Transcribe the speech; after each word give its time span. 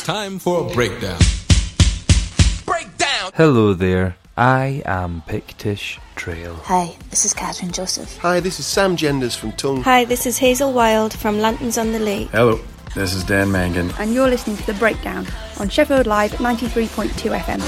It's 0.00 0.06
time 0.06 0.38
for 0.38 0.66
a 0.66 0.72
breakdown. 0.72 1.20
Breakdown! 2.64 3.32
Hello 3.34 3.74
there. 3.74 4.16
I 4.34 4.82
am 4.86 5.22
Pictish 5.28 5.98
Trail. 6.16 6.54
Hi, 6.64 6.96
this 7.10 7.26
is 7.26 7.34
Kathryn 7.34 7.70
Joseph. 7.70 8.16
Hi, 8.16 8.40
this 8.40 8.58
is 8.58 8.64
Sam 8.64 8.96
Genders 8.96 9.36
from 9.36 9.52
Tunng. 9.52 9.82
Hi, 9.82 10.06
this 10.06 10.24
is 10.24 10.38
Hazel 10.38 10.72
Wilde 10.72 11.12
from 11.12 11.38
Lanterns 11.38 11.76
on 11.76 11.92
the 11.92 11.98
Lake. 11.98 12.30
Hello, 12.30 12.58
this 12.94 13.12
is 13.12 13.24
Dan 13.24 13.52
Mangan. 13.52 13.90
And 13.98 14.14
you're 14.14 14.30
listening 14.30 14.56
to 14.56 14.64
The 14.64 14.72
Breakdown 14.78 15.26
on 15.58 15.68
Sheffield 15.68 16.06
Live 16.06 16.30
93.2 16.32 17.38
FM. 17.38 17.60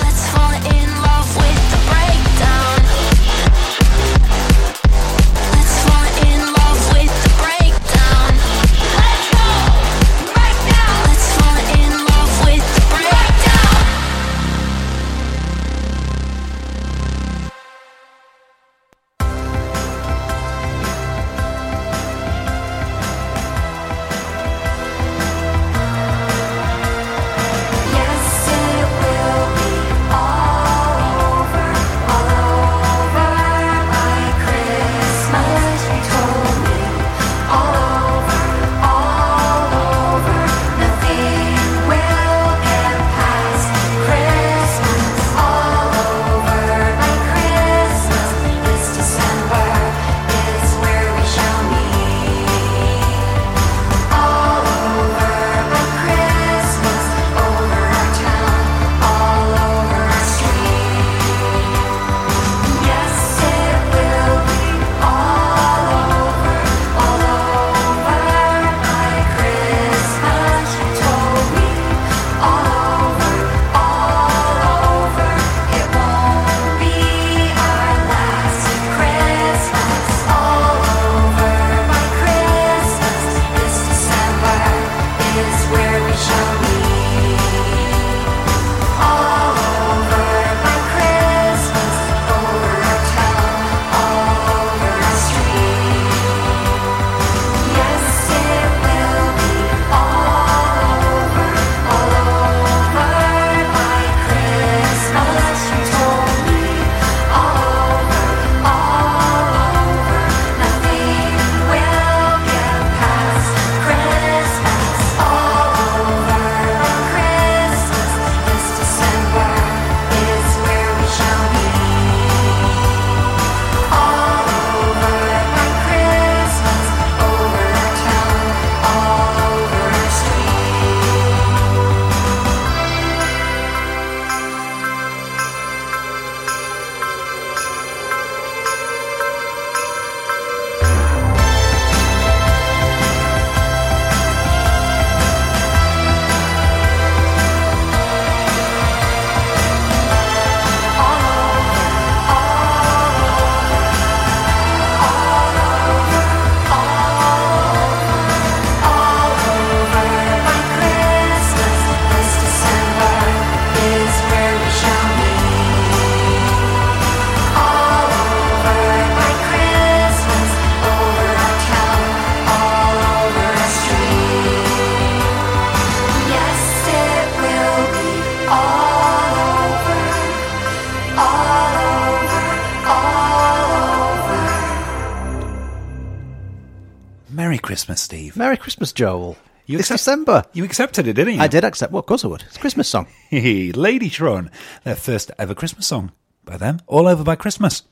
Christmas, 187.92 188.02
Steve. 188.04 188.36
Merry 188.36 188.56
Christmas, 188.56 188.92
Joel. 188.92 189.36
You 189.66 189.78
it's 189.78 189.90
accept- 189.90 189.98
December. 190.00 190.44
You 190.54 190.64
accepted 190.64 191.06
it, 191.06 191.12
didn't 191.12 191.34
you? 191.34 191.40
I 191.40 191.46
did 191.46 191.62
accept. 191.62 191.92
Well, 191.92 192.00
of 192.00 192.06
course 192.06 192.24
I 192.24 192.28
would. 192.28 192.42
It's 192.42 192.56
a 192.56 192.60
Christmas 192.60 192.88
song. 192.88 193.06
Ladytron, 193.30 194.50
their 194.84 194.96
first 194.96 195.30
ever 195.38 195.54
Christmas 195.54 195.86
song 195.86 196.12
by 196.44 196.56
them, 196.56 196.80
all 196.86 197.06
over 197.06 197.22
by 197.22 197.36
Christmas. 197.36 197.82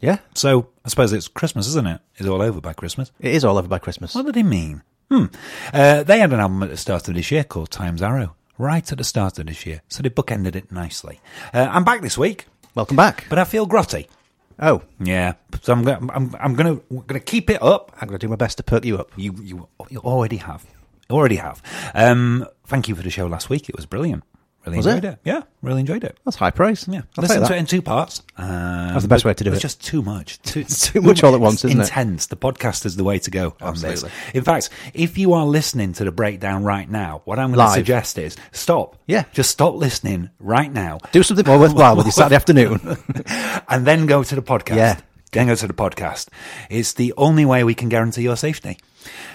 Yeah, 0.00 0.18
So 0.34 0.68
I 0.84 0.88
suppose 0.88 1.12
it's 1.12 1.28
Christmas, 1.28 1.66
isn't 1.68 1.86
it? 1.86 2.00
It's 2.16 2.26
all 2.28 2.40
over 2.40 2.60
by 2.60 2.72
Christmas. 2.72 3.12
it 3.20 3.34
is 3.34 3.44
all 3.44 3.58
over 3.58 3.68
by 3.68 3.78
Christmas. 3.78 4.14
What 4.14 4.24
did 4.26 4.34
he 4.34 4.42
mean? 4.42 4.82
Hmm. 5.10 5.26
Uh, 5.74 6.02
they 6.04 6.20
had 6.20 6.32
an 6.32 6.40
album 6.40 6.62
at 6.62 6.70
the 6.70 6.76
start 6.78 7.06
of 7.08 7.14
this 7.14 7.30
year 7.30 7.44
called 7.44 7.70
Time's 7.70 8.00
Arrow, 8.02 8.34
right 8.56 8.90
at 8.92 8.96
the 8.96 9.04
start 9.04 9.38
of 9.38 9.46
this 9.46 9.66
year. 9.66 9.82
So 9.88 10.02
they 10.02 10.08
bookended 10.08 10.54
it 10.56 10.70
nicely. 10.72 11.20
Uh, 11.52 11.68
I'm 11.70 11.84
back 11.84 12.00
this 12.02 12.16
week, 12.16 12.46
Welcome 12.74 12.96
back. 12.96 13.26
but 13.28 13.38
I 13.38 13.44
feel 13.44 13.66
grotty. 13.66 14.06
Oh, 14.60 14.82
Yeah, 15.00 15.34
so 15.62 15.72
I'm 15.72 15.82
gonna, 15.84 16.12
I'm, 16.12 16.36
I'm 16.38 16.54
gonna, 16.54 16.80
gonna 17.06 17.20
keep 17.20 17.48
it 17.48 17.62
up. 17.62 17.92
I'm 18.00 18.08
to 18.08 18.18
do 18.18 18.28
my 18.28 18.36
best 18.36 18.58
to 18.58 18.62
perk 18.62 18.84
you 18.84 18.98
up. 18.98 19.10
You, 19.16 19.34
you, 19.42 19.68
you 19.88 20.00
already 20.00 20.36
have, 20.36 20.66
already 21.10 21.36
have. 21.36 21.62
Um, 21.94 22.46
thank 22.66 22.86
you 22.86 22.94
for 22.94 23.02
the 23.02 23.10
show 23.10 23.26
last 23.26 23.48
week. 23.48 23.68
It 23.70 23.76
was 23.76 23.86
brilliant. 23.86 24.22
Really 24.66 24.76
Was 24.76 24.86
enjoyed 24.86 25.04
it? 25.04 25.12
it? 25.14 25.18
Yeah, 25.24 25.42
really 25.62 25.80
enjoyed 25.80 26.04
it. 26.04 26.18
That's 26.24 26.36
high 26.36 26.50
praise. 26.50 26.86
Yeah, 26.86 26.98
I'll 27.16 27.22
listen 27.22 27.36
take 27.38 27.44
to 27.44 27.48
that. 27.48 27.56
it 27.56 27.58
in 27.60 27.66
two 27.66 27.80
parts. 27.80 28.22
Um, 28.36 28.46
That's 28.88 29.02
the 29.02 29.08
best 29.08 29.24
way 29.24 29.32
to 29.32 29.42
do 29.44 29.50
it. 29.50 29.54
it's 29.54 29.62
just 29.62 29.82
too 29.82 30.02
much. 30.02 30.38
Too, 30.42 30.64
too 30.64 31.00
much 31.00 31.24
all 31.24 31.34
at 31.34 31.40
once, 31.40 31.64
isn't 31.64 31.80
it? 31.80 31.84
intense. 31.84 32.26
The 32.26 32.36
podcast 32.36 32.84
is 32.84 32.96
the 32.96 33.04
way 33.04 33.18
to 33.20 33.30
go 33.30 33.54
on 33.62 33.72
this. 33.74 33.84
Absolutely. 33.84 34.10
In 34.34 34.44
fact, 34.44 34.68
if 34.92 35.16
you 35.16 35.32
are 35.32 35.46
listening 35.46 35.94
to 35.94 36.04
the 36.04 36.12
breakdown 36.12 36.62
right 36.62 36.88
now, 36.90 37.22
what 37.24 37.38
I'm 37.38 37.52
going 37.52 37.66
to 37.66 37.72
suggest 37.74 38.18
is 38.18 38.36
stop. 38.52 38.96
Yeah. 39.06 39.24
Just 39.32 39.50
stop 39.50 39.76
listening 39.76 40.28
right 40.38 40.70
now. 40.70 40.98
Do 41.12 41.22
something 41.22 41.46
more 41.46 41.58
worthwhile 41.58 41.96
with 41.96 42.04
your 42.06 42.12
Saturday 42.12 42.36
afternoon. 42.36 42.80
and 43.68 43.86
then 43.86 44.04
go 44.04 44.22
to 44.22 44.34
the 44.34 44.42
podcast. 44.42 44.76
Yeah. 44.76 45.00
Then 45.32 45.46
go 45.46 45.54
to 45.54 45.66
the 45.66 45.72
podcast. 45.72 46.28
It's 46.68 46.92
the 46.92 47.14
only 47.16 47.46
way 47.46 47.64
we 47.64 47.74
can 47.74 47.88
guarantee 47.88 48.22
your 48.22 48.36
safety. 48.36 48.78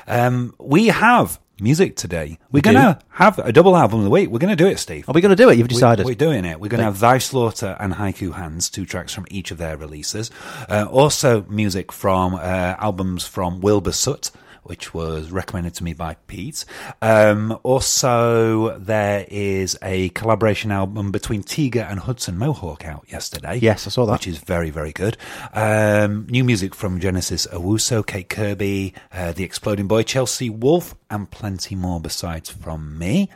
Um, 0.08 0.54
we 0.60 0.88
have 0.88 1.40
music 1.60 1.96
today. 1.96 2.38
We're 2.52 2.58
We 2.58 2.62
going 2.62 2.76
to 2.76 3.00
have 3.10 3.40
a 3.40 3.52
double 3.52 3.76
album 3.76 4.00
of 4.00 4.06
the 4.06 4.10
week. 4.10 4.30
We're 4.30 4.40
going 4.40 4.56
to 4.56 4.62
do 4.62 4.68
it, 4.68 4.80
Steve. 4.80 5.08
Are 5.08 5.14
we 5.14 5.22
going 5.22 5.36
to 5.36 5.42
do 5.42 5.50
it? 5.50 5.58
You've 5.58 5.68
decided. 5.68 6.06
We, 6.06 6.14
are 6.14 6.16
doing 6.16 6.46
it. 6.46 6.60
We're 6.60 6.70
going 6.70 6.80
to 6.80 6.86
have 6.86 7.00
Thy 7.00 7.18
Slaughter 7.18 7.78
and 7.80 7.94
Haiku 7.94 8.34
Hands, 8.34 8.70
two 8.70 8.86
tracks 8.86 9.14
from 9.14 9.26
each 9.30 9.52
of 9.52 9.58
their 9.58 9.78
releases. 9.78 10.32
Uh, 10.70 10.86
also, 10.90 11.44
music 11.44 11.92
from 11.92 12.36
uh, 12.36 12.40
albums 12.40 13.26
from 13.26 13.62
Wilbur 13.62 13.92
Soot, 13.92 14.32
which 14.66 14.94
was 14.94 15.32
recommended 15.32 15.74
to 15.76 15.84
me 15.84 15.94
by 15.94 16.16
Pete. 16.28 16.66
Um, 17.02 17.58
also, 17.64 18.78
there 18.80 19.26
is 19.30 19.78
a 19.82 20.10
collaboration 20.10 20.72
album 20.72 21.12
between 21.12 21.44
Tiga 21.44 21.90
and 21.90 22.00
Hudson 22.00 22.38
Mohawke 22.38 22.86
out 22.86 23.06
yesterday. 23.08 23.58
Yes, 23.62 23.86
I 23.86 23.90
saw 23.92 24.06
that. 24.08 24.14
Which 24.14 24.28
is 24.28 24.40
very, 24.40 24.70
very 24.72 24.92
good. 24.92 25.18
Um, 25.54 26.26
new 26.30 26.44
music 26.44 26.74
from 26.74 27.00
Genesis 27.00 27.46
Owusu, 27.48 28.06
Kate 28.06 28.28
Kirby, 28.28 28.94
uh, 29.14 29.32
The 29.34 29.44
Exploding 29.44 29.88
Boy, 29.88 30.04
Chelsea 30.04 30.50
Wolfe, 30.50 30.96
and 31.10 31.30
plenty 31.30 31.76
more 31.76 32.00
besides 32.00 32.50
from 32.50 32.98
me. 32.98 33.30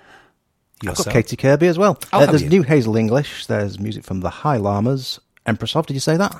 I've 0.81 0.87
got 0.87 0.97
Yourself? 0.99 1.13
Katy 1.13 1.35
Kirby 1.35 1.67
as 1.67 1.77
well. 1.77 1.99
Oh, 2.13 2.21
Uh, 2.21 2.25
there's 2.25 2.43
you? 2.43 2.49
new 2.49 2.63
Hazel 2.63 2.95
English. 2.95 3.45
There's 3.47 3.79
music 3.79 4.03
from 4.03 4.21
the 4.21 4.29
High 4.29 4.57
Llamas. 4.57 5.19
Empress 5.45 5.75
of, 5.75 5.85
did 5.85 5.93
you 5.93 5.99
say 5.99 6.17
that? 6.17 6.33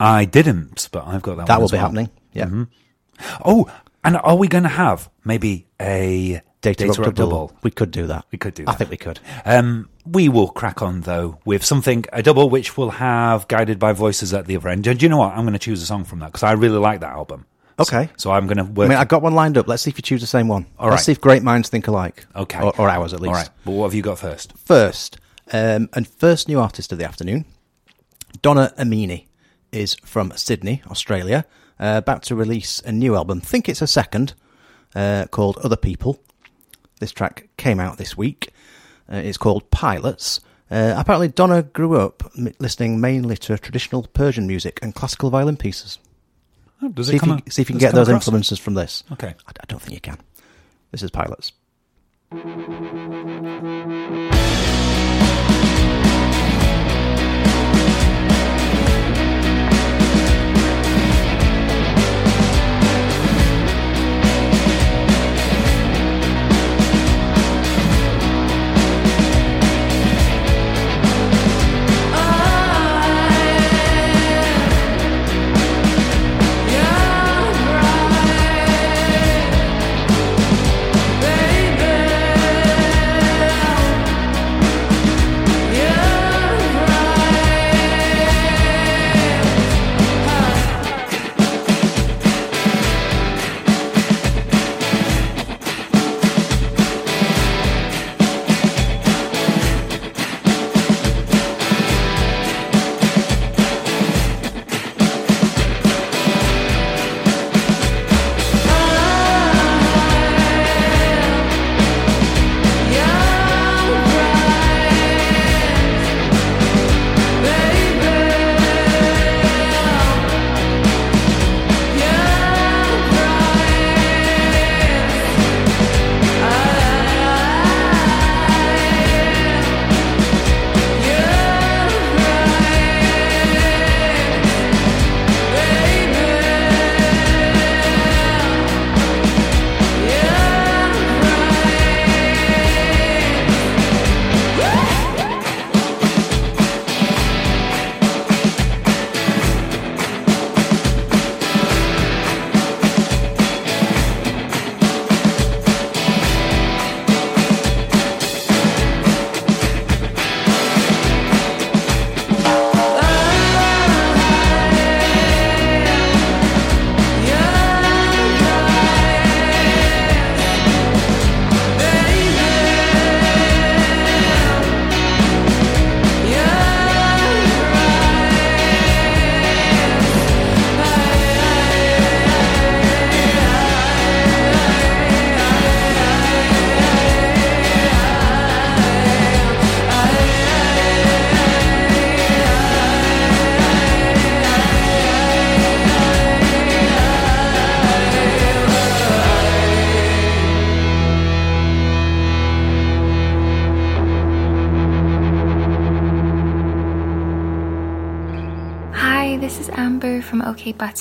I 0.00 0.24
didn't, 0.24 0.88
but 0.90 1.06
I've 1.06 1.22
got 1.22 1.36
that. 1.36 1.46
that 1.46 1.60
will 1.60 1.68
be 1.68 1.74
well. 1.76 1.82
happening. 1.82 2.10
Yeah. 2.32 2.64
Oh, 3.44 3.70
and 4.04 4.16
are 4.16 4.36
we 4.36 4.48
going 4.48 4.64
to 4.64 4.68
have 4.68 5.10
maybe 5.24 5.66
a 5.80 6.42
Data, 6.64 6.86
Data 6.86 7.00
Rock 7.02 7.06
Rock 7.08 7.14
double. 7.14 7.52
We 7.62 7.70
could 7.70 7.90
do 7.90 8.06
that. 8.06 8.24
We 8.32 8.38
could 8.38 8.54
do 8.54 8.64
that. 8.64 8.70
I 8.70 8.74
think 8.74 8.90
we 8.90 8.96
could. 8.96 9.20
Um, 9.44 9.90
we 10.06 10.30
will 10.30 10.48
crack 10.48 10.80
on 10.80 11.02
though 11.02 11.38
with 11.44 11.62
something 11.62 12.06
a 12.10 12.22
double, 12.22 12.48
which 12.48 12.78
will 12.78 12.90
have 12.90 13.46
guided 13.48 13.78
by 13.78 13.92
voices 13.92 14.32
at 14.32 14.46
the 14.46 14.56
other 14.56 14.70
end. 14.70 14.84
Do 14.84 14.92
you 14.92 15.08
know 15.10 15.18
what? 15.18 15.34
I'm 15.34 15.44
going 15.44 15.52
to 15.52 15.58
choose 15.58 15.82
a 15.82 15.86
song 15.86 16.04
from 16.04 16.20
that 16.20 16.26
because 16.26 16.42
I 16.42 16.52
really 16.52 16.78
like 16.78 17.00
that 17.00 17.12
album. 17.12 17.44
Okay. 17.78 18.08
So 18.16 18.30
I'm 18.30 18.46
going 18.46 18.56
to 18.56 18.82
I 18.82 18.88
mean, 18.88 18.96
I've 18.96 19.08
got 19.08 19.20
one 19.20 19.34
lined 19.34 19.58
up. 19.58 19.68
Let's 19.68 19.82
see 19.82 19.90
if 19.90 19.98
you 19.98 20.02
choose 20.02 20.22
the 20.22 20.26
same 20.26 20.48
one. 20.48 20.64
All 20.78 20.88
Let's 20.88 21.04
see 21.04 21.12
if 21.12 21.20
great 21.20 21.42
minds 21.42 21.68
think 21.68 21.86
alike. 21.86 22.24
okay, 22.34 22.62
Or, 22.62 22.72
or 22.80 22.88
ours, 22.88 23.12
at 23.12 23.20
least. 23.20 23.28
All 23.28 23.34
right, 23.34 23.50
but 23.64 23.72
what 23.72 23.84
have 23.84 23.94
you 23.94 24.02
got 24.02 24.18
first? 24.18 24.56
First, 24.56 25.18
um, 25.52 25.90
and 25.92 26.08
first 26.08 26.48
new 26.48 26.60
artist 26.60 26.92
of 26.92 26.98
the 26.98 27.04
afternoon, 27.04 27.44
Donna 28.40 28.72
Amini 28.78 29.26
is 29.72 29.96
from 30.04 30.32
Sydney, 30.36 30.82
Australia, 30.88 31.44
uh, 31.80 31.94
about 31.96 32.22
to 32.24 32.34
release 32.34 32.80
a 32.84 32.92
new 32.92 33.14
album. 33.16 33.40
Think 33.40 33.68
it's 33.68 33.82
a 33.82 33.86
second, 33.86 34.34
uh, 34.94 35.26
called 35.30 35.58
Other 35.58 35.76
People. 35.76 36.20
This 37.00 37.12
track 37.12 37.48
came 37.56 37.80
out 37.80 37.98
this 37.98 38.16
week. 38.16 38.50
Uh, 39.12 39.16
it's 39.16 39.36
called 39.38 39.70
Pilots. 39.70 40.40
Uh, 40.70 40.94
apparently, 40.96 41.28
Donna 41.28 41.62
grew 41.62 41.96
up 42.00 42.22
m- 42.38 42.52
listening 42.58 43.00
mainly 43.00 43.36
to 43.36 43.58
traditional 43.58 44.02
Persian 44.14 44.46
music 44.46 44.78
and 44.82 44.94
classical 44.94 45.28
violin 45.30 45.56
pieces. 45.56 45.98
Oh, 46.82 46.88
does 46.88 47.08
See 47.08 47.14
it 47.16 47.22
if, 47.22 47.26
you, 47.26 47.32
out- 47.34 47.52
see 47.52 47.62
if 47.62 47.68
you 47.68 47.74
can 47.74 47.80
get 47.80 47.94
those 47.94 48.08
across? 48.08 48.26
influences 48.26 48.58
from 48.58 48.74
this. 48.74 49.04
Okay. 49.12 49.28
I, 49.46 49.50
I 49.50 49.64
don't 49.68 49.80
think 49.82 49.94
you 49.94 50.00
can. 50.00 50.18
This 50.90 51.02
is 51.02 51.10
Pilots. 51.10 51.52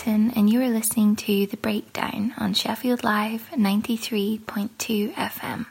And 0.01 0.49
you 0.49 0.59
are 0.63 0.69
listening 0.69 1.15
to 1.17 1.45
The 1.45 1.57
Breakdown 1.57 2.33
on 2.37 2.55
Sheffield 2.55 3.03
Live 3.03 3.47
93.2 3.51 5.13
FM. 5.13 5.67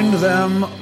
Find 0.00 0.14
them 0.14 0.79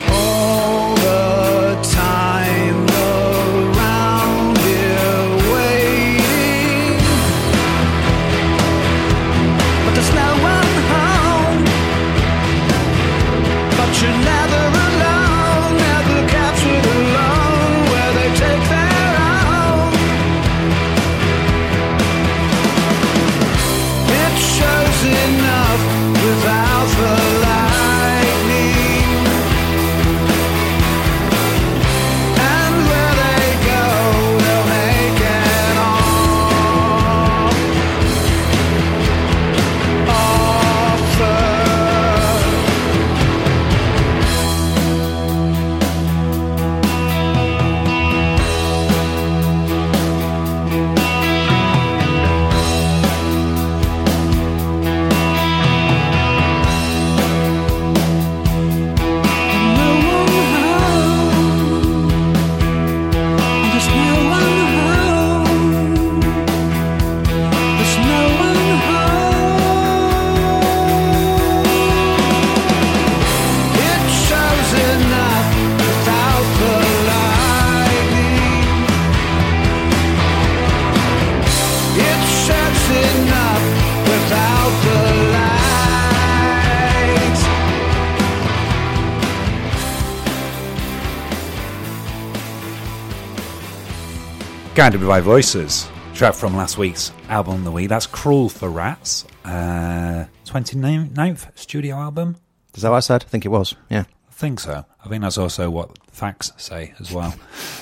Guided 94.78 95.04
by 95.04 95.20
Voices, 95.20 95.88
track 96.14 96.34
from 96.34 96.56
last 96.56 96.78
week's 96.78 97.10
album 97.28 97.54
of 97.56 97.64
the 97.64 97.72
week. 97.72 97.88
That's 97.88 98.06
Cruel 98.06 98.48
for 98.48 98.70
Rats, 98.70 99.24
uh, 99.44 100.26
29th 100.46 101.48
studio 101.58 101.96
album. 101.96 102.36
Is 102.76 102.82
that 102.82 102.90
what 102.90 102.98
I 102.98 103.00
said? 103.00 103.24
I 103.24 103.28
think 103.28 103.44
it 103.44 103.48
was. 103.48 103.74
Yeah. 103.90 104.04
I 104.28 104.32
think 104.32 104.60
so. 104.60 104.84
I 105.04 105.08
think 105.08 105.22
that's 105.24 105.36
also 105.36 105.68
what 105.68 105.98
facts 106.12 106.52
say 106.58 106.94
as 107.00 107.12
well. 107.12 107.34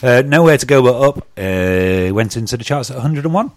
Uh, 0.03 0.23
Nowhere 0.25 0.57
to 0.57 0.65
Go 0.65 0.83
But 0.83 1.03
Up 1.07 1.19
uh, 1.37 2.15
went 2.15 2.35
into 2.35 2.57
the 2.57 2.65
charts 2.65 2.91
at 2.91 2.97
101. 2.97 3.51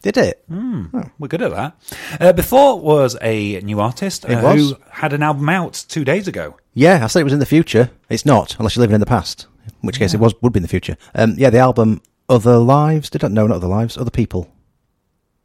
Did 0.00 0.16
it? 0.16 0.42
Hmm, 0.48 0.86
We're 1.18 1.28
good 1.28 1.42
at 1.42 1.50
that. 1.50 1.76
Uh, 2.18 2.32
before 2.32 2.80
was 2.80 3.14
a 3.20 3.60
new 3.60 3.78
artist 3.78 4.24
uh, 4.24 4.54
who 4.54 4.74
had 4.90 5.12
an 5.12 5.22
album 5.22 5.50
out 5.50 5.84
two 5.86 6.02
days 6.06 6.28
ago. 6.28 6.56
Yeah, 6.72 7.04
I 7.04 7.08
said 7.08 7.20
it 7.20 7.24
was 7.24 7.34
in 7.34 7.40
the 7.40 7.46
future. 7.46 7.90
It's 8.08 8.24
not, 8.24 8.58
unless 8.58 8.74
you're 8.74 8.80
living 8.80 8.94
in 8.94 9.00
the 9.00 9.06
past. 9.06 9.48
In 9.66 9.86
which 9.86 9.98
case, 9.98 10.14
it 10.14 10.20
was 10.20 10.34
would 10.40 10.54
be 10.54 10.58
in 10.58 10.62
the 10.62 10.68
future. 10.68 10.96
Um, 11.14 11.34
yeah, 11.36 11.50
the 11.50 11.58
album 11.58 12.00
"Other 12.28 12.58
Lives" 12.58 13.10
did 13.10 13.24
I? 13.24 13.28
No, 13.28 13.46
not 13.46 13.56
"Other 13.56 13.66
Lives." 13.66 13.96
Other 13.98 14.10
people. 14.10 14.50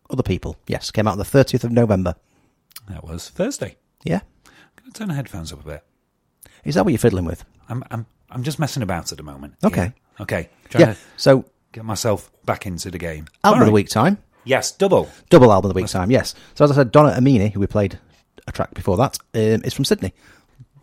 Other 0.09 0.23
people. 0.23 0.55
Yes, 0.67 0.91
came 0.91 1.07
out 1.07 1.11
on 1.13 1.17
the 1.19 1.23
30th 1.23 1.63
of 1.63 1.71
November. 1.71 2.15
That 2.89 3.03
was 3.03 3.29
Thursday. 3.29 3.77
Yeah. 4.03 4.21
Gonna 4.75 4.91
turn 4.93 5.07
the 5.09 5.13
headphones 5.13 5.53
up 5.53 5.61
a 5.63 5.67
bit. 5.67 5.83
Is 6.63 6.75
that 6.75 6.83
what 6.85 6.91
you're 6.91 6.97
fiddling 6.99 7.25
with? 7.25 7.45
I'm 7.67 7.83
I'm 7.91 8.05
I'm 8.31 8.43
just 8.43 8.59
messing 8.59 8.83
about 8.83 9.11
at 9.11 9.17
the 9.17 9.23
moment. 9.23 9.55
Okay. 9.63 9.93
Yeah. 10.17 10.21
Okay. 10.23 10.49
Trying 10.69 10.81
Yeah. 10.87 10.93
to 10.93 10.99
So, 11.17 11.45
get 11.71 11.85
myself 11.85 12.31
back 12.45 12.65
into 12.65 12.89
the 12.91 12.97
game. 12.97 13.25
album 13.43 13.59
All 13.59 13.61
of 13.63 13.65
the 13.67 13.71
week 13.73 13.89
time. 13.89 14.17
Yes, 14.45 14.71
double. 14.71 15.09
Double 15.29 15.51
album 15.51 15.69
of 15.69 15.75
the 15.75 15.81
week 15.81 15.89
time, 15.91 16.09
yes. 16.09 16.33
So 16.55 16.63
as 16.65 16.71
I 16.71 16.75
said, 16.75 16.91
Donna 16.91 17.11
Amini, 17.11 17.51
who 17.51 17.59
we 17.59 17.67
played 17.67 17.99
a 18.47 18.51
track 18.51 18.73
before 18.73 18.97
that, 18.97 19.17
um, 19.35 19.61
is 19.63 19.73
from 19.73 19.85
Sydney. 19.85 20.13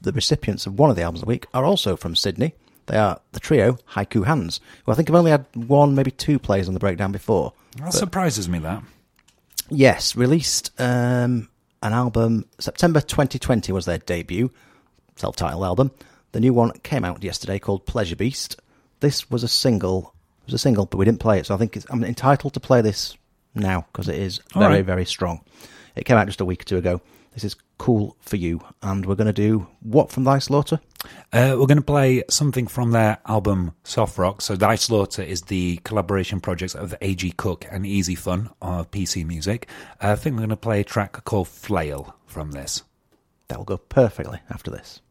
The 0.02 0.12
recipients 0.12 0.66
of 0.66 0.78
one 0.78 0.90
of 0.90 0.94
the 0.96 1.02
albums 1.02 1.20
of 1.22 1.26
the 1.26 1.30
week 1.30 1.46
are 1.54 1.64
also 1.64 1.96
from 1.96 2.14
Sydney. 2.14 2.54
They 2.86 2.96
are 2.96 3.20
the 3.32 3.40
trio 3.40 3.78
Haiku 3.92 4.24
Hands, 4.26 4.60
who 4.84 4.92
I 4.92 4.94
think 4.94 5.08
have 5.08 5.14
only 5.14 5.30
had 5.30 5.46
one, 5.54 5.94
maybe 5.94 6.10
two 6.10 6.38
plays 6.38 6.68
on 6.68 6.74
the 6.74 6.80
breakdown 6.80 7.12
before. 7.12 7.52
That 7.78 7.92
surprises 7.92 8.48
me. 8.48 8.58
That 8.60 8.82
Yes, 9.68 10.14
released 10.14 10.70
um, 10.80 11.48
an 11.82 11.92
album 11.92 12.46
September 12.58 13.00
2020 13.00 13.72
was 13.72 13.84
their 13.84 13.98
debut, 13.98 14.52
self-titled 15.16 15.64
album. 15.64 15.90
The 16.32 16.40
new 16.40 16.52
one 16.52 16.72
came 16.82 17.04
out 17.04 17.24
yesterday 17.24 17.58
called 17.58 17.86
Pleasure 17.86 18.16
Beast. 18.16 18.60
This 19.00 19.28
was 19.30 19.42
a 19.42 19.48
single. 19.48 20.14
It 20.42 20.52
was 20.52 20.54
a 20.54 20.58
single, 20.58 20.86
but 20.86 20.98
we 20.98 21.04
didn't 21.04 21.20
play 21.20 21.40
it, 21.40 21.46
so 21.46 21.54
I 21.54 21.58
think 21.58 21.76
it's, 21.76 21.86
I'm 21.90 22.04
entitled 22.04 22.54
to 22.54 22.60
play 22.60 22.80
this 22.80 23.16
now 23.54 23.86
because 23.90 24.08
it 24.08 24.16
is 24.16 24.40
All 24.54 24.62
very, 24.62 24.76
right. 24.76 24.84
very 24.84 25.04
strong. 25.04 25.40
It 25.96 26.04
came 26.04 26.16
out 26.16 26.26
just 26.26 26.40
a 26.40 26.44
week 26.44 26.62
or 26.62 26.64
two 26.64 26.76
ago. 26.76 27.00
This 27.36 27.44
is 27.44 27.56
cool 27.76 28.16
for 28.20 28.36
you, 28.36 28.62
and 28.80 29.04
we're 29.04 29.14
going 29.14 29.26
to 29.26 29.32
do 29.32 29.66
what 29.80 30.10
from 30.10 30.24
Thy 30.24 30.38
Slaughter? 30.38 30.80
uh, 31.32 31.54
we're 31.58 31.66
going 31.66 31.76
to 31.76 31.82
play 31.82 32.22
something 32.30 32.66
from 32.66 32.92
their 32.92 33.18
album 33.26 33.74
Soft 33.84 34.16
Rock. 34.16 34.40
So 34.40 34.56
Thy 34.56 34.74
Slaughter 34.76 35.22
is 35.22 35.42
the 35.42 35.78
collaboration 35.84 36.40
project 36.40 36.74
of 36.74 36.94
A.G. 37.02 37.32
Cook 37.32 37.66
and 37.70 37.84
Easy 37.84 38.14
Fun 38.14 38.48
of 38.62 38.90
PC 38.90 39.26
Music. 39.26 39.68
Uh, 40.02 40.12
I 40.12 40.16
think 40.16 40.34
we're 40.34 40.40
going 40.40 40.50
to 40.50 40.56
play 40.56 40.80
a 40.80 40.84
track 40.84 41.24
called 41.24 41.48
Flail 41.48 42.16
from 42.26 42.52
this. 42.52 42.82
That 43.48 43.58
will 43.58 43.64
go 43.64 43.76
perfectly 43.76 44.40
after 44.48 44.70
this. 44.70 45.02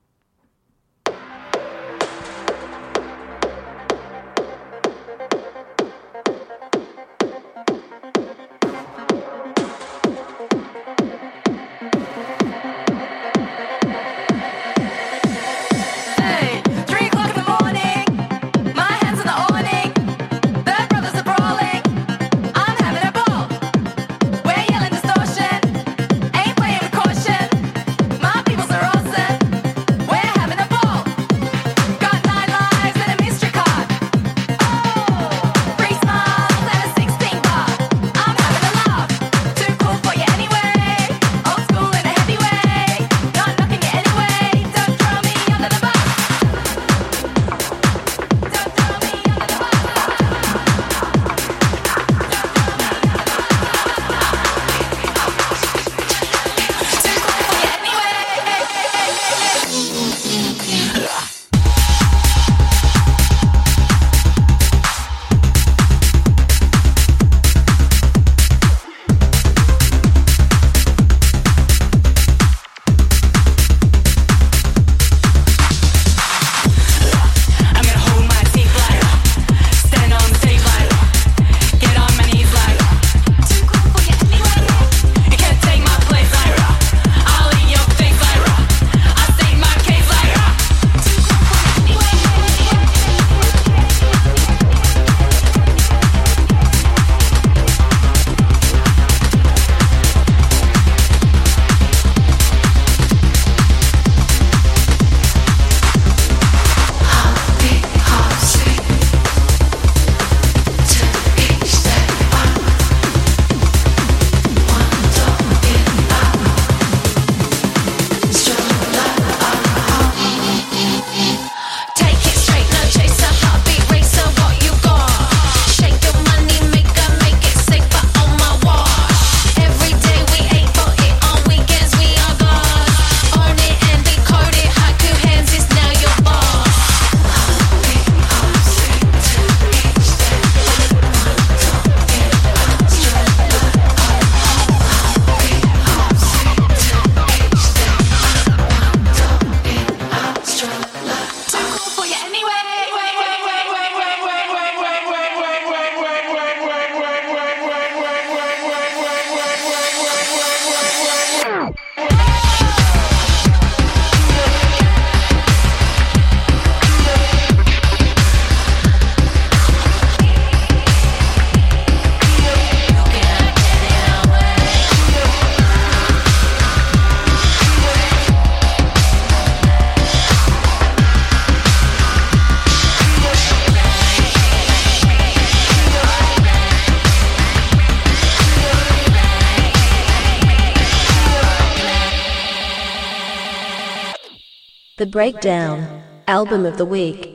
Breakdown, 195.16 196.04
Album 196.28 196.66
of 196.66 196.78
the 196.78 196.84
Week. 196.84 197.35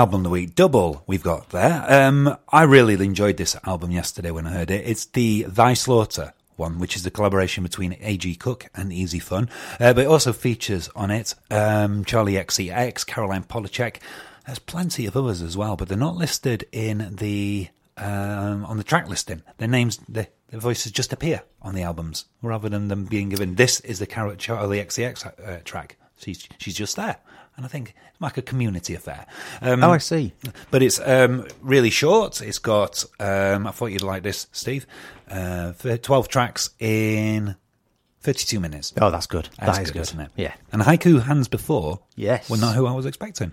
Album 0.00 0.20
of 0.20 0.22
the 0.22 0.30
week 0.30 0.54
double 0.54 1.04
we've 1.06 1.22
got 1.22 1.50
there. 1.50 1.84
Um, 1.86 2.34
I 2.48 2.62
really 2.62 2.94
enjoyed 3.04 3.36
this 3.36 3.54
album 3.64 3.90
yesterday 3.90 4.30
when 4.30 4.46
I 4.46 4.50
heard 4.52 4.70
it. 4.70 4.88
It's 4.88 5.04
the 5.04 5.42
Thy 5.42 5.74
Slaughter 5.74 6.32
one, 6.56 6.78
which 6.78 6.96
is 6.96 7.02
the 7.02 7.10
collaboration 7.10 7.62
between 7.62 7.98
A.G. 8.00 8.36
Cook 8.36 8.64
and 8.74 8.94
Easy 8.94 9.18
Fun. 9.18 9.50
Uh, 9.78 9.92
but 9.92 10.04
it 10.04 10.06
also 10.06 10.32
features 10.32 10.88
on 10.96 11.10
it 11.10 11.34
um, 11.50 12.06
Charli 12.06 12.42
XCX, 12.42 13.04
Caroline 13.04 13.44
Polachek. 13.44 13.96
There's 14.46 14.58
plenty 14.58 15.04
of 15.04 15.18
others 15.18 15.42
as 15.42 15.54
well, 15.54 15.76
but 15.76 15.88
they're 15.88 15.98
not 15.98 16.16
listed 16.16 16.66
in 16.72 17.16
the 17.16 17.68
um, 17.98 18.64
on 18.64 18.78
the 18.78 18.84
track 18.84 19.06
listing. 19.06 19.42
Their 19.58 19.68
names, 19.68 19.98
their, 20.08 20.28
their 20.48 20.60
voices 20.60 20.92
just 20.92 21.12
appear 21.12 21.42
on 21.60 21.74
the 21.74 21.82
albums 21.82 22.24
rather 22.40 22.70
than 22.70 22.88
them 22.88 23.04
being 23.04 23.28
given. 23.28 23.56
This 23.56 23.80
is 23.80 23.98
the 23.98 24.06
Charli 24.06 24.38
XCX 24.38 25.46
uh, 25.46 25.60
track. 25.62 25.98
She's 26.16 26.48
she's 26.56 26.74
just 26.74 26.96
there, 26.96 27.18
and 27.60 27.66
I 27.66 27.68
think 27.68 27.94
it's 28.10 28.20
like 28.22 28.38
a 28.38 28.42
community 28.42 28.94
affair. 28.94 29.26
Um, 29.60 29.84
Oh, 29.84 29.90
I 29.90 29.98
see. 29.98 30.32
But 30.70 30.82
it's 30.82 30.98
um, 30.98 31.46
really 31.60 31.90
short. 31.90 32.40
It's 32.40 32.58
got. 32.58 33.04
Um, 33.20 33.66
I 33.66 33.70
thought 33.70 33.88
you'd 33.92 34.00
like 34.00 34.22
this, 34.22 34.46
Steve. 34.52 34.86
Uh, 35.30 35.72
Twelve 36.00 36.28
tracks 36.28 36.70
in 36.78 37.56
thirty-two 38.22 38.60
minutes. 38.60 38.94
Oh, 38.98 39.10
that's 39.10 39.26
good. 39.26 39.50
That's 39.58 39.76
That 39.76 39.82
is 39.84 39.90
good. 39.90 40.00
isn't 40.02 40.20
it? 40.20 40.30
Yeah. 40.36 40.54
And 40.72 40.80
haiku 40.80 41.22
hands 41.22 41.48
before. 41.48 42.00
Yes. 42.16 42.48
were 42.48 42.56
not 42.56 42.74
who 42.76 42.86
I 42.86 42.92
was 42.92 43.04
expecting. 43.04 43.52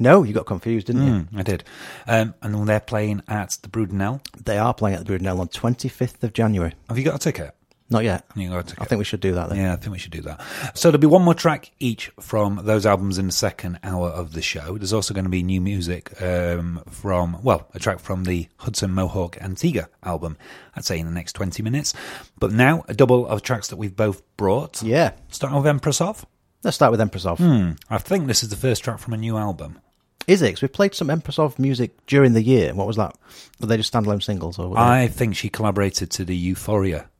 No, 0.00 0.24
you 0.24 0.32
got 0.34 0.46
confused, 0.46 0.88
didn't 0.88 1.06
you? 1.06 1.12
Mm, 1.12 1.28
I 1.38 1.42
did. 1.44 1.62
Um, 2.08 2.34
and 2.42 2.66
they're 2.68 2.80
playing 2.80 3.22
at 3.28 3.58
the 3.62 3.68
Brudenell. 3.68 4.20
They 4.44 4.58
are 4.58 4.74
playing 4.74 4.96
at 4.96 5.06
the 5.06 5.12
Brudenell 5.16 5.38
on 5.38 5.46
25th 5.46 6.24
of 6.24 6.32
January. 6.32 6.72
Have 6.88 6.98
you 6.98 7.04
got 7.04 7.14
a 7.14 7.18
ticket? 7.20 7.54
Not 7.90 8.02
yet. 8.04 8.24
You 8.34 8.48
got. 8.48 8.74
I 8.80 8.84
think 8.86 8.98
we 8.98 9.04
should 9.04 9.20
do 9.20 9.34
that 9.34 9.50
then. 9.50 9.58
Yeah, 9.58 9.72
I 9.74 9.76
think 9.76 9.92
we 9.92 9.98
should 9.98 10.10
do 10.12 10.22
that. 10.22 10.40
So 10.74 10.90
there'll 10.90 11.00
be 11.00 11.06
one 11.06 11.22
more 11.22 11.34
track 11.34 11.70
each 11.78 12.10
from 12.18 12.60
those 12.64 12.86
albums 12.86 13.18
in 13.18 13.26
the 13.26 13.32
second 13.32 13.78
hour 13.84 14.08
of 14.08 14.32
the 14.32 14.40
show. 14.40 14.78
There's 14.78 14.94
also 14.94 15.12
going 15.12 15.24
to 15.24 15.30
be 15.30 15.42
new 15.42 15.60
music 15.60 16.20
um, 16.22 16.82
from, 16.88 17.42
well, 17.42 17.68
a 17.74 17.78
track 17.78 18.00
from 18.00 18.24
the 18.24 18.48
Hudson 18.56 18.90
Mohawke 18.92 19.36
and 19.40 19.56
Tiga 19.56 19.88
album, 20.02 20.38
I'd 20.74 20.84
say 20.86 20.98
in 20.98 21.04
the 21.06 21.12
next 21.12 21.34
20 21.34 21.62
minutes. 21.62 21.92
But 22.38 22.52
now, 22.52 22.84
a 22.88 22.94
double 22.94 23.26
of 23.26 23.42
tracks 23.42 23.68
that 23.68 23.76
we've 23.76 23.94
both 23.94 24.22
brought. 24.38 24.82
Yeah. 24.82 25.12
Starting 25.28 25.58
with 25.58 25.66
Empress 25.66 26.00
of. 26.00 26.24
Let's 26.62 26.76
start 26.76 26.90
with 26.90 27.02
Empress 27.02 27.26
of. 27.26 27.36
Hmm. 27.38 27.72
I 27.90 27.98
think 27.98 28.26
this 28.26 28.42
is 28.42 28.48
the 28.48 28.56
first 28.56 28.82
track 28.82 28.98
from 28.98 29.12
a 29.12 29.18
new 29.18 29.36
album. 29.36 29.78
Is 30.26 30.40
it? 30.40 30.52
'Cause 30.54 30.62
we 30.62 30.68
played 30.68 30.94
some 30.94 31.10
Empress 31.10 31.38
of 31.38 31.58
music 31.58 32.06
during 32.06 32.32
the 32.32 32.42
year. 32.42 32.72
What 32.72 32.86
was 32.86 32.96
that? 32.96 33.14
Were 33.60 33.66
they 33.66 33.76
just 33.76 33.92
standalone 33.92 34.22
singles? 34.22 34.58
or 34.58 34.70
were 34.70 34.76
they- 34.76 34.80
I 34.80 35.08
think 35.08 35.36
she 35.36 35.50
collaborated 35.50 36.10
to 36.12 36.24
the 36.24 36.34
Euphoria 36.34 37.10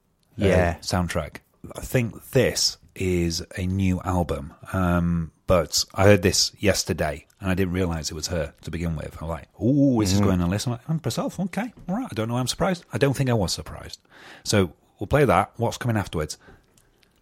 uh, 0.41 0.47
Yeah. 0.47 0.75
soundtrack. 0.81 1.37
I 1.77 1.81
think 1.81 2.31
this 2.31 2.77
is 2.95 3.43
a 3.57 3.67
new 3.67 4.01
album, 4.03 4.53
um, 4.73 5.33
but 5.47 5.85
I 5.95 6.05
heard 6.05 6.23
this 6.23 6.53
yesterday 6.59 7.27
and 7.41 7.51
I 7.51 7.55
didn't 7.55 7.73
realise 7.75 8.11
it 8.11 8.15
was 8.15 8.29
her 8.29 8.55
to 8.63 8.71
begin 8.71 8.97
with. 8.97 9.17
I'm 9.21 9.29
like, 9.29 9.49
oh, 9.59 10.01
this 10.01 10.13
is 10.13 10.21
Mhm. 10.21 10.25
going 10.25 10.41
on 10.43 10.51
list. 10.51 10.67
I'm 10.67 10.73
like, 10.75 10.89
Empress 10.89 11.19
of, 11.19 11.39
okay, 11.41 11.73
all 11.89 11.97
right. 11.97 12.07
I 12.11 12.15
don't 12.15 12.29
know. 12.29 12.37
I'm 12.37 12.47
surprised. 12.47 12.85
I 12.93 12.99
don't 12.99 13.17
think 13.17 13.29
I 13.31 13.35
was 13.35 13.53
surprised. 13.53 13.99
So 14.45 14.73
we'll 14.99 15.07
play 15.09 15.25
that. 15.25 15.53
What's 15.57 15.77
coming 15.79 15.97
afterwards? 15.97 16.39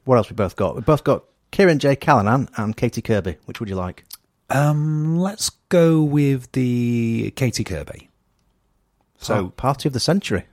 What 0.04 0.16
else 0.16 0.28
we 0.28 0.34
both 0.34 0.56
got? 0.56 0.74
We 0.74 0.82
both 0.82 1.04
got 1.04 1.24
Kieran 1.52 1.78
J. 1.78 1.96
Callanan 1.96 2.48
and 2.56 2.76
Katy 2.76 3.00
Kirby. 3.02 3.36
Which 3.46 3.60
would 3.60 3.68
you 3.68 3.76
like? 3.76 4.04
Um, 4.50 5.16
let's 5.18 5.50
go 5.68 6.02
with 6.02 6.50
the 6.52 7.32
Katy 7.36 7.64
Kirby. 7.64 8.10
So 9.18 9.34
Oh, 9.36 9.48
party 9.50 9.88
of 9.88 9.92
the 9.92 10.00
century. 10.00 10.44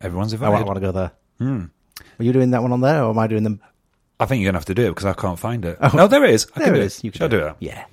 everyone's 0.00 0.32
invited. 0.32 0.50
I 0.52 0.60
invited. 0.60 0.66
want, 0.66 0.76
to 0.76 0.80
go 0.80 0.92
there. 0.92 1.12
Hmm. 1.38 1.64
Are 2.18 2.24
you 2.24 2.32
doing 2.32 2.50
that 2.52 2.62
one 2.62 2.72
on 2.72 2.80
there, 2.80 3.02
or 3.04 3.10
am 3.10 3.18
I 3.18 3.26
doing 3.26 3.42
them? 3.44 3.60
I 4.18 4.26
think 4.26 4.42
you're 4.42 4.48
gonna 4.50 4.58
have 4.58 4.66
to 4.66 4.74
do 4.74 4.86
it 4.86 4.90
because 4.90 5.06
I 5.06 5.14
can't 5.14 5.38
find 5.38 5.64
it. 5.64 5.78
Oh. 5.80 5.90
no, 5.94 6.06
there 6.06 6.24
it 6.24 6.30
is. 6.34 6.46
I 6.54 6.58
There 6.60 6.66
can 6.68 6.74
it 6.76 6.78
do 6.78 6.84
is. 6.84 7.04
You 7.04 7.10
can 7.10 7.18
Shall 7.18 7.26
I 7.26 7.30
do 7.30 7.38
do 7.40 7.46
it. 7.46 7.50
it? 7.50 7.56
Yeah. 7.60 7.84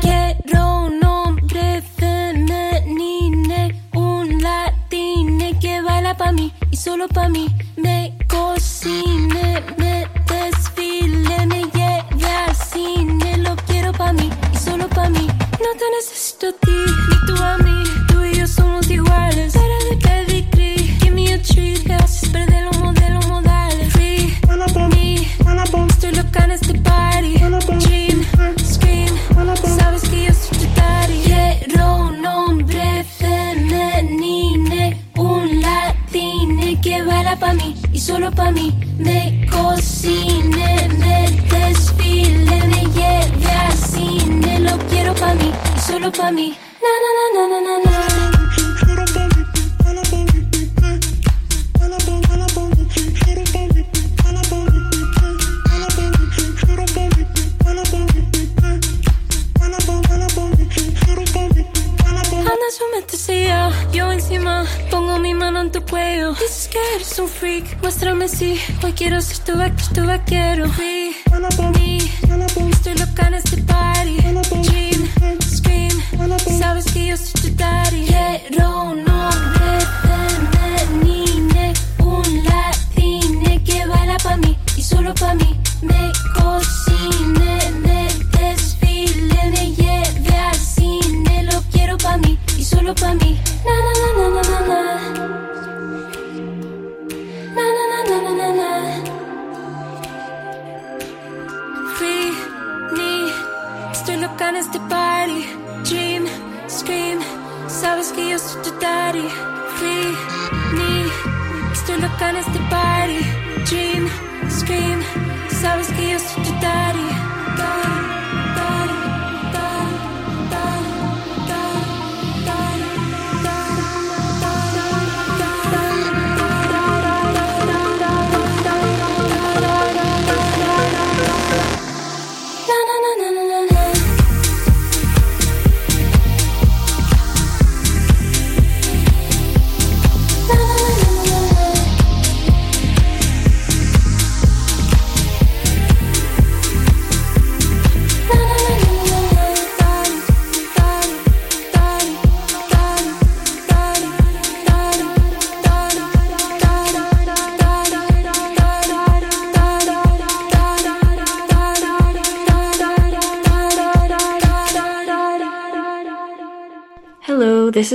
Quiero 0.00 0.86
un 0.86 1.04
hombre 1.04 1.82
femenino, 1.96 3.68
un 3.94 4.40
latino 4.42 5.58
que 5.60 5.82
baila 5.82 6.16
pa' 6.16 6.32
mí 6.32 6.52
y 6.70 6.76
solo 6.76 7.08
pa' 7.08 7.28
mí. 7.28 7.46
Me 7.76 8.15
cocine, 8.28 9.62
me 9.78 10.06
desfile, 10.26 11.46
me 11.46 11.62
lleve 11.64 12.26
al 12.46 12.54
cine. 12.54 13.38
Lo 13.38 13.56
quiero 13.66 13.92
pa' 13.92 14.12
mí 14.12 14.30
y 14.52 14.56
solo 14.56 14.88
pa' 14.88 15.08
mí. 15.08 15.26
No 15.26 15.70
te 15.78 15.84
necesito 15.96 16.48
a 16.48 16.52
ti, 16.52 16.78
ni 17.08 17.26
tú 17.26 17.42
a 17.42 17.58
mí. 17.58 17.84
Tú 18.08 18.24
y 18.24 18.34
yo 18.34 18.46
somos 18.46 18.88
iguales. 18.90 19.52
Para 19.54 19.78
de 19.90 19.96
pedigree, 19.96 20.76
give 21.00 21.10
me 21.12 21.32
a 21.32 21.42
treat. 21.42 21.84
Te 21.84 21.94
haces 21.94 22.28
perder 22.30 22.64
los 22.64 22.78
modelos 22.78 23.26
modales. 23.26 23.92
Free, 23.92 24.34
me, 24.48 25.86
estoy 25.88 26.12
loca 26.12 26.44
en 26.44 26.50
este 26.52 26.78
party. 26.80 27.38
Dream, 27.38 28.24
scream, 28.64 29.14
sabes 29.78 30.02
que 30.08 30.26
yo 30.26 30.34
soy 30.34 30.58
tu 30.58 30.66
daddy. 30.74 31.22
Quiero 31.24 31.96
un 31.96 32.26
hombre 32.26 33.04
femenino, 33.18 34.96
un 35.16 35.60
latine 35.60 36.80
que 36.80 37.02
baila 37.02 37.36
pa' 37.36 37.54
mí 37.54 37.85
cocine, 39.50 40.88
me 40.98 41.30
desfile, 41.50 42.58
me 42.68 42.82
lleve 42.94 43.50
al 43.50 43.72
cine. 43.72 44.60
Lo 44.60 44.78
quiero 44.88 45.12
pa' 45.14 45.34
mí 45.34 45.52
solo 45.84 46.12
pa' 46.12 46.30
mí. 46.30 46.56
Na 46.82 46.92
na 47.02 47.10
na 47.34 47.48
na 47.48 47.60
na 47.60 47.90
na. 47.90 48.35
Anda, 62.56 62.70
súmete 62.70 63.44
ya, 63.44 63.70
yo 63.92 64.10
encima 64.10 64.64
pongo 64.90 65.18
mi 65.18 65.34
mano 65.34 65.60
en 65.60 65.70
tu 65.70 65.82
cuello. 65.82 66.32
Dices 66.32 66.68
que 66.72 66.78
eres 66.94 67.18
un 67.18 67.28
freak, 67.28 67.82
muéstrame 67.82 68.28
si 68.28 68.58
hoy 68.82 68.92
quiero 68.94 69.20
ser 69.20 69.38
tu 69.40 69.58
vaquero, 69.58 69.92
tu 69.92 70.06
vaquero. 70.06 70.66
Me, 70.78 72.70
estoy 72.70 72.94
loca 72.94 73.26
en 73.26 73.34
este 73.34 73.58
party. 73.62 74.16
Dream, 74.62 75.06
scream, 75.42 76.00
sabes 76.58 76.86
que 76.86 77.08
yo 77.08 77.16
soy 77.18 77.42
tu 77.42 77.56
daddy. 77.56 78.06
Quiero 78.06 78.84
un 78.84 79.00
hombre 79.00 79.78
femenino, 80.02 81.74
un 81.98 82.44
latine 82.44 83.62
que 83.64 83.86
baila 83.86 84.16
pa' 84.22 84.38
mí 84.38 84.56
y 84.76 84.82
solo 84.82 85.12
pa' 85.14 85.34
mí. 85.34 85.60
Me 85.82 86.10
cocine, 86.34 86.85
solo 92.86 92.94
pa' 92.94 93.14
mí. 93.14 93.34
Na 93.64 93.74
na 93.84 93.92
na 94.00 94.08
na 94.18 94.26
na 94.36 94.42
na 94.50 94.58
na. 94.70 94.80
Na 97.56 97.64
na 97.76 97.84
na 97.90 98.16
na 98.24 98.32
na 98.40 98.48
na. 98.60 98.70
Free 101.96 102.30
me, 102.96 103.10
estoy 103.90 104.16
loca 104.16 104.48
en 104.50 104.56
este 104.56 104.78
party. 104.88 105.40
Dream, 105.88 106.26
scream, 106.68 107.18
sabes 107.66 108.12
que 108.12 108.30
yo 108.30 108.38
soy 108.38 108.62
tu 108.62 108.70
daddy. 108.78 109.28
Free 109.76 110.14
me, 110.76 110.92
estoy 111.72 112.00
loca 112.00 112.30
en 112.30 112.36
este 112.36 112.60
party. 112.70 113.45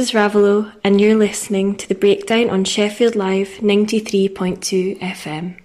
Is 0.01 0.13
Ravelo, 0.13 0.71
and 0.83 0.99
you're 0.99 1.15
listening 1.15 1.75
to 1.75 1.87
the 1.87 1.93
breakdown 1.93 2.49
on 2.49 2.63
Sheffield 2.63 3.15
Live 3.15 3.59
93.2 3.61 4.97
FM. 4.97 5.57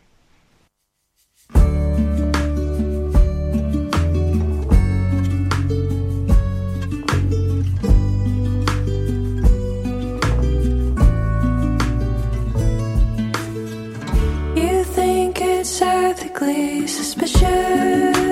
You 14.54 14.84
think 14.84 15.40
it's 15.40 15.80
ethically 15.80 16.86
suspicious 16.86 18.25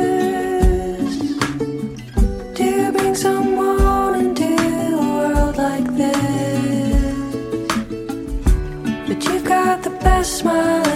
smile 10.25 10.94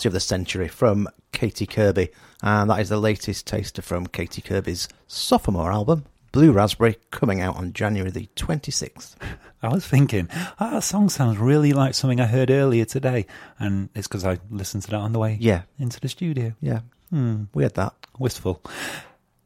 Party 0.00 0.08
of 0.08 0.12
the 0.14 0.20
Century 0.20 0.66
from 0.66 1.06
Katy 1.32 1.66
Kirby, 1.66 2.08
and 2.42 2.70
that 2.70 2.80
is 2.80 2.88
the 2.88 2.96
latest 2.96 3.46
taster 3.46 3.82
from 3.82 4.06
Katy 4.06 4.40
Kirby's 4.40 4.88
sophomore 5.06 5.70
album, 5.70 6.06
Blue 6.32 6.52
Raspberry, 6.52 6.96
coming 7.10 7.42
out 7.42 7.56
on 7.56 7.74
January 7.74 8.10
the 8.10 8.26
26th. 8.34 9.16
I 9.62 9.68
was 9.68 9.86
thinking, 9.86 10.30
ah, 10.58 10.70
that 10.70 10.84
song 10.84 11.10
sounds 11.10 11.36
really 11.36 11.74
like 11.74 11.92
something 11.92 12.18
I 12.18 12.24
heard 12.24 12.50
earlier 12.50 12.86
today, 12.86 13.26
and 13.58 13.90
it's 13.94 14.08
because 14.08 14.24
I 14.24 14.38
listened 14.48 14.84
to 14.84 14.90
that 14.92 14.96
on 15.00 15.12
the 15.12 15.18
way 15.18 15.36
Yeah. 15.38 15.64
into 15.78 16.00
the 16.00 16.08
studio. 16.08 16.54
Yeah. 16.62 16.80
Hmm. 17.10 17.42
We 17.52 17.62
had 17.64 17.74
that. 17.74 17.92
Wistful. 18.18 18.62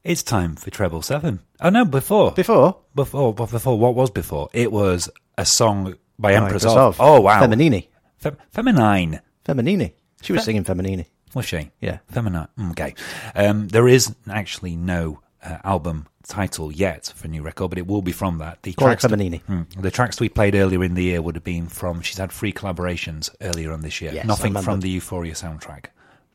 It's 0.04 0.22
time 0.22 0.54
for 0.54 0.70
treble 0.70 1.02
seven. 1.02 1.40
Oh 1.62 1.70
no, 1.70 1.84
before 1.84 2.30
Before? 2.30 2.76
before 2.94 3.34
before 3.34 3.76
what 3.76 3.96
was 3.96 4.10
before? 4.12 4.50
It 4.52 4.70
was 4.70 5.10
a 5.36 5.46
song 5.46 5.94
by 6.16 6.30
By 6.30 6.34
Empress, 6.34 6.62
Empress 6.62 6.76
of. 6.76 6.76
of. 6.76 7.00
Oh 7.00 7.20
wow, 7.22 7.42
Feminini. 7.42 7.88
Fe- 8.18 8.36
Feminine. 8.52 9.18
Feminini. 9.44 9.94
She 10.24 10.32
was 10.32 10.42
Fe- 10.42 10.46
singing 10.46 10.64
Feminini. 10.64 11.06
Was 11.34 11.44
she? 11.46 11.70
Yeah. 11.80 11.98
Feminine. 12.10 12.48
Okay. 12.70 12.94
Um, 13.34 13.68
there 13.68 13.88
is 13.88 14.14
actually 14.28 14.76
no 14.76 15.20
uh, 15.42 15.58
album 15.64 16.06
title 16.26 16.72
yet 16.72 17.12
for 17.14 17.26
a 17.26 17.30
new 17.30 17.42
record, 17.42 17.68
but 17.68 17.78
it 17.78 17.86
will 17.86 18.02
be 18.02 18.12
from 18.12 18.38
that. 18.38 18.62
The 18.62 18.72
Call 18.72 18.88
that- 18.88 19.00
Feminini. 19.00 19.42
Hmm. 19.42 19.62
the 19.78 19.90
tracks 19.90 20.18
we 20.20 20.28
played 20.28 20.54
earlier 20.54 20.82
in 20.84 20.94
the 20.94 21.02
year 21.04 21.20
would 21.20 21.34
have 21.34 21.44
been 21.44 21.68
from. 21.68 22.00
She's 22.02 22.18
had 22.18 22.32
free 22.32 22.52
collaborations 22.52 23.30
earlier 23.40 23.72
on 23.72 23.82
this 23.82 24.00
year. 24.00 24.12
Yes, 24.14 24.26
Nothing 24.26 24.54
from 24.62 24.80
the 24.80 24.88
Euphoria 24.90 25.34
soundtrack. 25.34 25.86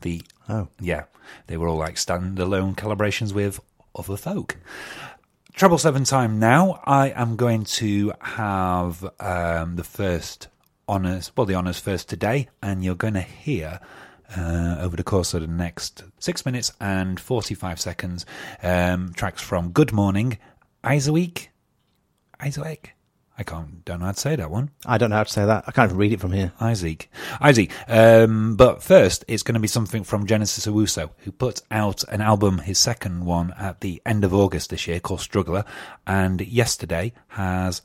The 0.02 0.21
Oh. 0.47 0.67
yeah, 0.80 1.04
they 1.47 1.58
were 1.58 1.67
all 1.67 1.78
like 1.78 1.95
standalone 1.95 2.75
collaborations 2.75 3.34
with 3.34 3.60
other 3.95 4.15
folk. 4.17 4.58
Treble 5.54 5.78
seven 5.78 6.04
time 6.06 6.39
now. 6.39 6.82
I 6.86 7.10
am 7.10 7.36
going 7.36 7.63
to 7.65 8.13
have 8.21 9.04
um, 9.19 9.75
the 9.75 9.84
first 9.84 10.47
honours, 10.89 11.32
well, 11.38 11.45
the 11.45 11.56
honours 11.56 11.80
first 11.80 12.10
today, 12.10 12.49
and 12.62 12.84
you're 12.84 12.95
going 12.95 13.13
to 13.13 13.21
hear 13.21 13.80
uh, 14.36 14.78
over 14.80 14.97
the 14.97 15.04
course 15.04 15.34
of 15.34 15.41
the 15.41 15.47
next 15.47 16.04
six 16.17 16.45
minutes 16.45 16.73
and 16.82 17.19
45 17.19 17.80
seconds 17.80 18.25
um, 18.63 19.13
tracks 19.13 19.41
from 19.41 19.71
Good 19.71 19.93
Morning, 19.93 20.38
Isaac, 20.84 21.52
Isaac. 22.39 22.95
I 23.38 23.43
can't, 23.43 23.86
don't 23.86 23.99
know 23.99 24.08
how 24.08 24.12
to 24.12 24.19
say 24.19 24.36
that 24.36 24.52
one. 24.52 24.71
I 24.86 24.97
don't 24.97 25.12
know 25.12 25.15
how 25.15 25.23
to 25.23 25.32
say 25.32 25.45
that. 25.45 25.63
I 25.65 25.71
can't 25.71 25.89
even 25.89 25.97
read 25.97 26.12
it 26.12 26.19
from 26.19 26.34
here. 26.34 26.52
Isaac. 26.60 27.10
Isaac. 27.39 27.71
Um, 27.88 28.58
but 28.58 28.84
first, 28.84 29.23
it's 29.30 29.43
going 29.43 29.54
to 29.54 29.62
be 29.62 29.67
something 29.67 30.04
from 30.04 30.25
Genesis 30.25 30.67
Owusu, 30.67 31.10
who 31.19 31.32
put 31.32 31.62
out 31.71 32.04
an 32.10 32.19
album, 32.19 32.58
his 32.58 32.80
second 32.80 33.25
one, 33.25 33.54
at 33.58 33.80
the 33.80 34.02
end 34.06 34.25
of 34.25 34.34
August 34.34 34.71
this 34.71 34.88
year 34.88 34.99
called 34.99 35.21
Struggler, 35.21 35.63
and 36.06 36.41
yesterday 36.41 37.13
has, 37.30 37.82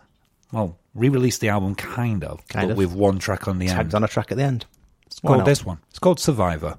well, 0.54 0.78
re-released 0.94 1.40
the 1.40 1.48
album 1.48 1.74
kind 1.74 2.24
of, 2.24 2.46
Kind 2.48 2.68
but 2.68 2.72
of. 2.72 2.78
with 2.78 2.92
one 2.92 3.18
track 3.18 3.48
on 3.48 3.58
the 3.58 3.66
Tagged 3.66 3.88
end. 3.88 3.94
on 3.94 4.04
a 4.04 4.08
track 4.08 4.30
at 4.30 4.38
the 4.38 4.44
end. 4.44 4.66
It's 5.06 5.22
Why 5.22 5.28
called 5.28 5.38
not? 5.40 5.44
this 5.46 5.64
one. 5.64 5.78
It's 5.90 5.98
called 5.98 6.20
Survivor. 6.20 6.78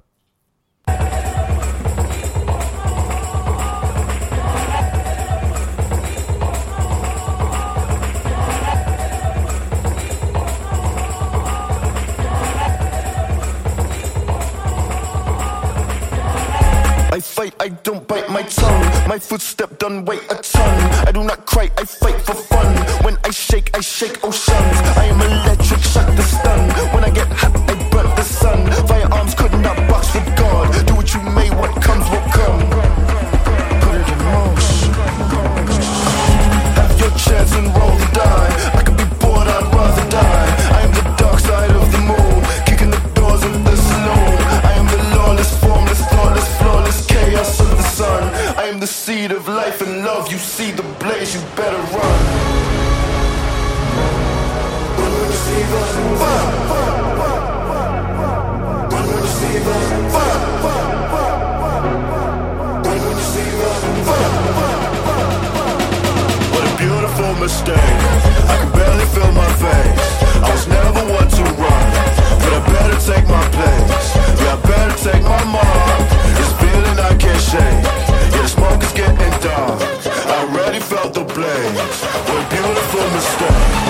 I 17.66 17.70
don't 17.82 18.06
bite 18.06 18.30
my 18.30 18.42
tongue. 18.42 19.08
My 19.08 19.18
footstep 19.18 19.76
done 19.80 20.04
weigh 20.04 20.20
a 20.30 20.36
ton. 20.36 20.72
I 21.04 21.10
do 21.10 21.24
not 21.24 21.46
cry, 21.46 21.68
I 21.76 21.84
fight 21.84 22.14
for 22.22 22.34
fun. 22.34 22.76
When 23.04 23.18
I 23.24 23.30
shake, 23.30 23.76
I 23.76 23.80
shake 23.80 24.22
oceans. 24.22 24.78
I 25.02 25.06
am 25.06 25.20
electric, 25.20 25.80
shock 25.80 26.06
the 26.14 26.22
stun. 26.22 26.60
When 26.94 27.02
I 27.02 27.10
get 27.10 27.26
hot, 27.26 27.56
I 27.68 27.74
burn 27.90 28.06
the 28.14 28.22
sun. 28.22 28.70
Firearms 28.86 29.34
could 29.34 29.50
not 29.66 29.76
box 29.90 30.14
with 30.14 30.28
God. 30.36 30.86
Do 30.86 30.94
what 30.94 31.12
you 31.12 31.20
may, 31.22 31.50
what 31.58 31.74
comes 31.82 32.08
the 49.36 49.42
of 49.42 49.48
life 49.48 49.82
and 49.82 50.04
love. 50.04 50.30
You 50.32 50.38
see 50.38 50.70
the 50.72 50.82
blaze, 51.00 51.34
you 51.34 51.40
better 51.56 51.76
run. 51.76 52.20
What 66.52 66.64
a 66.64 66.76
beautiful 66.78 67.34
mistake. 67.34 67.76
I 68.48 68.56
can 68.60 68.72
barely 68.72 69.06
feel 69.06 69.32
my 69.32 69.50
face. 69.60 70.06
I 70.42 70.50
was 70.50 70.66
never 70.68 71.04
one 71.12 71.28
to 71.28 71.42
run, 71.60 71.86
but 72.40 72.52
I 72.52 72.60
better 72.72 72.98
take 73.00 73.26
my 73.28 73.44
place. 73.56 74.16
Yeah, 74.40 74.54
I 74.54 74.60
better 74.66 74.96
take 75.10 75.22
my 75.22 75.44
mark. 75.44 76.08
This 76.36 76.52
feeling 76.60 76.98
I 76.98 77.14
can't 77.16 77.40
shake. 77.40 78.05
I 79.48 80.48
already 80.48 80.80
felt 80.80 81.14
the 81.14 81.24
blaze. 81.24 82.02
What 82.26 82.44
a 82.44 82.48
beautiful 82.50 83.06
mistake. 83.14 83.86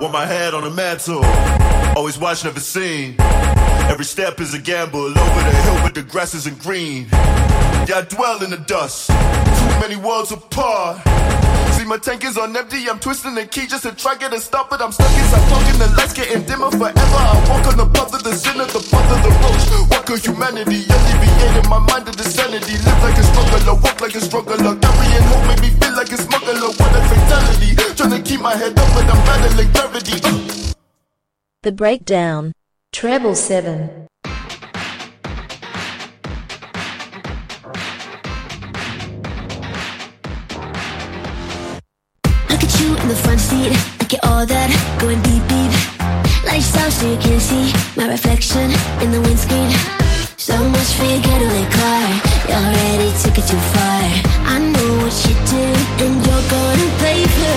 Want 0.00 0.12
my 0.12 0.26
head 0.26 0.54
on 0.54 0.74
mantle. 0.74 1.57
Always 2.08 2.20
watch, 2.24 2.44
never 2.44 2.60
seen. 2.60 3.16
Every 3.92 4.06
step 4.06 4.40
is 4.40 4.54
a 4.54 4.58
gamble. 4.58 5.12
Over 5.12 5.42
the 5.44 5.56
hill, 5.60 5.78
but 5.84 5.94
the 5.94 6.00
grass 6.00 6.32
isn't 6.32 6.58
green. 6.58 7.04
Yeah, 7.84 8.00
I 8.00 8.06
dwell 8.08 8.42
in 8.42 8.48
the 8.48 8.56
dust. 8.56 9.12
Too 9.12 9.74
many 9.84 9.96
worlds 9.96 10.32
apart. 10.32 11.04
See, 11.76 11.84
my 11.84 11.98
tank 12.00 12.24
is 12.24 12.38
on 12.38 12.56
empty. 12.56 12.88
I'm 12.88 12.98
twisting 12.98 13.34
the 13.34 13.44
key 13.44 13.66
just 13.66 13.82
to 13.82 13.92
try 13.92 14.14
get 14.14 14.32
it 14.32 14.40
stop, 14.40 14.70
but 14.70 14.80
I'm 14.80 14.90
stuck 14.90 15.12
inside 15.20 15.44
talking. 15.52 15.76
The 15.76 15.92
lights 16.00 16.14
getting 16.14 16.48
dimmer 16.48 16.70
forever. 16.70 16.96
I 16.96 17.44
walk 17.44 17.68
on 17.68 17.76
the 17.76 17.84
path 17.92 18.14
of 18.16 18.24
the 18.24 18.32
sin 18.32 18.56
of 18.58 18.72
the 18.72 18.80
path 18.88 19.10
of 19.12 19.20
the 19.20 19.32
roach. 19.44 19.92
Walk 19.92 20.08
of 20.08 20.24
humanity, 20.24 20.88
alleviating 20.88 21.68
my 21.68 21.78
mind 21.92 22.08
of 22.08 22.16
the 22.16 22.24
sanity. 22.24 22.80
Live 22.88 23.02
like 23.04 23.20
a 23.20 23.24
struggler, 23.36 23.76
walk 23.84 24.00
like 24.00 24.14
a 24.16 24.22
struggler. 24.24 24.56
Carrying 24.56 25.26
hope 25.28 25.44
make 25.44 25.60
me 25.60 25.70
feel 25.76 25.92
like 25.92 26.08
a 26.08 26.16
smuggler. 26.16 26.72
What 26.72 26.88
a 26.88 27.00
fatality. 27.04 27.76
Trying 28.00 28.16
to 28.16 28.22
keep 28.24 28.40
my 28.40 28.56
head 28.56 28.72
up, 28.80 28.88
but 28.96 29.04
I'm 29.04 29.20
battling 29.28 29.68
gravity. 29.76 30.24
Uh. 30.24 30.77
The 31.64 31.72
Breakdown. 31.72 32.52
Treble 32.92 33.34
7. 33.34 34.06
Look 42.48 42.62
at 42.62 42.80
you 42.80 42.94
in 42.94 43.08
the 43.08 43.18
front 43.24 43.40
seat. 43.40 43.74
Look 43.98 44.14
at 44.14 44.22
all 44.22 44.46
that 44.46 44.70
going 45.02 45.18
beep 45.26 45.42
beep. 45.50 45.74
Lights 46.46 46.76
out 46.76 46.92
so 46.92 47.10
you 47.10 47.18
can 47.18 47.40
see 47.40 47.74
my 47.96 48.06
reflection 48.06 48.70
in 49.02 49.10
the 49.10 49.20
windscreen. 49.20 49.74
So 50.36 50.54
much 50.70 50.94
for 50.94 51.10
your 51.10 51.20
getaway 51.26 51.66
car. 51.74 52.06
You 52.46 52.54
already 52.54 53.10
took 53.18 53.34
it 53.34 53.50
too 53.50 53.58
far. 53.74 54.02
I 54.46 54.62
know 54.62 54.90
what 55.02 55.16
you 55.26 55.34
do, 55.34 55.64
and 56.06 56.22
you're 56.22 56.46
gonna 56.54 56.88
pay 57.02 57.26
for 57.26 57.47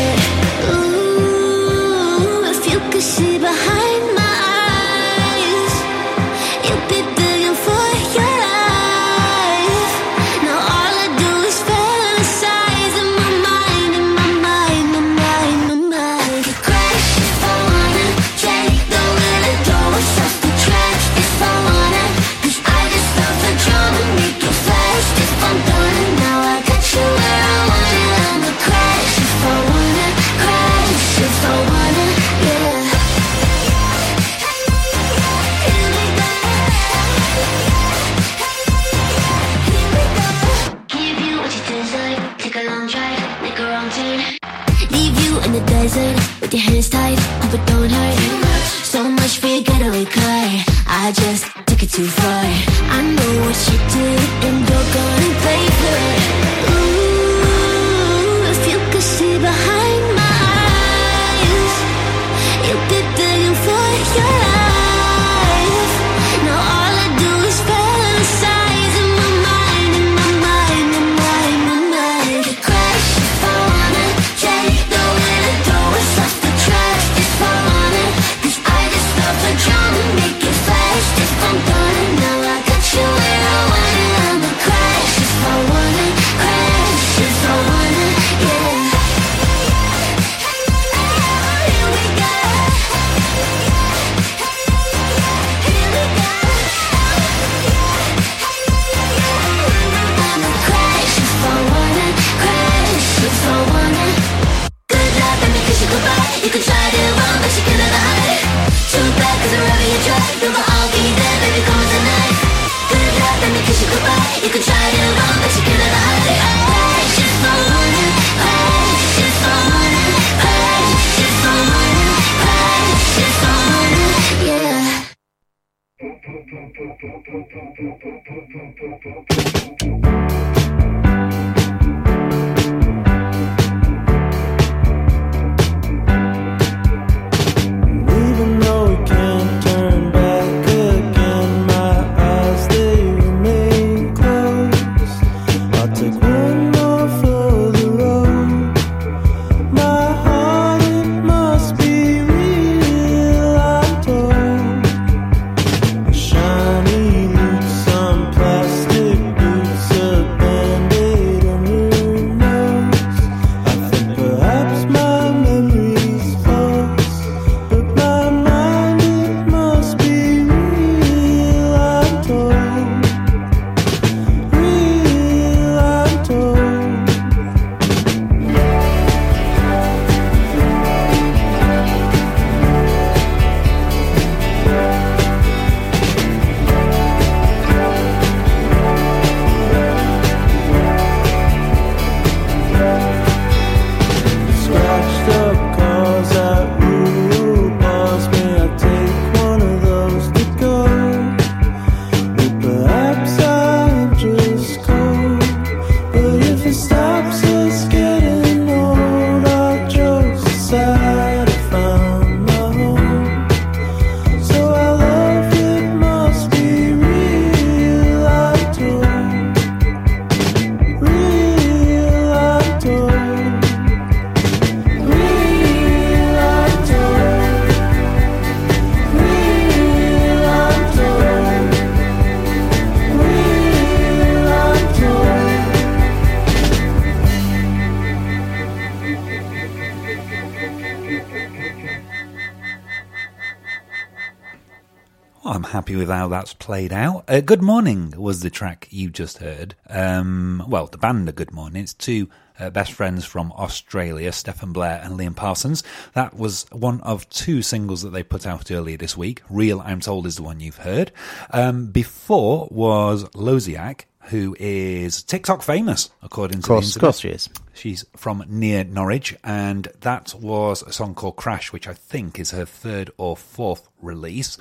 happy 245.92 246.00
with 246.00 246.10
how 246.10 246.30
that's 246.30 246.54
played 246.54 246.94
out. 246.94 247.26
Uh, 247.28 247.42
Good 247.42 247.62
Morning 247.62 248.14
was 248.16 248.40
the 248.40 248.50
track 248.50 248.88
you 248.92 249.10
just 249.10 249.40
heard. 249.40 249.76
Um, 249.90 250.64
well, 250.66 250.88
the 250.88 250.98
band 250.98 251.28
are 251.28 251.34
Good 251.34 251.52
Morning. 251.52 251.84
It's 251.84 251.94
two 251.94 252.30
uh, 252.58 252.70
best 252.70 252.94
friends 252.94 253.26
from 253.26 253.52
Australia, 253.58 254.32
Stephen 254.32 254.72
Blair 254.72 255.02
and 255.04 255.20
Liam 255.20 255.36
Parsons. 255.36 255.84
That 256.14 256.34
was 256.34 256.66
one 256.72 257.02
of 257.02 257.28
two 257.30 257.62
singles 257.62 258.04
that 258.04 258.12
they 258.12 258.24
put 258.24 258.48
out 258.48 258.72
earlier 258.72 258.96
this 258.96 259.18
week. 259.18 259.42
Real, 259.50 259.82
I'm 259.82 260.00
told, 260.00 260.26
is 260.28 260.38
the 260.38 260.44
one 260.44 260.62
you've 260.62 260.78
heard. 260.78 261.12
Um, 261.50 261.88
before 261.88 262.70
was 262.72 263.26
lozeak, 263.34 264.06
who 264.26 264.56
is 264.60 265.24
TikTok 265.24 265.62
famous, 265.62 266.10
according 266.22 266.62
to 266.62 266.68
course, 266.68 266.94
the 266.94 267.00
of 267.00 267.02
course 267.02 267.20
she 267.20 267.30
is. 267.30 267.50
She's 267.74 268.06
from 268.16 268.44
near 268.48 268.84
Norwich, 268.84 269.36
and 269.44 269.88
that 270.02 270.34
was 270.40 270.84
a 270.84 270.92
song 270.92 271.16
called 271.16 271.36
Crash, 271.38 271.72
which 271.72 271.88
I 271.88 271.94
think 271.94 272.40
is 272.40 272.52
her 272.52 272.66
third 272.66 273.12
or 273.18 273.36
fourth 273.36 273.90
release. 274.02 274.58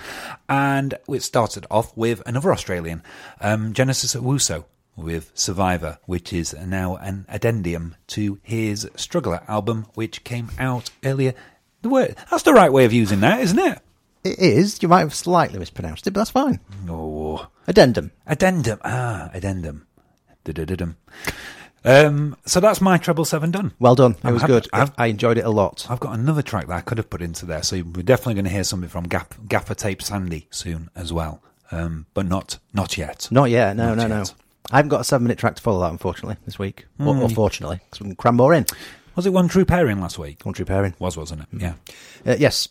And 0.48 0.94
it 1.08 1.22
started 1.22 1.66
off 1.70 1.96
with 1.96 2.22
another 2.26 2.52
Australian, 2.52 3.02
um, 3.40 3.72
Genesis 3.72 4.14
Owusu, 4.14 4.64
with 4.96 5.30
Survivor, 5.34 5.98
which 6.06 6.32
is 6.32 6.54
now 6.54 6.96
an 6.96 7.26
addendum 7.28 7.96
to 8.08 8.38
his 8.42 8.88
Struggler 8.96 9.42
album, 9.48 9.86
which 9.94 10.24
came 10.24 10.50
out 10.58 10.90
earlier. 11.04 11.34
The 11.82 11.88
word 11.88 12.16
that's 12.30 12.42
the 12.42 12.52
right 12.52 12.72
way 12.72 12.84
of 12.84 12.92
using 12.92 13.20
that, 13.20 13.40
isn't 13.40 13.58
it? 13.58 13.78
It 14.24 14.38
is. 14.38 14.82
You 14.82 14.88
might 14.88 15.00
have 15.00 15.14
slightly 15.14 15.58
mispronounced 15.58 16.06
it, 16.06 16.10
but 16.12 16.20
that's 16.20 16.30
fine. 16.30 16.60
Oh, 16.88 17.46
Addendum. 17.66 18.10
addendum. 18.26 18.78
Ah, 18.84 19.30
addendum. 19.32 19.86
Du-du-du-dum. 20.44 20.96
Um, 21.82 22.36
so 22.44 22.60
that's 22.60 22.80
my 22.82 22.98
treble 22.98 23.24
seven 23.24 23.50
done. 23.50 23.72
Well 23.78 23.94
done. 23.94 24.16
It 24.22 24.32
was 24.32 24.42
good. 24.42 24.68
I've- 24.72 24.92
I 24.98 25.06
enjoyed 25.06 25.38
it 25.38 25.44
a 25.46 25.50
lot. 25.50 25.86
I've 25.88 26.00
got 26.00 26.12
another 26.18 26.42
track 26.42 26.66
that 26.66 26.74
I 26.76 26.80
could 26.82 26.98
have 26.98 27.08
put 27.08 27.22
into 27.22 27.46
there, 27.46 27.62
so 27.62 27.76
we're 27.76 28.02
definitely 28.02 28.34
going 28.34 28.44
to 28.44 28.50
hear 28.50 28.64
something 28.64 28.90
from 28.90 29.04
Gap, 29.04 29.34
Gaffa 29.46 29.74
Tape 29.74 30.02
Sandy 30.02 30.46
soon 30.50 30.90
as 30.94 31.10
well, 31.12 31.42
um, 31.70 32.04
but 32.12 32.26
not 32.26 32.58
not 32.74 32.98
yet. 32.98 33.28
Not 33.30 33.48
yet. 33.48 33.76
No, 33.76 33.94
Not 33.94 33.96
no, 33.96 34.02
yet. 34.02 34.08
no. 34.10 34.24
I 34.70 34.76
haven't 34.76 34.90
got 34.90 35.00
a 35.00 35.04
seven 35.04 35.24
minute 35.24 35.38
track 35.38 35.56
to 35.56 35.62
follow 35.62 35.80
that, 35.80 35.90
unfortunately, 35.92 36.36
this 36.44 36.58
week. 36.58 36.86
Or, 36.98 37.14
Mm. 37.14 37.22
or 37.22 37.28
fortunately, 37.30 37.80
because 37.84 38.00
we 38.00 38.08
can 38.08 38.16
cram 38.16 38.36
more 38.36 38.52
in. 38.52 38.66
Was 39.16 39.24
it 39.26 39.32
one 39.32 39.48
true 39.48 39.64
pairing 39.64 40.00
last 40.02 40.18
week? 40.18 40.44
One 40.44 40.52
true 40.54 40.66
pairing. 40.66 40.94
Was, 40.98 41.16
wasn't 41.16 41.42
it? 41.42 41.48
Yeah. 41.52 41.74
Uh, 42.26 42.36
yes. 42.38 42.68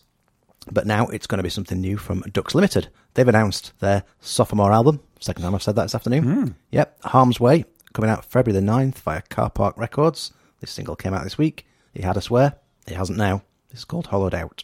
But 0.72 0.86
now 0.86 1.08
it's 1.08 1.28
going 1.28 1.38
to 1.38 1.44
be 1.44 1.50
something 1.50 1.80
new 1.80 1.98
from 1.98 2.22
Ducks 2.32 2.56
Limited. 2.56 2.90
They've 3.14 3.28
announced 3.28 3.74
their 3.80 4.04
sophomore 4.20 4.72
album. 4.72 5.02
Second 5.20 5.44
time 5.44 5.56
I've 5.56 5.64
said 5.64 5.76
that 5.76 5.84
this 5.84 5.96
afternoon. 5.96 6.24
Hmm. 6.24 6.48
Yep. 6.72 7.04
Harm's 7.06 7.40
Way, 7.40 7.66
coming 7.94 8.10
out 8.10 8.26
February 8.26 8.60
the 8.60 8.66
9th 8.72 8.96
via 9.00 9.22
Carpark 9.24 9.78
Records. 9.78 10.32
This 10.62 10.72
single 10.72 10.96
came 10.96 11.14
out 11.14 11.24
this 11.24 11.38
week. 11.38 11.66
He 11.94 12.04
had 12.04 12.18
us 12.18 12.30
where? 12.30 12.56
He 12.88 12.94
hasn't 12.94 13.18
now. 13.18 13.44
This 13.70 13.80
is 13.80 13.86
called 13.86 14.08
Hollowed 14.08 14.34
Out. 14.34 14.64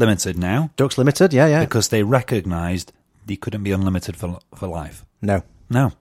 Limited 0.00 0.38
now. 0.38 0.70
Ducks 0.76 0.96
Limited, 0.96 1.34
yeah, 1.34 1.46
yeah. 1.46 1.60
Because 1.60 1.88
they 1.90 2.02
recognised 2.02 2.92
you 3.28 3.36
couldn't 3.36 3.62
be 3.62 3.70
unlimited 3.70 4.16
for 4.16 4.38
for 4.54 4.66
life. 4.66 5.04
No. 5.20 5.42
No. 5.68 5.92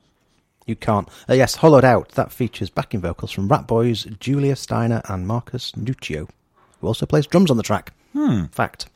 You 0.65 0.77
can't. 0.77 1.09
Uh, 1.29 1.33
yes, 1.33 1.55
Hollowed 1.55 1.83
Out. 1.83 2.09
That 2.09 2.31
features 2.31 2.69
backing 2.69 3.01
vocals 3.01 3.31
from 3.31 3.49
Ratboys, 3.49 4.17
Julia 4.19 4.55
Steiner, 4.55 5.01
and 5.09 5.27
Marcus 5.27 5.73
Nuccio, 5.73 6.29
who 6.79 6.87
also 6.87 7.05
plays 7.05 7.27
drums 7.27 7.51
on 7.51 7.57
the 7.57 7.63
track. 7.63 7.91
Hmm. 8.13 8.45
Fact. 8.45 8.87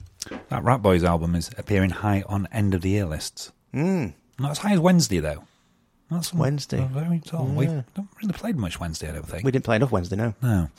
That 0.47 0.63
Rat 0.63 0.81
Boys 0.81 1.03
album 1.03 1.35
is 1.35 1.51
appearing 1.57 1.89
high 1.89 2.23
on 2.27 2.47
end 2.51 2.73
of 2.73 2.81
the 2.81 2.91
year 2.91 3.05
lists. 3.05 3.51
Mm. 3.73 4.13
Not 4.39 4.51
as 4.51 4.59
high 4.59 4.73
as 4.73 4.79
Wednesday 4.79 5.19
though. 5.19 5.43
That's 6.09 6.33
Wednesday. 6.33 6.87
Very 6.91 7.19
tall. 7.19 7.47
Yeah. 7.47 7.55
We 7.55 7.65
don't 7.65 8.09
really 8.21 8.33
played 8.33 8.55
much 8.55 8.79
Wednesday, 8.79 9.09
I 9.09 9.13
don't 9.13 9.27
think. 9.27 9.43
We 9.43 9.51
didn't 9.51 9.65
play 9.65 9.77
enough 9.77 9.91
Wednesday, 9.91 10.15
no. 10.15 10.35
No. 10.41 10.69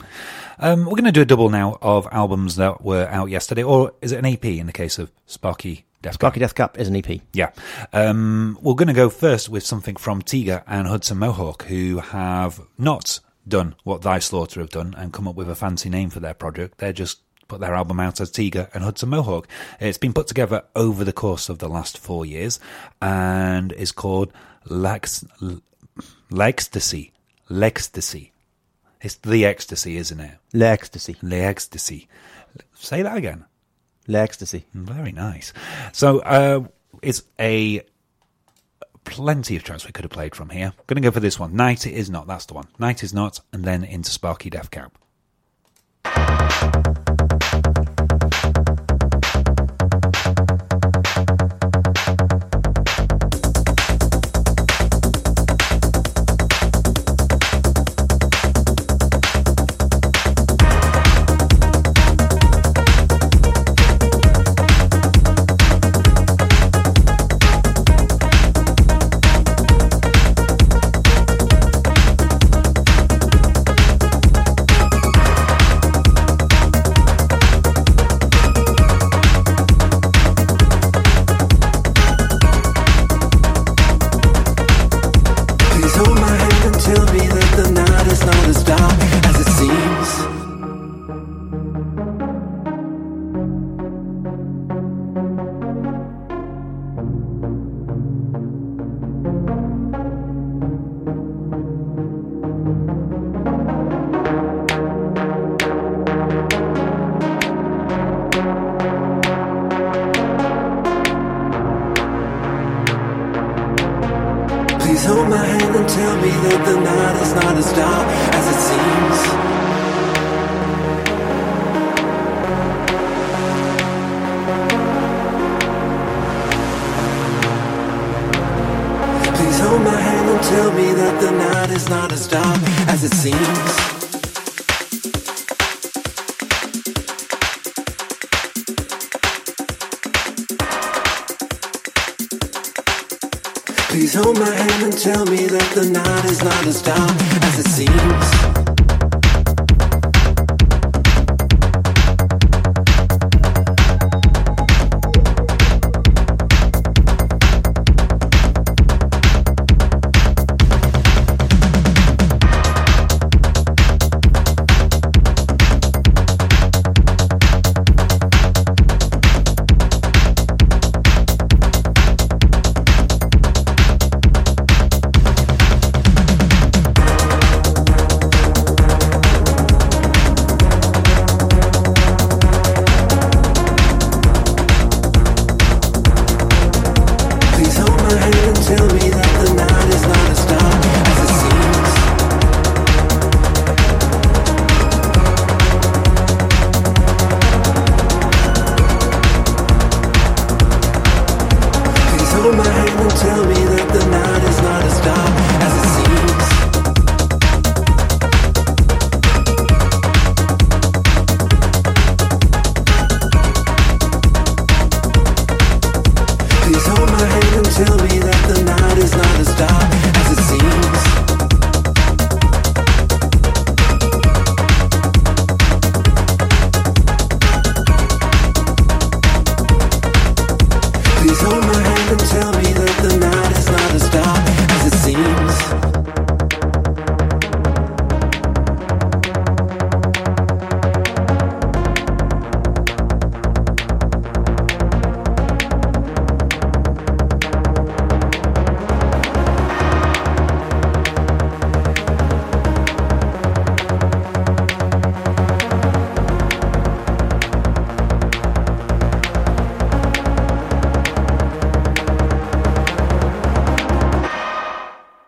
Um, 0.59 0.85
we're 0.85 0.91
going 0.91 1.05
to 1.05 1.11
do 1.11 1.21
a 1.21 1.25
double 1.25 1.49
now 1.49 1.77
of 1.81 2.07
albums 2.11 2.55
that 2.55 2.81
were 2.81 3.07
out 3.09 3.29
yesterday, 3.29 3.63
or 3.63 3.93
is 4.01 4.11
it 4.11 4.19
an 4.19 4.25
EP 4.25 4.45
in 4.45 4.65
the 4.65 4.73
case 4.73 4.97
of 4.97 5.11
Sparky 5.25 5.85
Death 6.05 6.13
Sparky 6.13 6.39
Deathcap 6.39 6.77
is 6.77 6.87
an 6.87 6.95
EP. 6.95 7.19
Yeah. 7.33 7.49
Um, 7.91 8.59
we're 8.61 8.75
going 8.75 8.89
to 8.89 8.93
go 8.93 9.09
first 9.09 9.49
with 9.49 9.65
something 9.65 9.95
from 9.95 10.21
Tiga 10.21 10.63
and 10.67 10.87
Hudson 10.87 11.17
Mohawke, 11.17 11.63
who 11.63 11.97
have 11.97 12.61
not 12.77 13.19
done 13.47 13.73
what 13.83 14.03
Thy 14.03 14.19
Slaughter 14.19 14.59
have 14.59 14.69
done 14.69 14.93
and 14.97 15.11
come 15.11 15.27
up 15.27 15.33
with 15.33 15.49
a 15.49 15.55
fancy 15.55 15.89
name 15.89 16.11
for 16.11 16.19
their 16.19 16.35
project. 16.35 16.77
They're 16.77 16.93
just 16.93 17.21
put 17.47 17.59
their 17.59 17.73
album 17.73 17.99
out 17.99 18.21
as 18.21 18.31
Tiga 18.31 18.69
and 18.75 18.83
Hudson 18.83 19.09
Mohawke. 19.09 19.47
It's 19.79 19.97
been 19.97 20.13
put 20.13 20.27
together 20.27 20.63
over 20.75 21.03
the 21.03 21.13
course 21.13 21.49
of 21.49 21.57
the 21.57 21.69
last 21.69 21.97
four 21.97 22.23
years 22.23 22.59
and 23.01 23.71
is 23.71 23.91
called 23.91 24.31
Lex, 24.65 25.25
L'Ecstasy. 26.29 27.11
L'Ecstasy. 27.49 28.31
It's 29.01 29.15
the 29.15 29.45
ecstasy, 29.45 29.97
isn't 29.97 30.19
it? 30.19 30.37
L'Ecstasy. 30.53 31.15
L'Ecstasy. 31.21 32.07
Say 32.73 33.01
that 33.03 33.17
again. 33.17 33.45
L'Ecstasy. 34.07 34.65
Very 34.73 35.11
nice. 35.11 35.53
So 35.91 36.19
uh, 36.19 36.63
it's 37.01 37.23
a 37.39 37.81
plenty 39.03 39.55
of 39.55 39.63
tracks 39.63 39.85
we 39.85 39.91
could 39.91 40.05
have 40.05 40.11
played 40.11 40.35
from 40.35 40.49
here. 40.49 40.73
Going 40.87 41.01
to 41.01 41.07
go 41.07 41.11
for 41.11 41.19
this 41.19 41.39
one. 41.39 41.55
Night 41.55 41.85
is 41.85 42.09
not. 42.09 42.25
That's 42.27 42.45
the 42.45 42.55
one. 42.55 42.67
Night 42.79 43.03
is 43.03 43.13
not, 43.13 43.39
and 43.53 43.63
then 43.63 43.83
into 43.83 44.09
Sparky 44.11 44.49
Deathcap. 44.49 44.91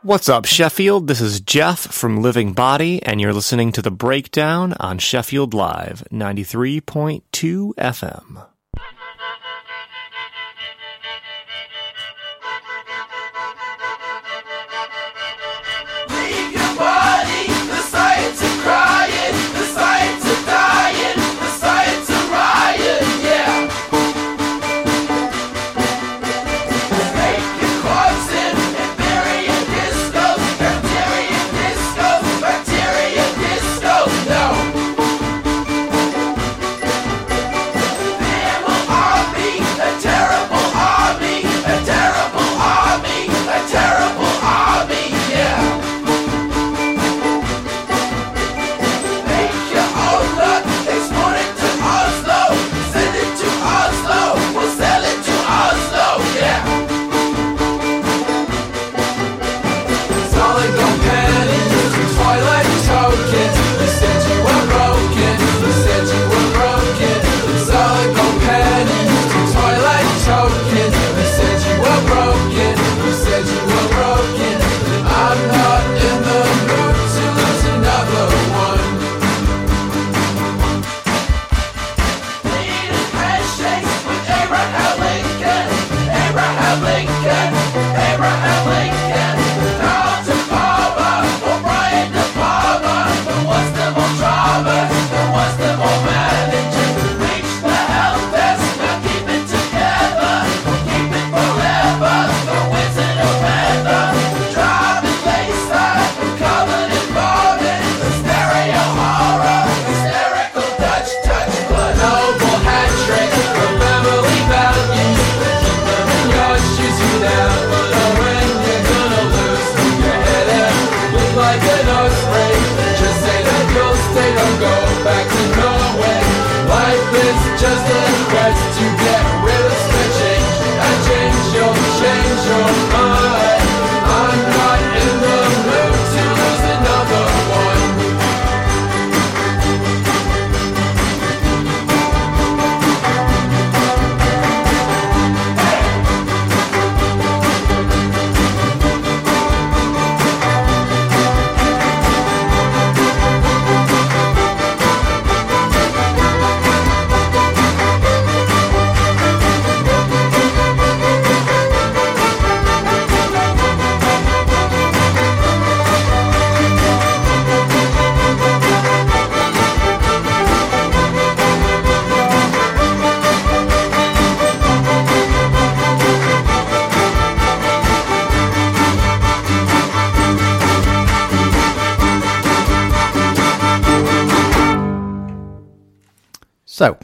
What's 0.08 0.30
up, 0.30 0.46
Sheffield? 0.46 1.08
This 1.08 1.20
is 1.20 1.42
Jeff 1.42 1.80
from 1.80 2.22
Living 2.22 2.54
Body, 2.54 3.04
and 3.04 3.20
you're 3.20 3.34
listening 3.34 3.74
to 3.74 3.82
The 3.82 3.92
Breakdown 3.92 4.72
on 4.80 5.00
Sheffield 5.00 5.54
Live 5.54 6.06
93.2 6.14 7.74
FM. 7.76 8.27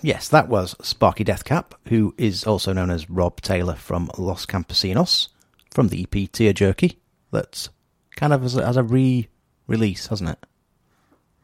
Yes, 0.04 0.28
that 0.30 0.48
was 0.48 0.76
Sparky 0.86 1.24
Deathcap, 1.24 1.72
who 1.88 2.14
is 2.18 2.44
also 2.46 2.74
known 2.74 2.92
as 2.92 3.10
Rob 3.10 3.42
Taylor 3.42 3.74
from 3.76 4.12
Los 4.18 4.46
Campesinos, 4.46 5.30
from 5.72 5.88
the 5.88 6.06
EP 6.12 6.32
Tear 6.32 6.54
Jerky. 6.54 7.00
That's 7.32 7.70
kind 8.16 8.32
of 8.34 8.44
as 8.44 8.56
a, 8.56 8.64
as 8.64 8.78
a 8.78 8.84
re 8.84 9.28
release, 9.68 10.08
hasn't 10.08 10.30
it? 10.30 10.40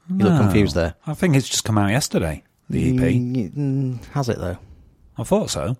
You 0.10 0.26
look 0.26 0.40
confused 0.42 0.76
there. 0.76 0.96
I 1.06 1.14
think 1.14 1.36
it's 1.36 1.48
just 1.50 1.64
come 1.66 1.78
out 1.78 1.92
yesterday, 1.92 2.44
the 2.70 2.90
EP. 2.90 3.00
Mm, 3.00 4.04
Has 4.08 4.28
it, 4.30 4.40
though? 4.40 4.58
I 5.18 5.24
thought 5.24 5.50
so. 5.52 5.78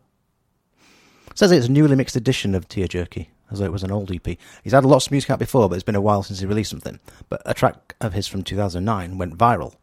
says 1.34 1.52
it's 1.52 1.68
a 1.68 1.72
newly 1.72 1.96
mixed 1.96 2.16
edition 2.16 2.54
of 2.54 2.68
Tear 2.68 2.88
Jerky, 2.88 3.32
as 3.50 3.58
though 3.60 3.66
it 3.66 3.72
was 3.72 3.84
an 3.84 3.92
old 3.92 4.12
EP. 4.12 4.38
He's 4.64 4.74
had 4.74 4.86
lots 4.86 5.08
of 5.08 5.12
music 5.12 5.32
out 5.32 5.40
before, 5.40 5.68
but 5.68 5.76
it's 5.76 5.84
been 5.84 5.96
a 5.96 6.02
while 6.02 6.22
since 6.22 6.40
he 6.40 6.46
released 6.46 6.70
something. 6.70 7.00
But 7.28 7.42
a 7.46 7.54
track 7.56 7.96
of 8.02 8.14
his 8.14 8.28
from 8.28 8.44
2009 8.44 9.18
went 9.18 9.38
viral. 9.38 9.74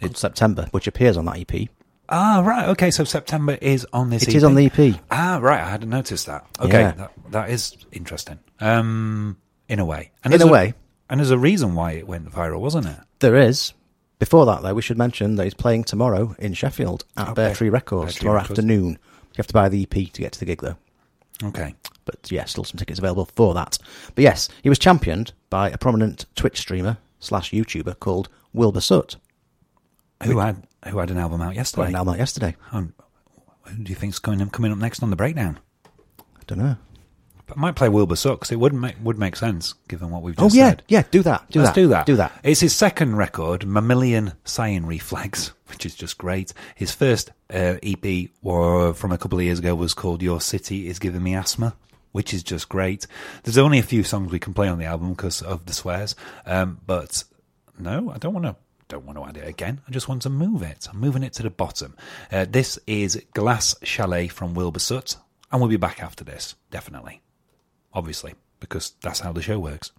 Called 0.00 0.16
September, 0.16 0.66
which 0.72 0.86
appears 0.88 1.16
on 1.16 1.24
that 1.26 1.38
EP. 1.40 1.68
Ah, 2.08 2.42
right. 2.44 2.68
Okay, 2.70 2.90
so 2.90 3.04
September 3.04 3.58
is 3.60 3.86
on 3.92 4.10
this 4.10 4.22
It 4.22 4.30
EP. 4.30 4.34
is 4.36 4.44
on 4.44 4.54
the 4.54 4.66
EP. 4.66 5.00
Ah, 5.10 5.38
right. 5.40 5.60
I 5.60 5.68
hadn't 5.68 5.90
noticed 5.90 6.26
that. 6.26 6.46
Okay, 6.60 6.80
Yeah. 6.80 6.92
that, 6.92 7.12
that 7.30 7.50
is 7.50 7.76
interesting. 7.92 8.38
Um, 8.60 9.36
in 9.68 9.78
a 9.80 9.84
way. 9.84 10.12
And 10.22 10.32
In 10.32 10.38
there's 10.38 10.48
a 10.48 10.52
way. 10.52 10.74
And 11.10 11.20
there's 11.20 11.30
a 11.30 11.38
reason 11.38 11.74
why 11.74 11.92
it 11.92 12.06
went 12.06 12.30
viral, 12.30 12.60
wasn't 12.60 12.86
it? 12.86 12.98
There 13.18 13.36
is. 13.36 13.72
Before 14.18 14.46
that, 14.46 14.62
though, 14.62 14.74
we 14.74 14.82
should 14.82 14.96
mention 14.98 15.34
that 15.36 15.44
he's 15.44 15.54
playing 15.54 15.84
tomorrow 15.84 16.34
in 16.38 16.54
Sheffield 16.54 17.04
at 17.16 17.24
Okay. 17.28 17.34
Bear 17.34 17.54
Tree 17.54 17.68
Records 17.70 18.06
Bear 18.06 18.12
Tree 18.12 18.18
tomorrow 18.20 18.38
Records. 18.40 18.58
afternoon. 18.58 18.90
You 18.92 19.36
have 19.38 19.46
to 19.48 19.52
buy 19.54 19.68
the 19.68 19.82
EP 19.82 20.12
to 20.12 20.22
get 20.22 20.32
to 20.32 20.38
the 20.38 20.46
gig, 20.46 20.62
though. 20.62 20.76
Okay. 21.44 21.74
But 22.06 22.30
yeah, 22.30 22.44
still 22.44 22.64
some 22.64 22.78
tickets 22.78 22.98
available 22.98 23.26
for 23.36 23.52
that. 23.54 23.78
But 24.14 24.22
yes, 24.22 24.48
he 24.62 24.68
was 24.68 24.78
championed 24.78 25.32
by 25.50 25.70
a 25.70 25.76
prominent 25.78 26.24
Twitch 26.34 26.58
streamer 26.58 26.96
slash 27.18 27.50
YouTuber 27.50 27.98
called 28.00 28.28
Wilbur 28.54 28.80
Soot. 28.80 29.16
Who 30.24 30.38
had 30.38 30.66
who 30.88 30.98
had 30.98 31.10
an 31.10 31.18
album 31.18 31.40
out 31.42 31.54
yesterday? 31.54 31.82
Got 31.84 31.88
an 31.90 31.96
album 31.96 32.14
out 32.14 32.18
yesterday. 32.18 32.56
Um, 32.72 32.94
who 33.64 33.82
do 33.82 33.90
you 33.90 33.96
think's 33.96 34.18
coming 34.18 34.48
coming 34.50 34.72
up 34.72 34.78
next 34.78 35.02
on 35.02 35.10
the 35.10 35.16
breakdown? 35.16 35.58
I 36.18 36.42
don't 36.46 36.58
know. 36.58 36.76
But 37.46 37.58
I 37.58 37.60
might 37.60 37.76
play 37.76 37.88
Wilbur 37.88 38.16
Soot. 38.16 38.50
it 38.50 38.56
would 38.56 38.72
make 38.74 38.96
would 39.02 39.18
make 39.18 39.36
sense 39.36 39.74
given 39.88 40.10
what 40.10 40.22
we've 40.22 40.34
Oh 40.38 40.48
yeah, 40.52 40.70
said. 40.70 40.82
yeah, 40.88 41.02
do 41.10 41.22
that. 41.22 41.48
Do 41.50 41.60
Let's 41.60 41.70
that. 41.76 41.80
do 41.80 41.88
that. 41.88 42.06
Do 42.06 42.16
that. 42.16 42.32
It's 42.42 42.60
his 42.60 42.74
second 42.74 43.16
record, 43.16 43.64
Mammalian 43.66 44.32
Cyan 44.44 44.84
Reflex, 44.86 45.52
which 45.68 45.86
is 45.86 45.94
just 45.94 46.18
great. 46.18 46.52
His 46.74 46.92
first 46.92 47.30
uh, 47.52 47.76
EP 47.84 48.30
were, 48.42 48.92
from 48.94 49.12
a 49.12 49.18
couple 49.18 49.38
of 49.38 49.44
years 49.44 49.60
ago 49.60 49.74
was 49.76 49.94
called 49.94 50.22
Your 50.22 50.40
City 50.40 50.88
is 50.88 50.98
Giving 50.98 51.22
Me 51.22 51.34
Asthma, 51.36 51.76
which 52.10 52.34
is 52.34 52.42
just 52.42 52.68
great. 52.68 53.06
There's 53.44 53.58
only 53.58 53.78
a 53.78 53.82
few 53.84 54.02
songs 54.02 54.32
we 54.32 54.40
can 54.40 54.52
play 54.54 54.66
on 54.66 54.78
the 54.78 54.86
album 54.86 55.10
because 55.10 55.40
of 55.40 55.66
the 55.66 55.72
swears, 55.72 56.16
um, 56.46 56.80
but 56.84 57.22
no, 57.78 58.10
I 58.10 58.18
don't 58.18 58.34
want 58.34 58.46
to. 58.46 58.56
Don't 58.88 59.04
want 59.04 59.18
to 59.18 59.24
add 59.24 59.36
it 59.36 59.48
again. 59.48 59.80
I 59.86 59.90
just 59.90 60.08
want 60.08 60.22
to 60.22 60.30
move 60.30 60.62
it. 60.62 60.88
I'm 60.90 61.00
moving 61.00 61.24
it 61.24 61.32
to 61.34 61.42
the 61.42 61.50
bottom. 61.50 61.96
Uh, 62.30 62.46
this 62.48 62.78
is 62.86 63.20
Glass 63.34 63.74
Chalet 63.82 64.28
from 64.28 64.54
Wilbur 64.54 64.78
Soot, 64.78 65.16
and 65.50 65.60
we'll 65.60 65.70
be 65.70 65.76
back 65.76 66.02
after 66.02 66.22
this, 66.22 66.54
definitely. 66.70 67.20
Obviously, 67.92 68.34
because 68.60 68.94
that's 69.00 69.20
how 69.20 69.32
the 69.32 69.42
show 69.42 69.58
works. 69.58 69.90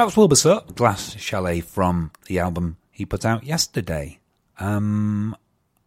That 0.00 0.06
was 0.06 0.16
Wilbur 0.16 0.34
Soot, 0.34 0.76
Glass 0.76 1.14
Chalet 1.18 1.60
from 1.60 2.10
the 2.24 2.38
album 2.38 2.78
he 2.90 3.04
put 3.04 3.26
out 3.26 3.44
yesterday. 3.44 4.18
Um, 4.58 5.36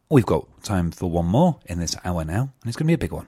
we've 0.08 0.24
got 0.24 0.46
time 0.62 0.92
for 0.92 1.10
one 1.10 1.26
more 1.26 1.58
in 1.66 1.80
this 1.80 1.96
hour 2.06 2.24
now, 2.24 2.42
and 2.42 2.68
it's 2.68 2.78
going 2.78 2.86
to 2.86 2.92
be 2.92 2.94
a 2.94 2.98
big 3.00 3.12
one. 3.12 3.26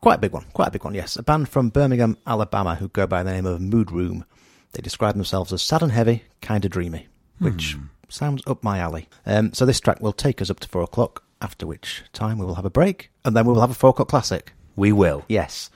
Quite 0.00 0.14
a 0.14 0.18
big 0.18 0.30
one, 0.30 0.44
quite 0.52 0.68
a 0.68 0.70
big 0.70 0.84
one, 0.84 0.94
yes. 0.94 1.16
A 1.16 1.24
band 1.24 1.48
from 1.48 1.70
Birmingham, 1.70 2.16
Alabama, 2.28 2.76
who 2.76 2.86
go 2.86 3.08
by 3.08 3.24
the 3.24 3.32
name 3.32 3.44
of 3.44 3.60
Mood 3.60 3.90
Room. 3.90 4.24
They 4.70 4.80
describe 4.80 5.16
themselves 5.16 5.52
as 5.52 5.62
sad 5.62 5.82
and 5.82 5.90
heavy, 5.90 6.22
kind 6.40 6.64
of 6.64 6.70
dreamy, 6.70 7.08
which 7.40 7.76
sounds 8.08 8.40
up 8.46 8.62
my 8.62 8.78
alley. 8.78 9.08
Um, 9.26 9.52
so 9.52 9.66
this 9.66 9.80
track 9.80 10.00
will 10.00 10.12
take 10.12 10.40
us 10.40 10.48
up 10.48 10.60
to 10.60 10.68
four 10.68 10.82
o'clock, 10.82 11.24
after 11.42 11.66
which 11.66 12.04
time 12.12 12.38
we 12.38 12.46
will 12.46 12.54
have 12.54 12.64
a 12.64 12.70
break, 12.70 13.10
and 13.24 13.34
then 13.34 13.46
we 13.46 13.52
will 13.52 13.62
have 13.62 13.72
a 13.72 13.74
four 13.74 13.90
o'clock 13.90 14.06
classic. 14.06 14.52
We 14.76 14.92
will. 14.92 15.24
Yes. 15.28 15.70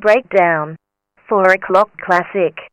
Breakdown. 0.00 0.76
4 1.28 1.52
o'clock 1.52 1.90
classic. 2.04 2.69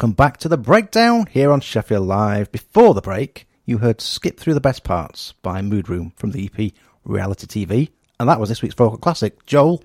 Welcome 0.00 0.12
back 0.12 0.38
to 0.38 0.48
the 0.48 0.56
breakdown 0.56 1.26
here 1.30 1.52
on 1.52 1.60
Sheffield 1.60 2.06
Live. 2.06 2.50
Before 2.50 2.94
the 2.94 3.02
break, 3.02 3.46
you 3.66 3.76
heard 3.76 4.00
Skip 4.00 4.40
Through 4.40 4.54
the 4.54 4.58
Best 4.58 4.82
Parts 4.82 5.34
by 5.42 5.60
Mood 5.60 5.90
Room 5.90 6.14
from 6.16 6.30
the 6.30 6.50
EP 6.50 6.72
Reality 7.04 7.46
TV, 7.46 7.90
and 8.18 8.26
that 8.26 8.40
was 8.40 8.48
this 8.48 8.62
week's 8.62 8.74
vocal 8.74 8.96
classic. 8.96 9.44
Joel? 9.44 9.84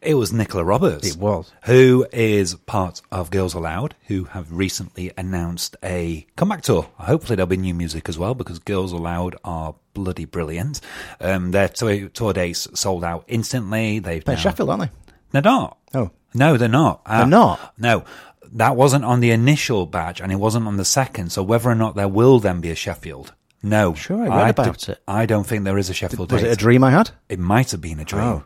It 0.00 0.14
was 0.14 0.32
Nicola 0.32 0.64
Roberts. 0.64 1.06
It 1.14 1.16
was. 1.16 1.52
Who 1.66 2.04
is 2.12 2.56
part 2.56 3.02
of 3.12 3.30
Girls 3.30 3.54
Aloud, 3.54 3.94
who 4.08 4.24
have 4.24 4.50
recently 4.50 5.12
announced 5.16 5.76
a 5.84 6.26
comeback 6.34 6.62
tour. 6.62 6.88
Hopefully 6.96 7.36
there'll 7.36 7.46
be 7.46 7.56
new 7.56 7.72
music 7.72 8.08
as 8.08 8.18
well, 8.18 8.34
because 8.34 8.58
Girls 8.58 8.90
Aloud 8.90 9.36
are 9.44 9.76
bloody 9.94 10.24
brilliant. 10.24 10.80
Um, 11.20 11.52
their 11.52 11.68
tour, 11.68 12.08
tour 12.08 12.32
dates 12.32 12.66
sold 12.74 13.04
out 13.04 13.22
instantly. 13.28 14.00
They've 14.00 14.24
They're 14.24 14.34
now- 14.34 14.40
Sheffield, 14.42 14.70
aren't 14.70 14.82
they? 14.82 14.90
They're 15.30 15.42
not. 15.42 15.78
Oh. 15.94 16.10
No, 16.34 16.56
they're 16.56 16.68
not. 16.68 17.02
Uh, 17.04 17.18
They're 17.18 17.26
not? 17.26 17.74
No. 17.78 18.04
That 18.52 18.76
wasn't 18.76 19.04
on 19.04 19.20
the 19.20 19.30
initial 19.30 19.86
batch 19.86 20.20
and 20.20 20.30
it 20.30 20.36
wasn't 20.36 20.66
on 20.66 20.76
the 20.76 20.84
second. 20.84 21.32
So 21.32 21.42
whether 21.42 21.70
or 21.70 21.74
not 21.74 21.94
there 21.96 22.08
will 22.08 22.38
then 22.38 22.60
be 22.60 22.70
a 22.70 22.74
Sheffield. 22.74 23.32
No. 23.62 23.94
Sure, 23.94 24.30
I 24.30 24.44
read 24.46 24.56
do- 24.56 24.62
about 24.62 24.88
it. 24.88 24.98
I 25.08 25.24
don't 25.26 25.46
think 25.46 25.64
there 25.64 25.78
is 25.78 25.88
a 25.88 25.94
Sheffield 25.94 26.30
Was 26.32 26.42
date. 26.42 26.48
it 26.50 26.52
a 26.52 26.56
dream 26.56 26.82
I 26.84 26.90
had? 26.90 27.10
It 27.28 27.38
might 27.38 27.70
have 27.70 27.80
been 27.80 28.00
a 28.00 28.04
dream. 28.04 28.22
Oh. 28.24 28.44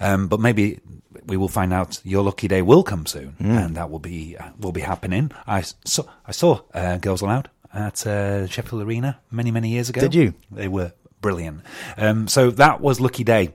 Um, 0.00 0.26
but 0.28 0.40
maybe 0.40 0.80
we 1.26 1.36
will 1.36 1.48
find 1.48 1.72
out 1.72 2.00
your 2.04 2.22
lucky 2.24 2.48
day 2.48 2.62
will 2.62 2.82
come 2.82 3.06
soon 3.06 3.36
Mm. 3.40 3.64
and 3.66 3.76
that 3.76 3.90
will 3.90 3.98
be, 3.98 4.36
uh, 4.36 4.48
will 4.58 4.72
be 4.72 4.80
happening. 4.80 5.30
I 5.46 5.62
saw, 5.84 6.02
I 6.26 6.32
saw, 6.32 6.60
uh, 6.74 6.96
Girls 6.98 7.22
Aloud 7.22 7.48
at, 7.72 8.06
uh, 8.06 8.46
Sheffield 8.46 8.82
Arena 8.82 9.18
many, 9.30 9.50
many 9.50 9.68
years 9.70 9.88
ago. 9.88 10.00
Did 10.00 10.14
you? 10.14 10.34
They 10.50 10.68
were 10.68 10.92
brilliant. 11.20 11.60
Um, 11.96 12.26
so 12.28 12.50
that 12.50 12.80
was 12.80 13.00
Lucky 13.00 13.24
Day, 13.24 13.54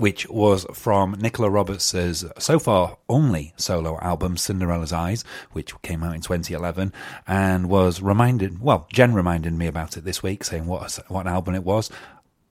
which 0.00 0.28
was 0.28 0.66
from 0.72 1.12
Nicola 1.18 1.50
Roberts' 1.50 2.24
so 2.38 2.58
far 2.58 2.98
only 3.08 3.52
solo 3.56 3.98
album, 4.00 4.36
Cinderella's 4.36 4.92
Eyes, 4.92 5.24
which 5.52 5.80
came 5.82 6.02
out 6.02 6.14
in 6.14 6.20
2011, 6.20 6.92
and 7.26 7.68
was 7.68 8.00
reminded, 8.02 8.60
well, 8.60 8.86
Jen 8.92 9.14
reminded 9.14 9.52
me 9.54 9.66
about 9.66 9.96
it 9.96 10.04
this 10.04 10.22
week, 10.22 10.44
saying 10.44 10.66
what, 10.66 10.98
what 11.08 11.26
an 11.26 11.32
album 11.32 11.54
it 11.54 11.64
was. 11.64 11.90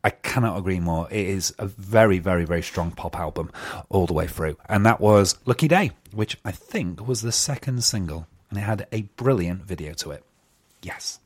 I 0.03 0.11
cannot 0.11 0.57
agree 0.57 0.79
more. 0.79 1.07
It 1.11 1.27
is 1.27 1.53
a 1.59 1.65
very, 1.65 2.19
very, 2.19 2.45
very 2.45 2.61
strong 2.61 2.91
pop 2.91 3.17
album 3.19 3.51
all 3.89 4.07
the 4.07 4.13
way 4.13 4.27
through. 4.27 4.57
And 4.69 4.85
that 4.85 5.01
was 5.01 5.37
Lucky 5.45 5.67
Day, 5.67 5.91
which 6.13 6.37
I 6.45 6.51
think 6.51 7.05
was 7.05 7.21
the 7.21 7.31
second 7.31 7.83
single. 7.83 8.27
And 8.49 8.57
it 8.57 8.61
had 8.61 8.87
a 8.93 9.01
brilliant 9.17 9.63
video 9.63 9.93
to 9.95 10.11
it. 10.11 10.23
Yes. 10.81 11.19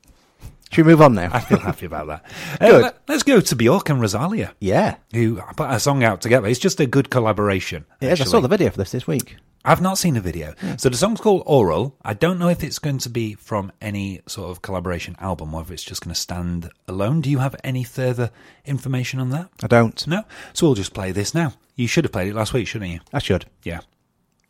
Should 0.71 0.85
we 0.85 0.91
move 0.93 1.01
on 1.01 1.13
now? 1.13 1.29
I 1.33 1.39
feel 1.39 1.59
happy 1.59 1.85
about 1.85 2.07
that. 2.07 2.25
Uh, 2.61 2.67
Good. 2.67 2.81
let, 3.07 3.09
us 3.09 3.23
go 3.23 3.41
to 3.41 3.55
Bjork 3.55 3.89
and 3.89 3.99
Rosalia. 3.99 4.53
Yeah. 4.59 4.97
Who 5.13 5.41
put 5.55 5.69
a 5.71 5.79
song 5.79 6.03
out 6.03 6.21
together. 6.21 6.47
It's 6.47 6.59
just 6.59 6.79
a 6.79 6.85
good 6.85 7.09
collaboration. 7.09 7.85
Yes, 7.99 8.21
I 8.21 8.25
saw 8.25 8.39
the 8.39 8.47
video 8.47 8.69
for 8.69 8.77
this 8.77 8.91
this 8.91 9.07
week. 9.07 9.37
I've 9.65 9.81
not 9.81 9.97
seen 9.97 10.15
a 10.17 10.21
video. 10.21 10.53
So 10.77 10.89
the 10.89 10.97
song's 10.97 11.21
called 11.21 11.43
Oral. 11.45 11.95
I 12.03 12.13
don't 12.13 12.39
know 12.39 12.49
if 12.49 12.63
it's 12.63 12.79
going 12.79 12.99
to 12.99 13.09
be 13.09 13.33
from 13.35 13.71
any 13.81 14.21
sort 14.27 14.51
of 14.51 14.61
collaboration 14.61 15.15
album 15.19 15.53
or 15.53 15.61
if 15.61 15.71
it's 15.71 15.83
just 15.83 16.03
going 16.03 16.13
to 16.13 16.19
stand 16.19 16.69
alone. 16.87 17.21
Do 17.21 17.29
you 17.29 17.39
have 17.39 17.55
any 17.63 17.83
further 17.83 18.31
information 18.65 19.19
on 19.19 19.29
that? 19.29 19.49
I 19.63 19.67
don't. 19.67 20.05
No? 20.07 20.23
So 20.53 20.67
we'll 20.67 20.75
just 20.75 20.93
play 20.93 21.11
this 21.11 21.33
now. 21.33 21.53
You 21.75 21.87
should 21.87 22.05
have 22.05 22.11
played 22.11 22.27
it 22.27 22.35
last 22.35 22.53
week, 22.53 22.67
shouldn't 22.67 22.91
you? 22.91 22.99
I 23.13 23.19
should. 23.19 23.45
Yeah. 23.63 23.81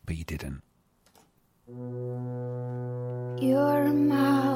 But 0.05 0.17
you 0.17 0.23
didn't. 0.23 0.61
Your 3.41 3.93
mouth 3.93 4.50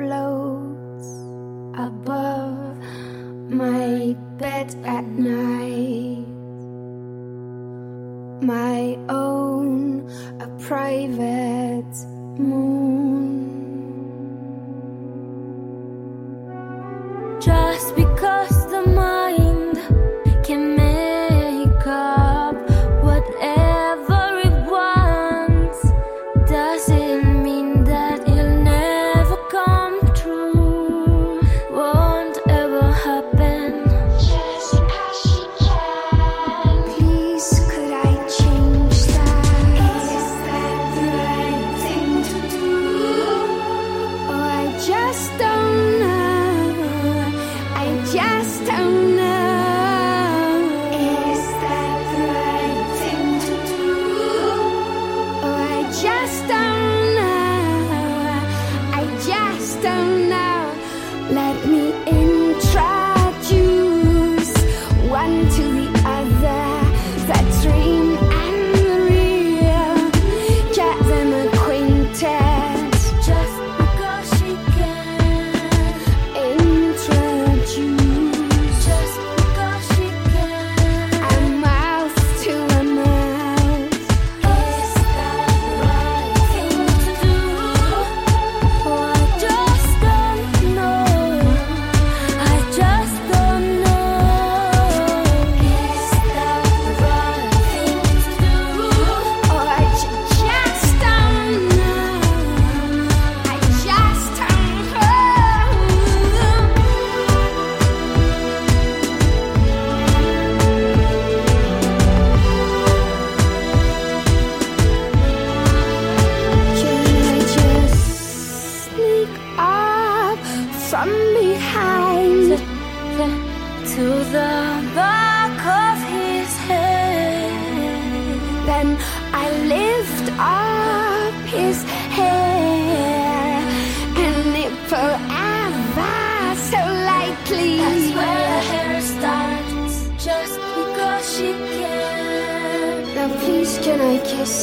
floats 0.00 1.08
above 1.76 2.78
my 3.50 4.16
bed 4.38 4.74
at 4.86 5.04
night. 5.04 6.24
My 8.40 8.96
own, 9.10 10.08
a 10.40 10.48
private 10.68 11.96
moon. 12.38 13.50
Just 17.40 17.94
because 17.94 18.56
the 18.70 18.82
mind 18.86 19.29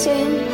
I 0.07 0.46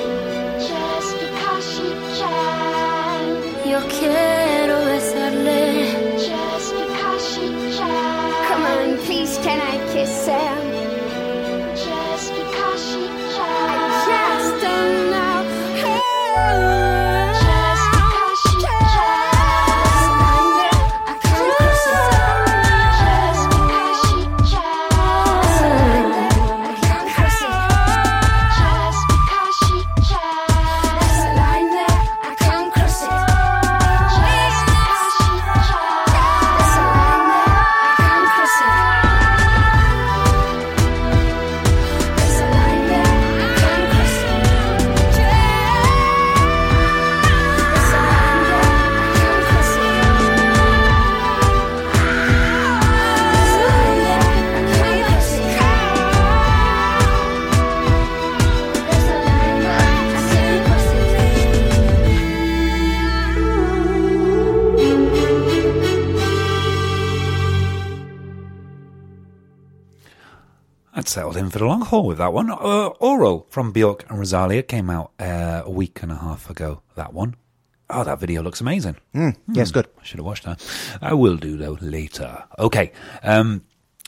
in 71.94 72.08
for 72.08 72.08
the 72.08 72.08
long 72.08 72.08
haul 72.08 72.08
with 72.08 72.18
that 72.18 72.34
one. 72.34 72.50
Uh, 72.50 72.88
Oral 73.00 73.48
from 73.50 73.72
Bjork 73.72 74.10
and 74.10 74.20
Rosalia 74.20 74.64
came 74.64 74.90
out 74.90 75.12
uh, 75.20 75.62
a 75.66 75.72
week 75.72 76.02
and 76.02 76.12
a 76.12 76.16
half 76.16 76.50
ago. 76.50 76.82
That 76.96 77.14
one. 77.14 77.36
Oh, 77.90 78.04
that 78.04 78.20
video 78.20 78.42
looks 78.42 78.62
amazing. 78.62 78.98
Mm, 79.14 79.38
yes, 79.52 79.72
good. 79.72 79.88
I 80.00 80.04
should 80.04 80.20
have 80.20 80.26
watched 80.26 80.46
that. 80.46 80.66
I 81.02 81.14
will 81.14 81.38
do 81.38 81.58
though 81.58 81.78
later. 81.82 82.46
Okay. 82.58 82.92
Um, 83.22 83.64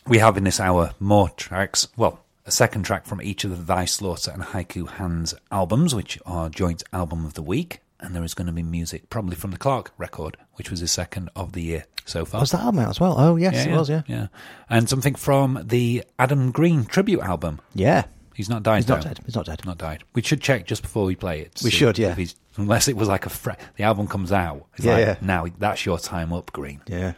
we 0.07 0.17
have 0.19 0.37
in 0.37 0.43
this 0.43 0.59
hour 0.59 0.93
more 0.99 1.29
tracks. 1.29 1.87
Well, 1.95 2.19
a 2.45 2.51
second 2.51 2.83
track 2.83 3.05
from 3.05 3.21
each 3.21 3.43
of 3.43 3.51
the 3.51 3.63
Thy 3.63 3.85
Slaughter 3.85 4.31
and 4.31 4.43
Haiku 4.43 4.87
Hands 4.87 5.33
albums, 5.51 5.95
which 5.95 6.19
are 6.25 6.49
joint 6.49 6.83
album 6.93 7.25
of 7.25 7.33
the 7.33 7.41
week. 7.41 7.79
And 7.99 8.13
there 8.15 8.23
is 8.23 8.33
going 8.33 8.47
to 8.47 8.53
be 8.53 8.61
music 8.63 9.09
probably 9.09 9.35
from 9.35 9.51
the 9.51 9.57
Clark 9.57 9.91
record, 9.97 10.37
which 10.55 10.69
was 10.69 10.81
his 10.81 10.91
second 10.91 11.29
of 11.35 11.53
the 11.53 11.61
year 11.61 11.85
so 12.03 12.25
far. 12.25 12.41
Was 12.41 12.51
that 12.51 12.61
album 12.61 12.81
out 12.81 12.89
as 12.89 12.99
well? 12.99 13.15
Oh, 13.17 13.37
yes, 13.37 13.65
it 13.65 13.71
was, 13.71 13.89
yeah. 13.89 14.01
Yeah. 14.07 14.27
And 14.69 14.89
something 14.89 15.15
from 15.15 15.61
the 15.63 16.03
Adam 16.19 16.51
Green 16.51 16.85
tribute 16.85 17.21
album. 17.21 17.61
Yeah. 17.73 18.03
He's 18.35 18.49
not 18.49 18.63
died. 18.63 18.79
He's 18.79 18.87
not 18.89 19.01
though. 19.01 19.07
dead. 19.09 19.19
He's 19.25 19.35
not 19.35 19.45
dead. 19.45 19.65
Not 19.65 19.77
died. 19.77 20.03
We 20.13 20.21
should 20.21 20.41
check 20.41 20.67
just 20.67 20.81
before 20.81 21.05
we 21.05 21.15
play 21.15 21.39
it. 21.39 21.61
We 21.63 21.71
should, 21.71 21.97
yeah. 21.97 22.17
unless 22.57 22.89
it 22.89 22.97
was 22.97 23.07
like 23.07 23.25
a 23.25 23.29
fre- 23.29 23.51
the 23.77 23.85
album 23.85 24.07
comes 24.07 24.33
out. 24.33 24.65
It's 24.75 24.85
Yeah, 24.85 24.93
like, 24.93 25.05
yeah. 25.05 25.15
Now 25.21 25.45
that's 25.57 25.85
your 25.85 25.97
time 25.97 26.33
up, 26.33 26.51
Green. 26.51 26.81
Yeah. 26.85 27.13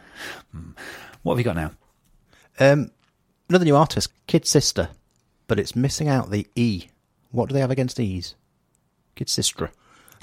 What 1.23 1.33
have 1.33 1.39
you 1.39 1.43
got 1.43 1.55
now? 1.55 1.71
Um, 2.59 2.91
another 3.49 3.65
new 3.65 3.75
artist, 3.75 4.11
Kid 4.27 4.43
Sistr, 4.43 4.89
but 5.47 5.59
it's 5.59 5.75
missing 5.75 6.07
out 6.07 6.29
the 6.29 6.47
E. 6.55 6.85
What 7.31 7.49
do 7.49 7.53
they 7.53 7.61
have 7.61 7.71
against 7.71 7.99
E's? 7.99 8.35
Kid 9.15 9.27
Sistr. 9.27 9.71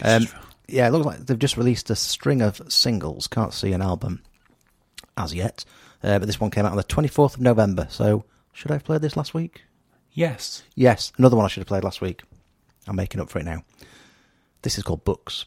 Um, 0.03 0.27
Yeah, 0.67 0.89
it 0.89 0.93
looks 0.93 1.05
like 1.07 1.27
they've 1.27 1.39
just 1.39 1.57
released 1.59 1.91
a 1.91 1.97
string 1.97 2.41
of 2.41 2.61
singles. 2.73 3.27
Can't 3.27 3.53
see 3.53 3.73
an 3.73 3.83
album 3.83 4.23
as 5.17 5.35
yet. 5.35 5.65
Uh, 6.03 6.19
but 6.19 6.27
this 6.27 6.41
one 6.41 6.51
came 6.51 6.65
out 6.65 6.71
on 6.73 6.77
the 6.77 6.85
24th 6.85 7.35
of 7.35 7.41
November. 7.41 7.87
So, 7.91 8.25
should 8.53 8.71
I 8.71 8.75
have 8.75 8.85
played 8.85 9.03
this 9.03 9.17
last 9.17 9.35
week? 9.35 9.63
Yes. 10.13 10.63
Yes, 10.75 11.13
another 11.19 11.37
one 11.37 11.45
I 11.45 11.49
should 11.49 11.61
have 11.63 11.69
played 11.69 11.85
last 11.85 12.01
week. 12.01 12.23
I'm 12.87 12.97
making 12.97 13.21
up 13.21 13.29
for 13.31 13.39
it 13.41 13.45
now. 13.45 13.63
This 14.63 14.79
is 14.79 14.85
called 14.85 15.05
Books. 15.05 15.45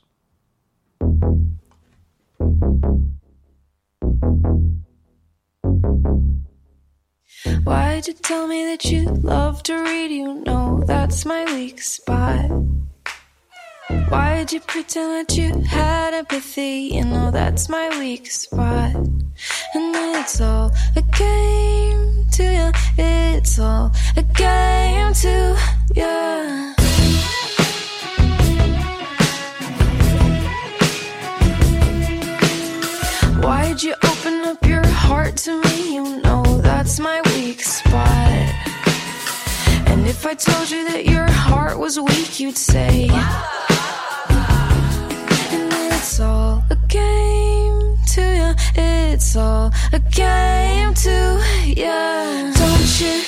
Why'd 7.64 8.08
you 8.08 8.14
tell 8.14 8.48
me 8.48 8.64
that 8.66 8.86
you 8.86 9.06
love 9.06 9.64
to 9.64 9.76
read? 9.76 10.12
You 10.12 10.36
know 10.44 10.82
that's 10.86 11.26
my 11.26 11.46
weak 11.46 11.82
spot. 11.82 12.50
Why'd 13.90 14.52
you 14.52 14.60
pretend 14.60 15.30
that 15.30 15.38
you 15.38 15.62
had 15.62 16.14
empathy? 16.14 16.90
You 16.94 17.06
know 17.06 17.32
that's 17.32 17.70
my 17.70 17.88
weak 18.00 18.30
spot. 18.30 18.96
And 18.96 19.96
it's 20.16 20.42
all 20.42 20.72
a 20.98 21.02
game 21.02 22.26
to 22.32 22.44
you. 22.44 22.72
It's 22.98 23.58
all 23.60 23.92
a 24.18 24.24
game 24.24 25.14
to 25.14 25.58
you. 25.96 26.74
Why'd 33.42 33.82
you 33.82 33.96
open 34.04 34.46
up 34.46 34.66
your 34.66 34.86
heart 34.86 35.38
to 35.38 35.62
me? 35.62 35.94
You 35.96 36.22
know 36.22 36.44
that's 36.62 37.00
my 37.00 37.22
weak 37.28 37.62
spot. 37.62 38.54
And 39.88 40.06
if 40.06 40.26
I 40.26 40.34
told 40.34 40.70
you 40.70 40.84
that 40.92 41.06
your 41.06 41.32
heart 41.32 41.80
was 41.80 41.98
weak, 41.98 42.40
you'd 42.42 42.58
say, 42.58 43.08
it's 45.98 46.20
all 46.20 46.64
a 46.70 46.76
game 46.88 47.98
to 48.14 48.22
you. 48.22 48.54
It's 48.76 49.36
all 49.36 49.72
a 49.92 50.00
game 50.00 50.94
to 50.94 51.42
you. 51.66 52.54
Don't 52.54 53.02
you 53.02 53.27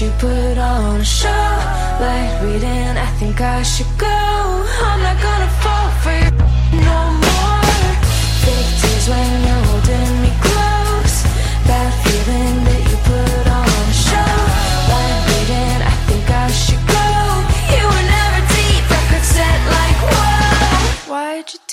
you 0.00 0.10
put 0.18 0.56
on 0.56 1.00
a 1.00 1.04
show. 1.04 1.28
Light 2.00 2.40
reading, 2.42 2.96
I 2.96 3.06
think 3.18 3.40
I 3.40 3.62
should 3.62 3.92
go. 3.98 4.06
I'm 4.08 5.00
not 5.02 5.20
gonna 5.20 5.59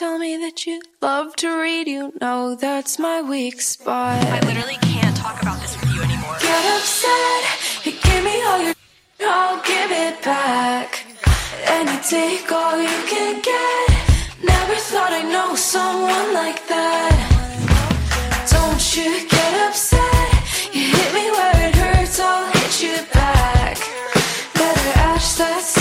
tell 0.07 0.19
me 0.19 0.37
that 0.37 0.65
you 0.65 0.81
love 1.01 1.35
to 1.35 1.49
read? 1.61 1.85
You 1.85 2.13
know 2.21 2.55
that's 2.55 2.97
my 2.97 3.21
weak 3.21 3.59
spot. 3.59 4.23
I 4.35 4.39
literally 4.47 4.79
can't 4.89 5.15
talk 5.17 5.41
about 5.41 5.59
this 5.59 5.73
with 5.79 5.91
you 5.93 6.01
anymore. 6.01 6.37
Get 6.39 6.63
upset, 6.75 7.41
you 7.85 7.91
give 8.07 8.23
me 8.23 8.35
all 8.47 8.61
your, 8.67 8.75
I'll 9.19 9.61
give 9.71 9.91
it 10.05 10.15
back. 10.23 10.89
And 11.73 11.89
you 11.89 11.99
take 12.15 12.49
all 12.51 12.77
you 12.91 12.99
can 13.13 13.35
get. 13.51 13.87
Never 14.53 14.75
thought 14.89 15.11
I'd 15.19 15.29
know 15.35 15.55
someone 15.55 16.29
like 16.41 16.61
that. 16.75 17.17
Don't 18.55 18.83
you 18.97 19.11
get 19.27 19.53
upset, 19.67 20.31
you 20.73 20.83
hit 20.95 21.09
me 21.17 21.25
where 21.35 21.59
it 21.67 21.75
hurts, 21.75 22.17
I'll 22.21 22.47
hit 22.55 22.73
you 22.81 22.97
back. 23.11 23.77
Better 24.53 24.93
ash 25.11 25.33
that 25.41 25.76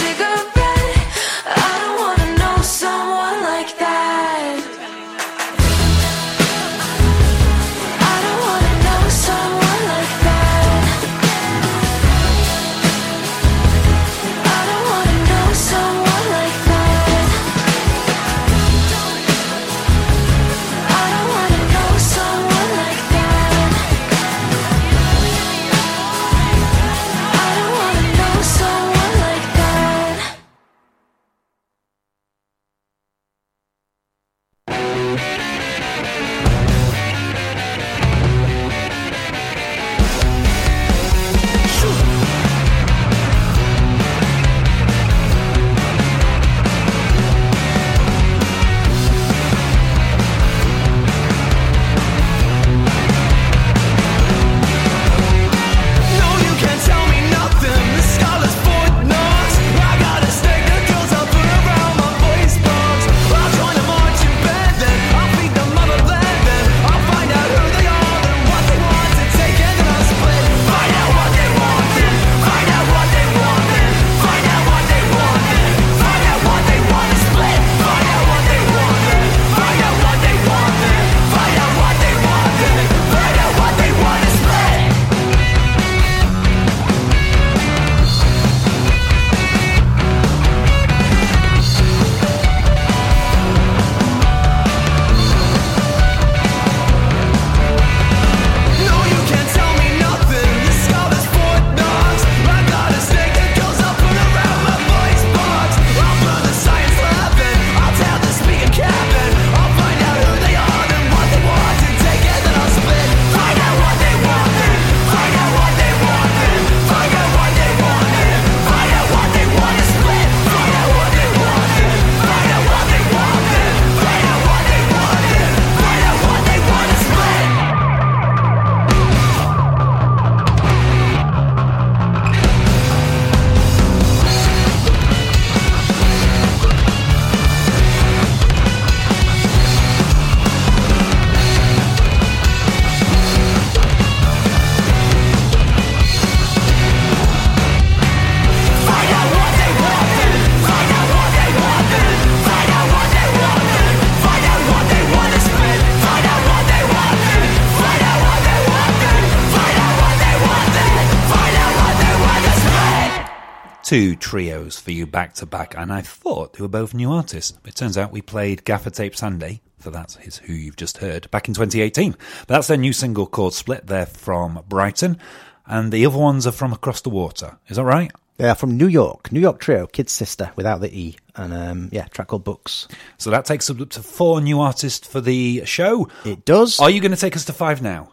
two 163.97 164.14
trios 164.14 164.78
for 164.78 164.90
you 164.90 165.06
back 165.06 165.32
to 165.32 165.47
back, 165.47 165.74
and 165.74 165.90
I 165.90 166.02
thought 166.02 166.52
they 166.52 166.60
were 166.60 166.68
both 166.68 166.93
new 166.93 167.10
artists. 167.10 167.59
It 167.64 167.77
turns 167.77 167.97
out 167.97 168.12
we 168.12 168.20
played 168.20 168.62
Gaffa 168.62 168.93
Tape 168.93 169.16
Sandy, 169.16 169.62
for 169.78 169.90
that 169.90 170.18
is 170.23 170.36
who 170.36 170.52
you've 170.52 170.77
just 170.77 170.98
heard, 170.98 171.31
back 171.31 171.48
in 171.48 171.55
2018. 171.55 172.14
But 172.40 172.48
that's 172.48 172.66
their 172.66 172.77
new 172.77 172.93
single 172.93 173.27
called 173.27 173.55
Split. 173.55 173.86
They're 173.86 174.05
from 174.05 174.62
Brighton, 174.68 175.18
and 175.64 175.90
the 175.90 176.05
other 176.05 176.18
ones 176.18 176.47
are 176.47 176.52
from 176.52 176.74
across 176.74 177.01
the 177.01 177.09
water. 177.09 177.56
Is 177.68 177.78
that 177.78 177.85
right? 177.85 178.12
They 178.36 178.51
are 178.51 178.55
from 178.55 178.77
New 178.77 178.86
York, 178.86 179.32
New 179.32 179.40
York 179.40 179.60
Trio, 179.60 179.86
Kid 179.86 180.09
Sistr, 180.09 180.55
without 180.56 180.82
the 180.82 180.94
E, 180.94 181.16
and 181.35 181.55
um, 181.55 181.89
yeah, 181.90 182.05
track 182.09 182.28
called 182.28 182.44
Books. 182.44 182.89
So 183.16 183.31
that 183.31 183.47
takes 183.47 183.70
us 183.70 183.81
up 183.81 183.89
to 183.89 184.02
four 184.02 184.43
new 184.43 184.60
artists 184.60 185.09
for 185.09 185.23
the 185.23 185.64
show. 185.64 186.10
It 186.27 186.44
does. 186.44 186.78
Are 186.81 186.90
you 186.90 187.01
going 187.01 187.12
to 187.12 187.16
take 187.16 187.35
us 187.35 187.47
to 187.47 187.55
five 187.55 187.81
now? 187.81 188.12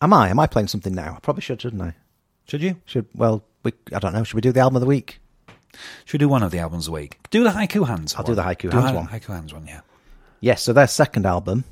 Am 0.00 0.12
I? 0.12 0.28
Am 0.28 0.38
I 0.38 0.46
playing 0.46 0.68
something 0.68 0.94
now? 0.94 1.14
I 1.16 1.18
probably 1.18 1.42
should, 1.42 1.60
shouldn't 1.60 1.82
I? 1.82 1.96
Should 2.46 2.62
you? 2.62 2.76
Should 2.84 3.06
well, 3.14 3.42
we, 3.62 3.72
I 3.94 3.98
don't 3.98 4.12
know. 4.12 4.24
Should 4.24 4.34
we 4.34 4.40
do 4.40 4.52
the 4.52 4.60
album 4.60 4.76
of 4.76 4.80
the 4.80 4.86
week? 4.86 5.20
Should 6.04 6.14
we 6.20 6.24
do 6.24 6.28
one 6.28 6.42
of 6.42 6.50
the 6.50 6.58
albums 6.58 6.88
a 6.88 6.92
week? 6.92 7.18
Do 7.30 7.44
the 7.44 7.50
Haiku 7.50 7.86
Hands. 7.86 8.12
I'll 8.14 8.22
one. 8.24 8.32
do 8.32 8.34
the 8.34 8.42
Haiku 8.42 8.70
Do 8.70 8.70
Hands 8.70 8.90
the 8.90 8.96
one. 8.96 9.06
Haiku 9.08 9.26
Hands 9.34 9.52
one, 9.54 9.66
yeah. 9.66 9.80
Yes. 10.40 10.62
So 10.62 10.72
their 10.72 10.86
second 10.86 11.26
album, 11.26 11.64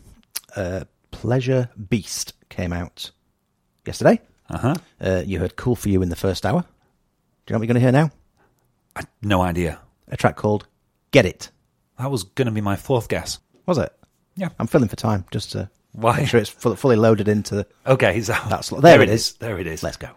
uh, 0.55 0.85
Pleasure 1.11 1.71
Beast, 1.89 2.35
came 2.49 2.73
out 2.73 3.11
yesterday. 3.87 4.21
Uh-huh. 4.49 4.75
Uh, 5.01 5.23
you 5.27 5.39
heard 5.41 5.57
"Cool 5.57 5.75
for 5.77 5.89
You" 5.89 6.03
in 6.03 6.09
the 6.09 6.17
first 6.17 6.45
hour. 6.47 6.61
Do 6.61 6.67
you 6.67 7.55
know 7.55 7.59
what 7.59 7.61
we're 7.61 7.67
going 7.67 7.75
to 7.75 7.81
hear 7.81 7.93
now? 7.93 8.11
No 9.23 9.41
idea. 9.43 9.81
A 10.09 10.17
track 10.17 10.37
called 10.37 10.67
"Geddit." 11.13 11.51
That 11.99 12.11
was 12.11 12.23
going 12.25 12.47
to 12.47 12.53
be 12.53 12.61
my 12.61 12.77
fourth 12.77 13.09
guess. 13.09 13.39
Was 13.67 13.79
it? 13.79 13.93
Yeah. 14.37 14.51
I'm 14.59 14.67
filling 14.67 14.89
for 14.89 14.97
time 14.97 15.25
just 15.31 15.53
to 15.53 15.71
Why? 15.93 16.19
make 16.19 16.29
sure 16.29 16.39
it's 16.39 16.51
fully 16.51 16.97
loaded 16.97 17.27
into. 17.29 17.57
The, 17.57 17.67
Okay, 17.87 18.21
so 18.21 18.35
That's 18.49 18.69
there, 18.69 19.01
it 19.01 19.09
is. 19.09 19.33
There 19.35 19.59
it 19.59 19.67
is. 19.67 19.83
Let's 19.83 19.97
go. 19.97 20.11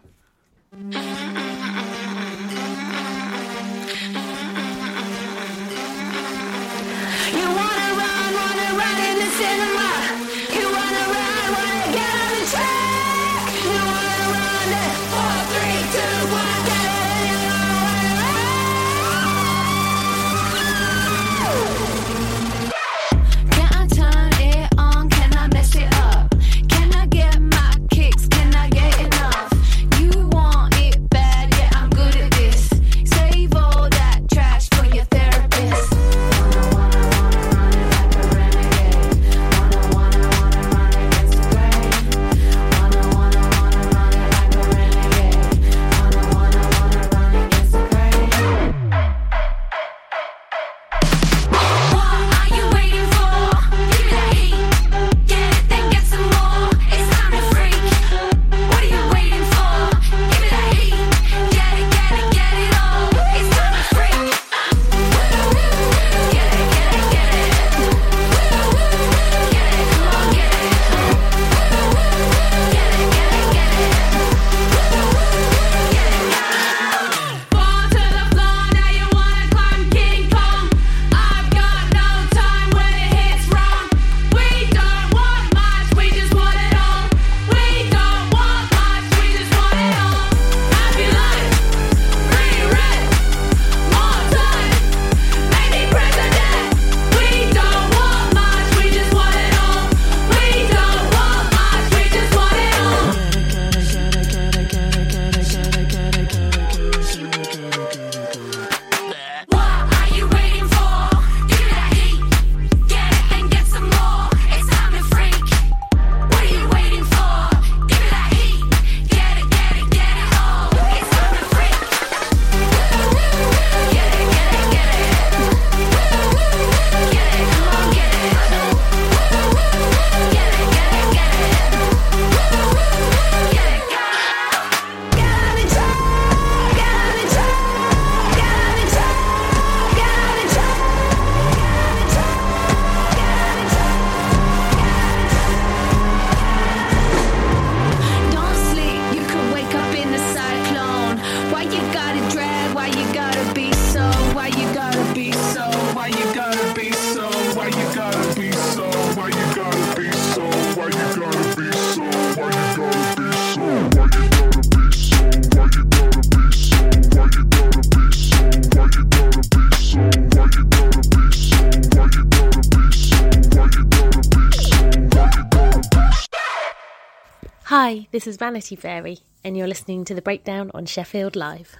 Hi, 177.90 178.06
this 178.12 178.28
is 178.28 178.36
Vanity 178.36 178.76
Fairy, 178.76 179.18
and 179.42 179.56
you're 179.56 179.66
listening 179.66 180.04
to 180.04 180.14
the 180.14 180.22
breakdown 180.22 180.70
on 180.72 180.86
Sheffield 180.86 181.34
Live. 181.34 181.76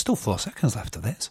There's 0.00 0.16
still 0.16 0.16
four 0.16 0.38
seconds 0.38 0.76
left 0.76 0.96
of 0.96 1.02
this. 1.02 1.28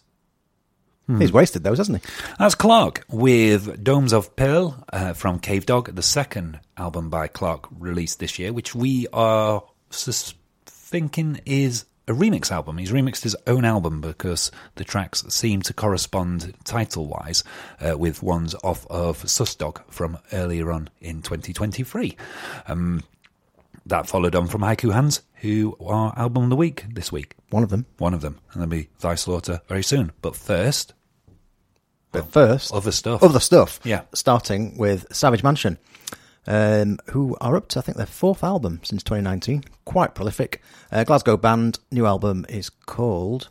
He's 1.18 1.32
wasted 1.32 1.64
those, 1.64 1.78
hasn't 1.78 2.04
he? 2.04 2.10
That's 2.38 2.54
Clark 2.54 3.04
with 3.10 3.82
Doamz 3.82 4.12
Ov 4.12 4.36
Pirl 4.36 4.84
uh, 4.92 5.12
from 5.12 5.40
Cave 5.40 5.66
Dog, 5.66 5.92
the 5.96 6.04
second 6.04 6.60
album 6.76 7.10
by 7.10 7.26
Clark 7.26 7.66
released 7.76 8.20
this 8.20 8.38
year, 8.38 8.52
which 8.52 8.76
we 8.76 9.08
are 9.12 9.64
sus- 9.90 10.34
thinking 10.66 11.40
is 11.44 11.84
a 12.06 12.12
remix 12.12 12.52
album. 12.52 12.78
He's 12.78 12.92
remixed 12.92 13.24
his 13.24 13.34
own 13.48 13.64
album 13.64 14.00
because 14.00 14.52
the 14.76 14.84
tracks 14.84 15.24
seem 15.30 15.62
to 15.62 15.74
correspond 15.74 16.54
title 16.62 17.06
wise 17.08 17.42
uh, 17.80 17.98
with 17.98 18.22
ones 18.22 18.54
off 18.62 18.86
of 18.88 19.28
Sus 19.28 19.56
Dog 19.56 19.82
from 19.90 20.16
earlier 20.32 20.70
on 20.70 20.90
in 21.00 21.22
2023. 21.22 22.16
Um, 22.68 23.02
that 23.90 24.08
followed 24.08 24.34
on 24.34 24.46
from 24.48 24.62
Haiku 24.62 24.92
Hands, 24.92 25.20
who 25.34 25.76
are 25.84 26.12
album 26.18 26.44
of 26.44 26.50
the 26.50 26.56
week 26.56 26.86
this 26.92 27.12
week. 27.12 27.34
One 27.50 27.62
of 27.62 27.70
them. 27.70 27.86
One 27.98 28.14
of 28.14 28.20
them. 28.22 28.38
And 28.52 28.60
there'll 28.62 28.70
be 28.70 28.88
Thy 29.00 29.14
Slaughter 29.14 29.60
very 29.68 29.82
soon. 29.82 30.12
But 30.22 30.34
first, 30.34 30.94
But 32.12 32.32
first, 32.32 32.72
other 32.72 32.92
stuff. 32.92 33.22
Other 33.22 33.40
stuff. 33.40 33.78
Yeah. 33.84 34.02
Starting 34.14 34.76
with 34.78 35.06
Savage 35.14 35.42
Mansion, 35.42 35.78
um, 36.46 36.98
who 37.10 37.36
are 37.40 37.56
up 37.56 37.68
to, 37.68 37.78
I 37.78 37.82
think, 37.82 37.96
their 37.96 38.06
fourth 38.06 38.42
album 38.42 38.80
since 38.82 39.02
2019. 39.02 39.64
Quite 39.84 40.14
prolific. 40.14 40.62
Uh, 40.90 41.04
Glasgow 41.04 41.36
band. 41.36 41.78
New 41.92 42.06
album 42.06 42.46
is 42.48 42.70
called. 42.70 43.48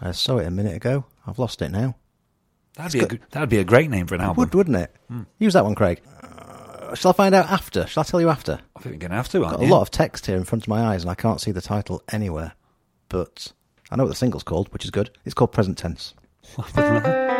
I 0.00 0.12
saw 0.12 0.38
it 0.38 0.46
a 0.46 0.50
minute 0.50 0.76
ago. 0.76 1.06
I've 1.26 1.38
lost 1.38 1.62
it 1.62 1.70
now. 1.70 1.96
That'd 2.76 2.92
be, 3.00 3.04
a, 3.04 3.08
gr- 3.08 3.24
that'd 3.30 3.48
be 3.48 3.58
a 3.58 3.64
great 3.64 3.88
name 3.88 4.06
for 4.06 4.14
an 4.16 4.20
album. 4.20 4.36
Would, 4.42 4.54
wouldn't 4.54 4.76
it? 4.76 4.94
Use 5.38 5.54
that 5.54 5.64
one, 5.64 5.74
Craig. 5.74 6.02
Shall 6.96 7.10
I 7.10 7.14
find 7.14 7.34
out 7.34 7.50
after? 7.50 7.86
Shall 7.86 8.02
I 8.02 8.04
tell 8.04 8.20
you 8.20 8.28
after? 8.28 8.60
I 8.74 8.80
think 8.80 8.94
we're 8.94 8.98
going 8.98 9.10
to 9.10 9.16
have 9.16 9.28
to, 9.30 9.44
aren't 9.44 9.58
Got 9.58 9.66
a 9.66 9.72
lot 9.72 9.82
of 9.82 9.90
text 9.90 10.26
here 10.26 10.36
in 10.36 10.44
front 10.44 10.64
of 10.64 10.68
my 10.68 10.82
eyes, 10.82 11.02
and 11.02 11.10
I 11.10 11.14
can't 11.14 11.40
see 11.40 11.52
the 11.52 11.60
title 11.60 12.02
anywhere. 12.10 12.52
But 13.08 13.52
I 13.90 13.96
know 13.96 14.04
what 14.04 14.10
the 14.10 14.14
single's 14.16 14.42
called, 14.42 14.72
which 14.72 14.84
is 14.84 14.90
good. 14.90 15.10
It's 15.24 15.34
called 15.34 15.52
Present 15.52 15.78
Tense. 15.78 16.14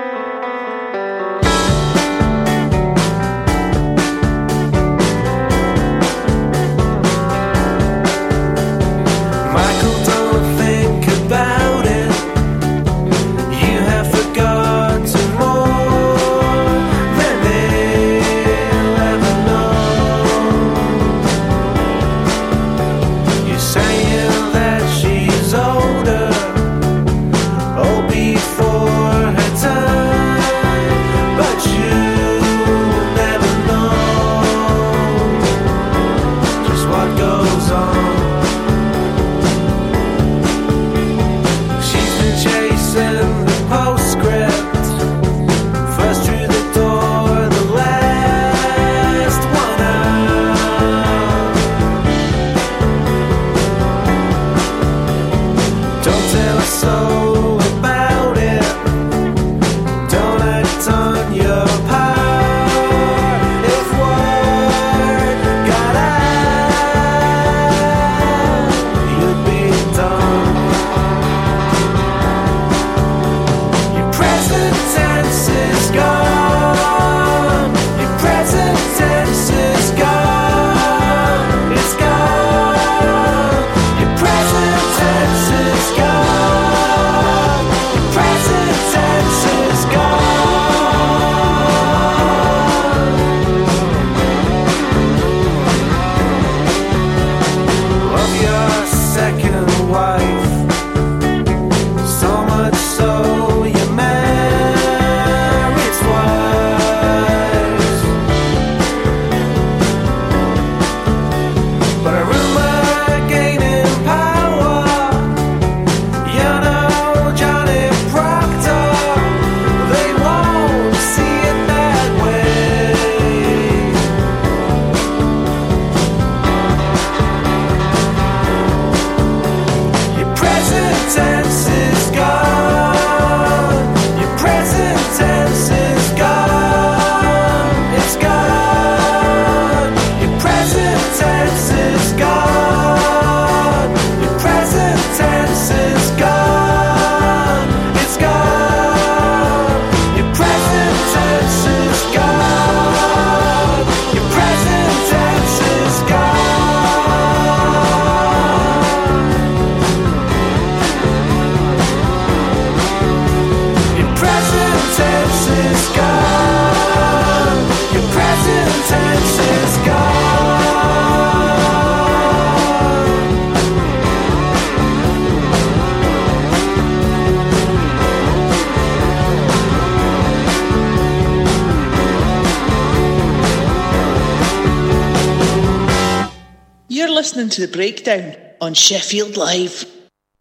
The 187.66 187.72
Breakdown 187.72 188.36
on 188.60 188.74
Sheffield 188.74 189.36
Live. 189.36 189.84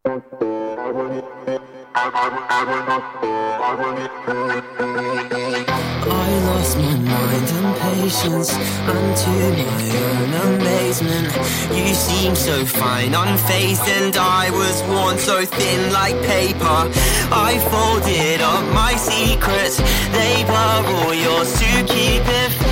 I 0.05 0.19
lost 6.45 6.77
my 6.77 6.95
mind 7.01 7.49
and 7.49 7.75
patience, 7.81 8.53
and 8.53 9.17
to 9.17 9.29
my 9.57 9.85
own 10.05 10.33
amazement, 10.53 11.33
you 11.73 11.95
so 12.35 12.63
fine, 12.63 13.15
and 13.87 14.15
I 14.15 14.51
was 14.51 14.83
worn 14.83 15.17
so 15.17 15.45
thin 15.45 15.91
like 15.91 16.21
paper. 16.27 16.91
I 17.33 17.57
folded 17.71 18.41
up 18.41 18.63
my 18.71 18.93
secrets, 18.93 19.77
they 20.11 20.43
were 20.45 20.85
all 20.93 21.13
yours 21.15 21.51
to 21.59 21.83
keep. 21.91 22.64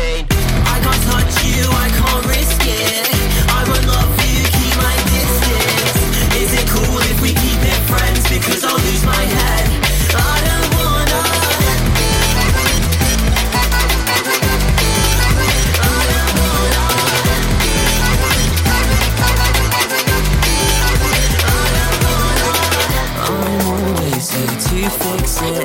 chain. 0.00 0.26
I 0.72 0.76
can't 0.84 1.02
touch 1.08 1.34
you, 1.44 1.62
I 1.84 1.88
can't 1.98 2.24
risk 2.26 2.60
it. 2.64 3.06
I 3.58 3.60
won't 3.68 3.86
love 3.86 4.12
you, 4.28 4.40
keep 4.56 4.74
my 4.86 4.96
distance. 5.14 5.96
Is 6.42 6.50
it 6.60 6.66
cool 6.74 6.98
if 7.12 7.18
we 7.24 7.30
keep 7.44 7.60
it 7.72 7.80
friends? 7.90 8.22
Because 8.28 8.64
I'll 8.64 8.80
lose 8.88 9.04
my 9.04 9.24
head. 9.36 9.66
I 10.14 10.36
don't 10.48 10.70
wanna. 10.78 11.40
to 24.70 24.90
fix 24.90 25.42
it. 25.42 25.64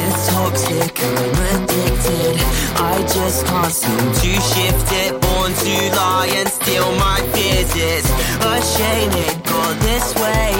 It's 0.00 0.28
toxic, 0.28 1.02
I'm 1.02 1.62
addicted 1.62 2.65
wanna. 2.90 3.08
just 3.08 3.46
can't 3.46 3.72
seem 3.72 4.06
to 4.20 4.30
shift 4.50 4.88
it. 5.02 5.12
Born 5.20 5.52
to 5.52 5.74
lie 5.96 6.30
and 6.38 6.48
steal 6.48 6.90
my 6.96 7.20
fears. 7.32 7.70
It's 7.74 8.10
a 8.44 8.54
shame 8.74 9.12
it 9.26 9.36
got 9.44 9.74
this 9.80 10.14
way. 10.22 10.52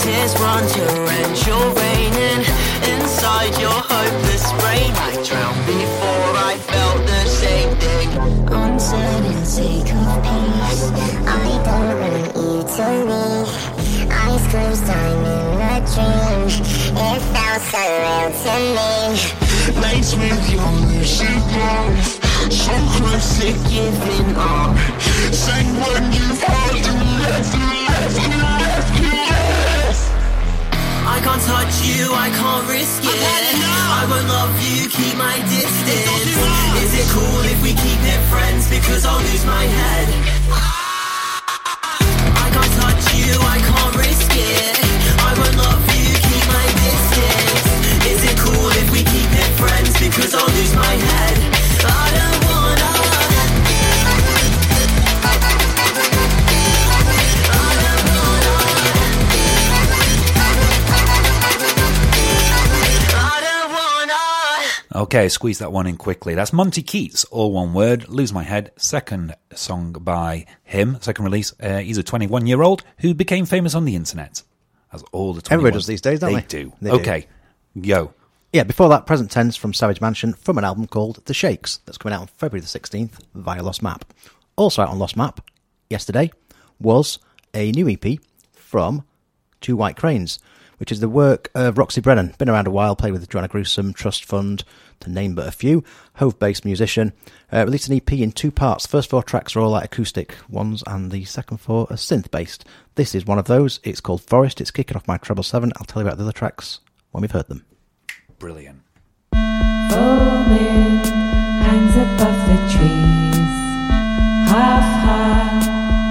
Tears 0.00 0.32
run 0.40 0.62
to 0.74 0.82
torrential 0.86 1.64
raining 1.80 2.40
inside 2.92 3.54
your 3.60 3.78
hopeless 3.92 4.46
brain. 4.60 4.92
I 5.08 5.12
drowned 5.26 5.62
before 5.66 6.32
I 6.50 6.54
felt 6.70 7.00
the 7.12 7.22
same 7.42 7.72
thing. 7.84 8.08
Uncertainty 8.64 9.74
of 9.80 10.16
peace. 10.26 10.82
I 11.26 11.48
don't 11.68 11.94
want 12.00 12.26
you 12.36 12.54
to 12.76 12.86
leave. 13.10 13.52
Eyes 14.10 14.44
closed, 14.50 14.88
I'm 14.88 15.24
in 15.36 15.60
a 15.60 15.76
dream. 15.92 16.44
It 17.08 17.33
so 17.60 17.78
real 17.78 18.30
to 18.42 18.54
me. 18.74 19.80
Nights 19.80 20.14
with 20.16 20.50
your. 20.50 20.74
So 22.50 22.72
close 22.96 23.38
to 23.40 23.52
giving 23.70 24.36
up. 24.36 24.76
Saying 25.32 25.74
when 25.80 26.12
you've 26.12 26.42
had 26.42 26.76
you 26.76 26.92
left, 27.22 27.54
you 27.54 27.64
left, 27.88 28.16
you 28.20 28.36
left, 28.42 29.00
you 29.00 29.08
left. 29.08 30.02
I 31.06 31.20
can't 31.22 31.42
touch 31.42 31.74
you, 31.84 32.12
I 32.12 32.28
can't 32.30 32.66
risk 32.68 33.02
it. 33.04 33.10
I 33.10 34.06
won't 34.10 34.28
love 34.28 34.54
you, 34.60 34.88
keep 34.88 35.16
my 35.16 35.36
distance. 35.48 36.36
Is 36.82 36.92
it 37.00 37.06
cool 37.14 37.42
if 37.48 37.62
we 37.62 37.70
keep 37.70 38.00
it 38.02 38.20
friends? 38.32 38.68
Because 38.68 39.04
I'll 39.04 39.20
lose 39.20 39.44
my 39.46 39.64
head. 39.64 40.08
I 42.34 42.48
can't 42.50 42.74
touch 42.82 43.14
you, 43.14 43.34
I 43.40 43.58
can't 43.62 43.96
risk 43.96 44.30
it. 44.32 44.74
I 45.20 45.32
won't 45.38 45.53
friends? 49.66 49.92
Because 50.00 50.34
I'll 50.34 50.46
lose 50.48 50.74
my 50.74 50.94
head. 51.08 51.36
I 51.86 52.06
don't 52.18 52.40
wanna. 52.48 52.90
I 63.16 63.40
don't 63.42 63.72
wanna. 64.92 65.02
Okay, 65.04 65.28
squeeze 65.28 65.58
that 65.58 65.72
one 65.72 65.86
in 65.86 65.96
quickly. 65.96 66.34
That's 66.34 66.50
montykeats, 66.52 67.24
all 67.30 67.52
one 67.52 67.72
word. 67.74 68.08
Lose 68.08 68.32
My 68.32 68.42
Head, 68.42 68.72
second 68.76 69.34
song 69.54 69.92
by 69.92 70.46
him, 70.62 70.98
second 71.00 71.24
release. 71.24 71.52
Uh, 71.60 71.78
he's 71.78 71.98
a 71.98 72.02
21 72.02 72.46
year 72.46 72.62
old 72.62 72.84
who 72.98 73.14
became 73.14 73.46
famous 73.46 73.74
on 73.74 73.84
the 73.84 73.96
internet. 73.96 74.42
As 74.92 75.02
all 75.12 75.32
the 75.34 75.42
21 75.42 75.58
Everybody 75.60 75.78
does 75.78 75.86
these 75.86 76.00
days, 76.00 76.20
don't 76.20 76.34
they? 76.34 76.40
do. 76.42 76.72
They 76.80 76.90
do. 76.90 76.96
okay, 76.96 77.26
yo. 77.74 78.12
Yeah, 78.54 78.62
before 78.62 78.88
that, 78.90 79.04
present 79.04 79.32
tense 79.32 79.56
from 79.56 79.74
Savage 79.74 80.00
Mansion 80.00 80.32
from 80.32 80.58
an 80.58 80.64
album 80.64 80.86
called 80.86 81.24
The 81.24 81.34
Shakes 81.34 81.78
that's 81.78 81.98
coming 81.98 82.14
out 82.14 82.20
on 82.20 82.28
February 82.28 82.60
the 82.60 82.68
16th 82.68 83.18
via 83.34 83.60
Lost 83.60 83.82
Map. 83.82 84.04
Also 84.54 84.80
out 84.80 84.90
on 84.90 84.98
Lost 85.00 85.16
Map 85.16 85.40
yesterday 85.90 86.30
was 86.78 87.18
a 87.52 87.72
new 87.72 87.88
EP 87.88 88.20
from 88.52 89.02
Two 89.60 89.74
White 89.74 89.96
Cranes, 89.96 90.38
which 90.76 90.92
is 90.92 91.00
the 91.00 91.08
work 91.08 91.50
of 91.56 91.78
Roxy 91.78 92.00
Brennan. 92.00 92.32
Been 92.38 92.48
around 92.48 92.68
a 92.68 92.70
while, 92.70 92.94
played 92.94 93.10
with 93.10 93.28
Joanna 93.28 93.48
Gruesome, 93.48 93.92
Trust 93.92 94.24
Fund, 94.24 94.62
to 95.00 95.10
name 95.10 95.34
but 95.34 95.48
a 95.48 95.50
few. 95.50 95.82
Hove 96.18 96.38
based 96.38 96.64
musician. 96.64 97.12
Uh, 97.52 97.64
released 97.64 97.88
an 97.88 97.96
EP 97.96 98.12
in 98.12 98.30
two 98.30 98.52
parts. 98.52 98.86
First 98.86 99.10
four 99.10 99.24
tracks 99.24 99.56
are 99.56 99.62
all 99.62 99.70
like 99.70 99.86
acoustic 99.86 100.36
ones, 100.48 100.84
and 100.86 101.10
the 101.10 101.24
second 101.24 101.56
four 101.56 101.88
are 101.90 101.96
synth 101.96 102.30
based. 102.30 102.64
This 102.94 103.16
is 103.16 103.26
one 103.26 103.40
of 103.40 103.46
those. 103.46 103.80
It's 103.82 104.00
called 104.00 104.22
Forest. 104.22 104.60
It's 104.60 104.70
kicking 104.70 104.96
off 104.96 105.08
my 105.08 105.16
treble 105.16 105.42
seven. 105.42 105.72
I'll 105.76 105.86
tell 105.86 106.02
you 106.02 106.06
about 106.06 106.18
the 106.18 106.22
other 106.22 106.32
tracks 106.32 106.78
when 107.10 107.22
we've 107.22 107.32
heard 107.32 107.48
them. 107.48 107.64
Brilliant. 108.38 108.80
Foaming 109.90 110.98
hangs 111.64 111.96
above 111.96 112.38
the 112.48 112.56
trees, 112.72 113.52
half 114.50 114.84
high, 115.04 115.62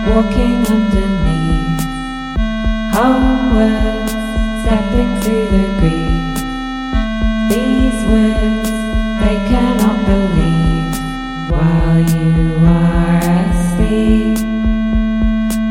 walking 0.10 0.66
underneath. 0.66 1.84
Homeward, 2.96 4.10
stepping 4.64 5.12
through 5.22 5.48
the 5.56 5.66
grief. 5.80 6.34
These 7.50 8.00
words 8.10 8.70
they 9.22 9.38
cannot 9.52 9.98
believe 10.06 10.94
while 11.52 12.00
you 12.00 12.56
are 12.66 13.20
asleep. 13.50 14.38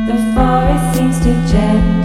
The 0.06 0.18
forest 0.34 0.84
seems 0.96 1.18
to 1.20 1.32
gently 1.50 2.01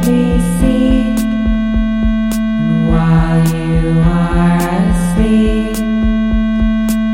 asleep, 5.18 5.76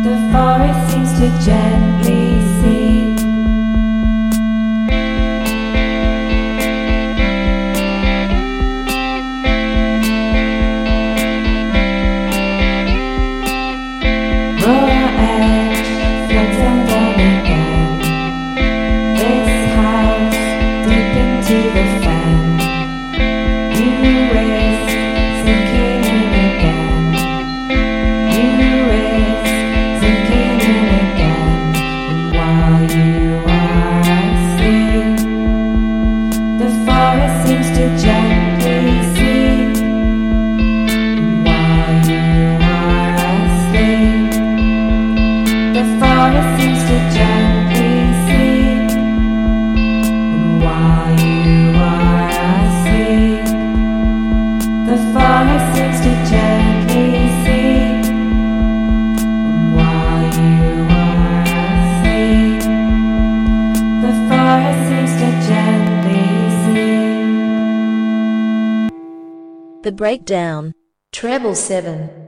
the 0.03 0.29
forest 0.31 0.91
seems 0.91 1.13
to 1.19 1.45
gently 1.45 1.82
Breakdown. 70.03 70.73
Treble 71.13 71.55
7. 71.55 72.22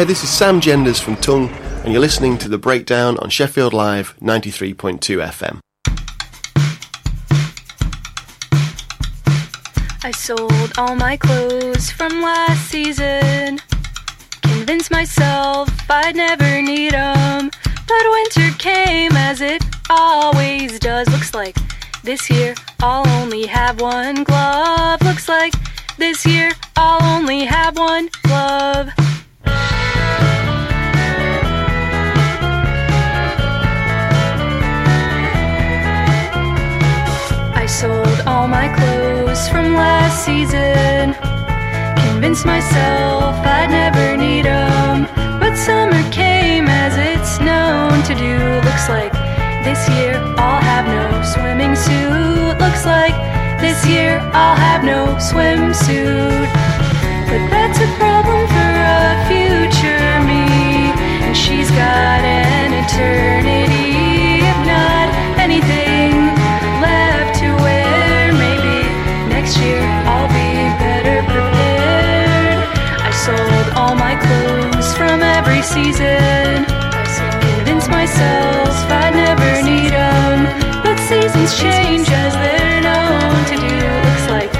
Hi, 0.00 0.04
this 0.04 0.24
is 0.24 0.30
Sam 0.30 0.62
Genders 0.62 0.98
from 0.98 1.16
Tunng, 1.16 1.50
and 1.84 1.92
you're 1.92 2.00
listening 2.00 2.38
to 2.38 2.48
The 2.48 2.56
Breakdown 2.56 3.18
on 3.18 3.28
Sheffield 3.28 3.74
Live 3.74 4.14
93.2 4.18 5.20
FM. 5.20 5.60
I 10.02 10.10
sold 10.12 10.72
all 10.78 10.96
my 10.96 11.18
clothes 11.18 11.90
from 11.90 12.22
last 12.22 12.70
season. 12.70 13.60
Convinced 14.40 14.90
myself 14.90 15.68
I'd 15.90 16.16
never 16.16 16.62
need 16.62 16.94
'em. 16.94 17.50
But 17.86 18.02
winter 18.16 18.56
came 18.56 19.12
as 19.12 19.42
it 19.42 19.62
always 19.90 20.78
does. 20.78 21.08
Looks 21.08 21.34
like 21.34 21.58
this 22.04 22.30
year 22.30 22.54
I'll 22.80 23.06
only 23.20 23.44
have 23.44 23.82
one 23.82 24.24
glove. 24.24 25.02
Looks 25.02 25.28
like 25.28 25.52
this 25.98 26.24
year 26.24 26.52
I'll 26.74 27.04
only 27.04 27.44
have 27.44 27.76
one 27.76 28.08
glove. 28.22 28.69
From 39.48 39.74
last 39.74 40.24
season. 40.24 41.14
Convinced 42.08 42.44
myself 42.44 43.34
I'd 43.44 43.70
never 43.70 44.16
need 44.16 44.46
'em. 44.46 45.06
But 45.40 45.56
summer 45.56 46.02
came 46.10 46.66
as 46.68 46.92
it's 46.96 47.40
known 47.40 48.02
to 48.08 48.14
do. 48.14 48.36
Looks 48.68 48.88
like 48.88 49.12
this 49.64 49.82
year 49.88 50.14
I'll 50.36 50.62
have 50.72 50.86
no 50.86 51.04
swimming 51.32 51.74
suit. 51.76 52.54
Looks 52.64 52.84
like 52.84 53.14
this 53.60 53.86
year 53.86 54.20
I'll 54.32 54.56
have 54.68 54.82
no 54.84 55.00
swimsuit. 55.28 56.48
But 57.28 57.42
that's 57.54 57.78
a 57.86 57.90
problem 58.02 58.40
for 58.54 58.72
a 58.98 59.06
future 59.30 60.10
me. 60.30 60.44
And 61.24 61.34
she's 61.36 61.70
got 61.70 62.20
an 62.40 62.70
eternity, 62.82 64.42
if 64.50 64.58
not 64.74 65.06
anything 65.38 65.89
every 75.50 75.62
season. 75.62 76.64
Convinced 77.56 77.90
myself 77.90 78.70
I'd 78.90 79.14
never 79.14 79.62
need 79.62 79.92
'em. 79.92 80.46
But 80.82 80.98
seasons 80.98 81.58
change 81.58 82.08
as 82.08 82.34
they're 82.34 82.80
known 82.80 83.44
to 83.50 83.56
do. 83.56 83.76
Looks 84.06 84.26
like 84.30 84.52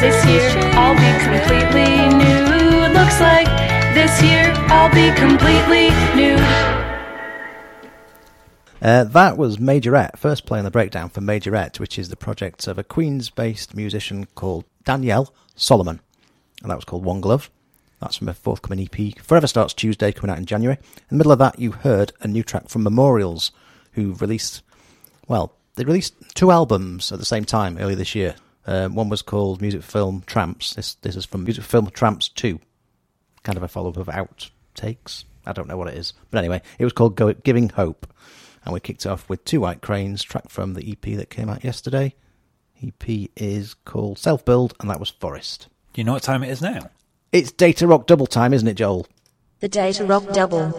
this 0.00 0.24
year 0.26 0.48
I'll 0.72 0.96
be 0.96 1.12
completely 1.28 1.90
nude. 2.16 2.92
Looks 2.92 3.20
like 3.20 3.48
this 3.94 4.22
year 4.22 4.52
I'll 4.68 4.92
be 4.94 5.12
completely 5.12 5.90
nude. 6.16 6.40
Uh, 8.80 9.04
that 9.04 9.36
was 9.36 9.56
Majorette, 9.58 10.16
first 10.16 10.46
play 10.46 10.60
on 10.60 10.64
the 10.64 10.70
breakdown 10.70 11.08
for 11.08 11.20
Majorette, 11.20 11.80
which 11.80 11.98
is 11.98 12.08
the 12.08 12.16
project 12.16 12.66
of 12.68 12.78
a 12.78 12.84
Queens 12.84 13.28
based 13.28 13.74
musician 13.74 14.26
called 14.34 14.64
Danielle 14.84 15.34
Solomon. 15.56 16.00
And 16.62 16.70
that 16.70 16.76
was 16.76 16.84
called 16.84 17.04
One 17.04 17.20
Glove. 17.20 17.50
That's 18.00 18.16
from 18.16 18.28
a 18.28 18.34
forthcoming 18.34 18.88
EP, 18.92 19.18
Forever 19.22 19.46
Starts 19.46 19.74
Tuesday, 19.74 20.12
coming 20.12 20.30
out 20.30 20.38
in 20.38 20.46
January. 20.46 20.78
In 20.96 21.04
the 21.10 21.16
middle 21.16 21.32
of 21.32 21.38
that, 21.40 21.58
you 21.58 21.72
heard 21.72 22.12
a 22.20 22.28
new 22.28 22.42
track 22.42 22.68
from 22.68 22.84
Memorials, 22.84 23.50
who 23.92 24.14
released, 24.14 24.62
well, 25.26 25.52
they 25.74 25.84
released 25.84 26.14
two 26.34 26.50
albums 26.50 27.10
at 27.10 27.18
the 27.18 27.24
same 27.24 27.44
time 27.44 27.78
earlier 27.78 27.96
this 27.96 28.14
year. 28.14 28.36
Um, 28.66 28.94
one 28.94 29.08
was 29.08 29.22
called 29.22 29.60
Music 29.60 29.82
Film 29.82 30.22
Tramps. 30.26 30.74
This 30.74 30.94
this 30.96 31.16
is 31.16 31.24
from 31.24 31.44
Music 31.44 31.64
Film 31.64 31.90
Tramps 31.90 32.28
2, 32.28 32.60
kind 33.42 33.56
of 33.56 33.62
a 33.62 33.68
follow 33.68 33.90
up 33.90 33.96
of 33.96 34.08
Outtakes. 34.08 35.24
I 35.46 35.52
don't 35.52 35.68
know 35.68 35.76
what 35.76 35.88
it 35.88 35.94
is. 35.96 36.12
But 36.30 36.38
anyway, 36.38 36.60
it 36.78 36.84
was 36.84 36.92
called 36.92 37.16
Go- 37.16 37.32
Giving 37.32 37.70
Hope. 37.70 38.06
And 38.64 38.74
we 38.74 38.80
kicked 38.80 39.06
off 39.06 39.28
with 39.28 39.44
Two 39.44 39.62
White 39.62 39.80
Cranes, 39.80 40.22
track 40.22 40.50
from 40.50 40.74
the 40.74 40.90
EP 40.92 41.16
that 41.16 41.30
came 41.30 41.48
out 41.48 41.64
yesterday. 41.64 42.14
EP 42.82 43.30
is 43.36 43.74
called 43.74 44.18
Self 44.18 44.44
Build, 44.44 44.74
and 44.80 44.90
that 44.90 45.00
was 45.00 45.08
Forest. 45.08 45.68
Do 45.94 46.00
you 46.00 46.04
know 46.04 46.12
what 46.12 46.22
time 46.22 46.42
it 46.44 46.50
is 46.50 46.60
now? 46.60 46.90
It's 47.30 47.52
Datarock 47.52 48.06
double 48.06 48.26
time, 48.26 48.54
isn't 48.54 48.66
it, 48.66 48.74
Joel? 48.74 49.06
The 49.60 49.68
Datarock 49.68 50.32
Double. 50.32 50.72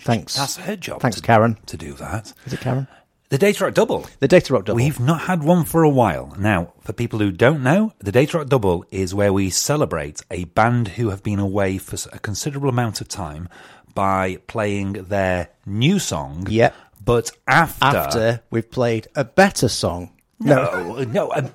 Thanks. 0.00 0.36
That's 0.36 0.56
her 0.56 0.76
job. 0.76 1.00
Thanks, 1.00 1.16
to, 1.16 1.22
Karen. 1.22 1.56
To 1.66 1.76
do 1.76 1.94
that. 1.94 2.34
Is 2.44 2.52
it 2.52 2.60
Karen? 2.60 2.86
The 3.30 3.38
Datarock 3.38 3.72
Double. 3.72 4.06
The 4.20 4.28
Datarock 4.28 4.66
Double. 4.66 4.76
We've 4.76 5.00
not 5.00 5.22
had 5.22 5.42
one 5.42 5.64
for 5.64 5.82
a 5.82 5.88
while. 5.88 6.34
Now, 6.38 6.74
for 6.80 6.92
people 6.92 7.18
who 7.18 7.32
don't 7.32 7.62
know, 7.62 7.94
the 7.98 8.12
Datarock 8.12 8.48
Double 8.48 8.84
is 8.90 9.14
where 9.14 9.32
we 9.32 9.48
celebrate 9.48 10.22
a 10.30 10.44
band 10.44 10.88
who 10.88 11.08
have 11.10 11.22
been 11.22 11.38
away 11.38 11.78
for 11.78 11.96
a 12.12 12.18
considerable 12.18 12.68
amount 12.68 13.00
of 13.00 13.08
time 13.08 13.48
by 13.94 14.36
playing 14.48 14.92
their 15.04 15.48
new 15.64 15.98
song. 15.98 16.46
Yep. 16.50 16.74
But 17.02 17.30
after. 17.46 17.84
After 17.84 18.42
we've 18.50 18.70
played 18.70 19.08
a 19.16 19.24
better 19.24 19.68
song. 19.68 20.10
No, 20.40 21.02
no, 21.08 21.32
a, 21.32 21.50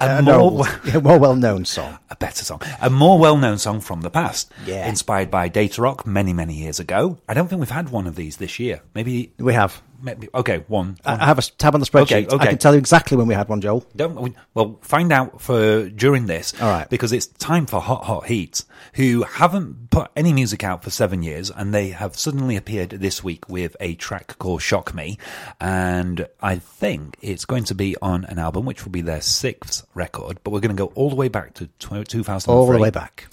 a 0.00 0.18
a 0.18 0.22
more- 0.22 0.66
a 0.94 1.00
more 1.00 1.18
well 1.18 1.34
known 1.34 1.64
song. 1.64 1.98
a 2.10 2.16
better 2.16 2.44
song, 2.44 2.60
a 2.82 2.90
more 2.90 3.18
well-known 3.18 3.56
song 3.58 3.80
from 3.80 4.02
the 4.02 4.10
past. 4.10 4.52
Yeah. 4.66 4.86
inspired 4.88 5.30
by 5.30 5.48
Datarock 5.48 6.04
many, 6.04 6.32
many 6.34 6.54
years 6.54 6.78
ago. 6.78 7.18
I 7.28 7.32
don't 7.34 7.48
think 7.48 7.60
we've 7.60 7.70
had 7.70 7.88
one 7.90 8.06
of 8.06 8.14
these 8.16 8.36
this 8.36 8.58
year. 8.58 8.82
Maybe 8.94 9.32
We 9.38 9.54
have. 9.54 9.80
Maybe 10.00 10.28
okay, 10.34 10.64
one. 10.68 10.96
I 11.04 11.12
one. 11.12 11.20
I 11.20 11.26
have 11.26 11.38
a 11.38 11.42
tab 11.42 11.74
on 11.74 11.80
the 11.80 11.86
spreadsheet. 11.86 12.26
Okay, 12.26 12.26
okay. 12.26 12.36
I 12.44 12.46
can 12.48 12.58
tell 12.58 12.72
you 12.74 12.78
exactly 12.78 13.16
when 13.16 13.26
we 13.26 13.34
had 13.34 13.48
one, 13.48 13.60
Joel. 13.60 13.84
Don't 13.94 14.20
we- 14.20 14.34
well 14.54 14.78
find 14.82 15.12
out 15.12 15.40
for 15.40 15.88
during 15.88 16.26
this. 16.26 16.52
All 16.60 16.70
right. 16.70 16.88
because 16.88 17.12
it's 17.12 17.26
time 17.26 17.66
for 17.66 17.80
Hot 17.80 18.04
Hot 18.04 18.26
Heat, 18.26 18.64
who 18.94 19.22
haven't 19.24 19.90
put 19.90 20.10
any 20.16 20.32
music 20.32 20.64
out 20.64 20.82
for 20.84 20.90
seven 20.90 21.22
years, 21.22 21.50
and 21.50 21.72
they 21.74 21.88
have 21.90 22.16
suddenly 22.16 22.56
appeared 22.56 22.90
this 22.90 23.22
week 23.24 23.48
with 23.48 23.76
a 23.80 23.94
track 23.94 24.38
called 24.38 24.62
"Shock 24.62 24.94
Me," 24.94 25.18
and 25.60 26.26
I 26.42 26.56
think 26.56 27.16
it's 27.20 27.44
going 27.44 27.64
to 27.64 27.74
be 27.74 27.96
on 28.02 28.24
an 28.26 28.38
album 28.38 28.64
which 28.66 28.84
will 28.84 28.92
be 28.92 29.00
their 29.00 29.20
sixth 29.20 29.86
record. 29.94 30.38
But 30.44 30.50
we're 30.50 30.60
going 30.60 30.76
to 30.76 30.80
go 30.80 30.92
all 30.94 31.10
the 31.10 31.16
way 31.16 31.28
back 31.28 31.54
to 31.54 31.66
tw- 31.78 32.06
2003. 32.08 32.54
All 32.54 32.70
the 32.70 32.78
way 32.78 32.90
back. 32.90 33.26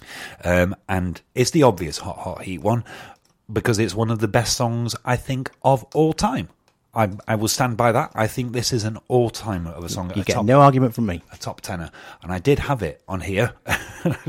um, 0.44 0.76
and 0.90 1.22
it's 1.36 1.52
the 1.52 1.64
obvious 1.64 1.98
Hot 2.00 2.18
Hot 2.20 2.42
Heat 2.44 2.62
one 2.62 2.84
because 3.52 3.80
it's 3.80 3.94
one 3.96 4.10
of 4.12 4.20
the 4.20 4.28
best 4.28 4.56
songs 4.56 4.96
I 5.06 5.16
think 5.16 5.52
of 5.64 5.84
all 5.94 6.14
time. 6.14 6.50
I, 6.96 7.10
I 7.28 7.36
will 7.36 7.48
stand 7.48 7.76
by 7.76 7.92
that. 7.92 8.12
I 8.14 8.28
think 8.28 8.52
this 8.54 8.72
is 8.72 8.84
an 8.84 9.00
all 9.08 9.32
time 9.32 9.66
of 9.66 9.84
a 9.84 9.90
song. 9.90 10.12
You 10.16 10.22
a 10.22 10.26
get 10.26 10.34
top, 10.34 10.46
no 10.46 10.62
argument 10.62 10.94
from 10.94 11.08
me. 11.08 11.24
a 11.32 11.38
top 11.38 11.62
tenor, 11.62 11.90
and 12.22 12.32
I 12.32 12.38
did 12.38 12.60
have 12.60 12.84
it 12.84 13.02
on 13.08 13.22
here. 13.22 13.54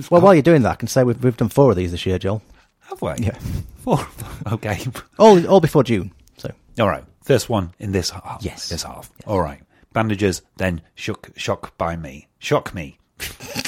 Well, 0.08 0.20
while 0.20 0.34
you're 0.34 0.42
doing 0.42 0.62
that, 0.62 0.70
I 0.70 0.74
can 0.76 0.86
say 0.86 1.02
we've, 1.02 1.20
we've 1.22 1.36
done 1.36 1.48
four 1.48 1.70
of 1.70 1.76
these 1.76 1.90
this 1.90 2.06
year, 2.06 2.16
Joel. 2.16 2.42
have 2.82 3.02
we? 3.02 3.10
Yeah. 3.18 3.36
Four. 3.78 3.98
Okay. 4.52 4.86
All, 5.18 5.44
all 5.48 5.60
before 5.60 5.82
June. 5.82 6.12
So 6.36 6.48
All 6.78 6.86
right. 6.88 7.02
First 7.24 7.48
one 7.48 7.72
in 7.80 7.90
this 7.90 8.10
half. 8.10 8.38
Yes. 8.40 8.68
This 8.68 8.84
half. 8.84 9.10
All 9.26 9.40
right. 9.40 9.60
Bandages. 9.92 10.42
Then 10.58 10.80
shook. 10.94 11.30
Shock 11.36 11.76
by 11.76 11.96
me. 11.96 12.28
Shock 12.38 12.72
me. 12.72 12.98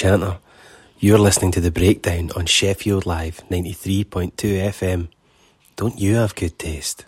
Chanter. 0.00 0.38
You're 0.98 1.18
listening 1.18 1.52
to 1.52 1.60
The 1.60 1.70
Breakdown 1.70 2.30
on 2.34 2.46
Sheffield 2.46 3.04
Live 3.04 3.42
93.2 3.50 4.32
FM. 4.32 5.08
Don't 5.76 5.98
you 6.00 6.14
have 6.14 6.34
good 6.34 6.58
taste? 6.58 7.04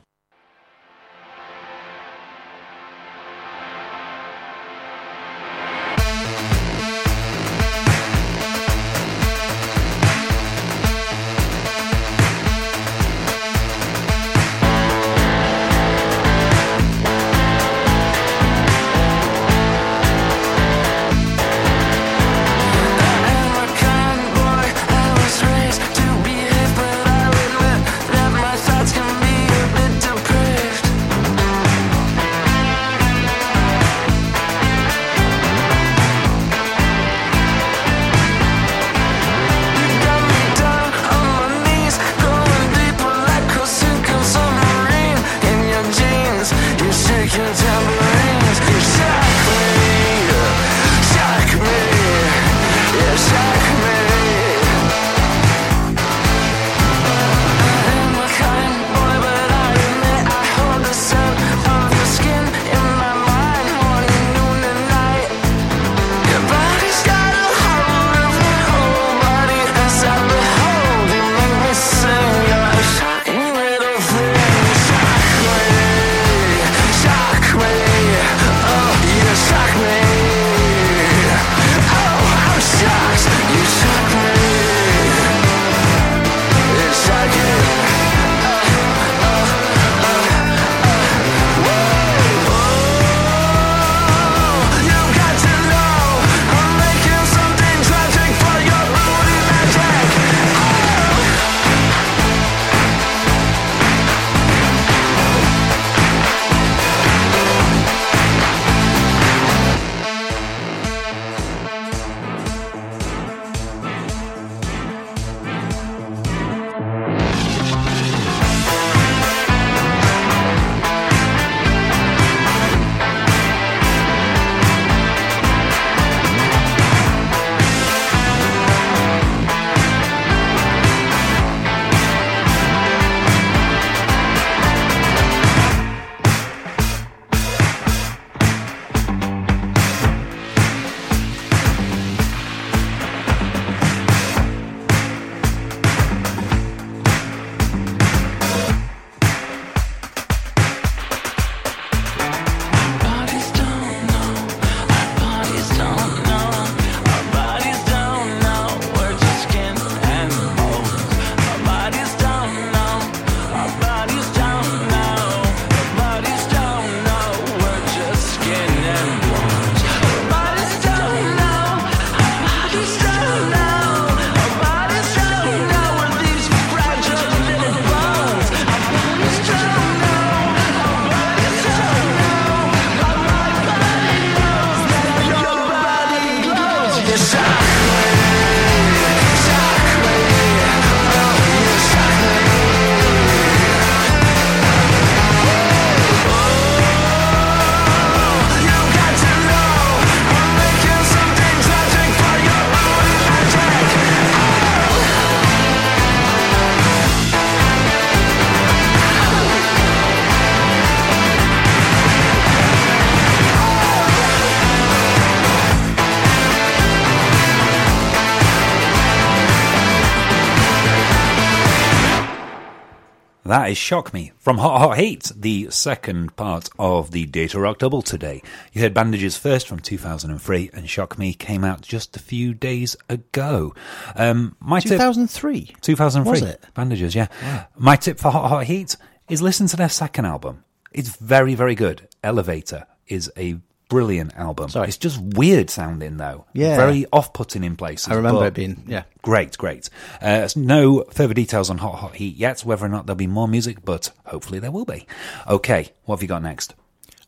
That 223.53 223.69
is 223.69 223.77
Shock 223.77 224.15
Me 224.15 224.33
from 224.39 224.57
Hot 224.57 224.79
Hot 224.79 224.97
Heat, 224.97 225.31
the 225.37 225.69
second 225.69 226.35
part 226.37 226.71
of 226.79 227.11
the 227.11 227.27
Datarock 227.27 227.77
Double 227.77 228.01
today. 228.01 228.41
You 228.73 228.81
heard 228.81 228.95
Bandages 228.95 229.37
first 229.37 229.69
from 229.69 229.79
2003, 229.79 230.71
and 230.73 230.89
Shock 230.89 231.19
Me 231.19 231.35
came 231.35 231.63
out 231.63 231.83
just 231.83 232.17
a 232.17 232.19
few 232.19 232.55
days 232.55 232.97
ago. 233.11 233.75
Um, 234.17 234.57
my 234.59 234.81
tip- 234.81 234.93
2003? 234.93 235.75
2003. 235.83 236.31
Was 236.31 236.41
it? 236.41 236.65
Bandages, 236.73 237.15
yeah. 237.15 237.67
My 237.77 237.95
tip 237.95 238.19
for 238.19 238.31
Hot 238.31 238.49
Hot 238.49 238.65
Heat 238.65 238.97
is 239.29 239.43
listen 239.43 239.67
to 239.67 239.77
their 239.77 239.91
second 239.91 240.25
album. 240.25 240.65
It's 240.91 241.15
very, 241.17 241.55
very 241.55 241.75
good. 241.75 242.09
Elevator 242.25 242.87
is 243.07 243.31
a 243.37 243.59
brilliant 243.93 244.35
album. 244.37 244.71
It's 244.75 244.97
just 244.97 245.21
weird 245.21 245.69
sounding, 245.69 246.17
though. 246.17 246.47
Yeah. 246.55 246.77
Very 246.77 247.05
off 247.13 247.35
putting 247.35 247.63
in 247.63 247.77
places. 247.77 248.09
I 248.09 248.15
remember 248.15 248.47
it 248.47 248.55
being- 248.55 248.85
yeah. 248.89 249.03
Great, 249.21 249.57
great. 249.59 249.91
Uh, 250.21 250.49
no 250.57 251.05
further 251.13 251.35
details 251.35 251.69
on 251.69 251.77
Hot 251.79 251.97
Hot 251.97 252.15
Heat 252.15 252.37
yet, 252.37 252.65
whether 252.65 252.87
or 252.87 252.89
not 252.89 253.05
there'll 253.07 253.17
be 253.17 253.27
more 253.27 253.47
music, 253.47 253.85
but 253.85 254.11
hopefully 254.25 254.59
there 254.59 254.71
will 254.73 254.87
be. 254.87 255.07
Okay, 255.47 255.93
what 256.07 256.17
have 256.17 256.23
you 256.23 256.29
got 256.29 256.43
next? 256.43 256.75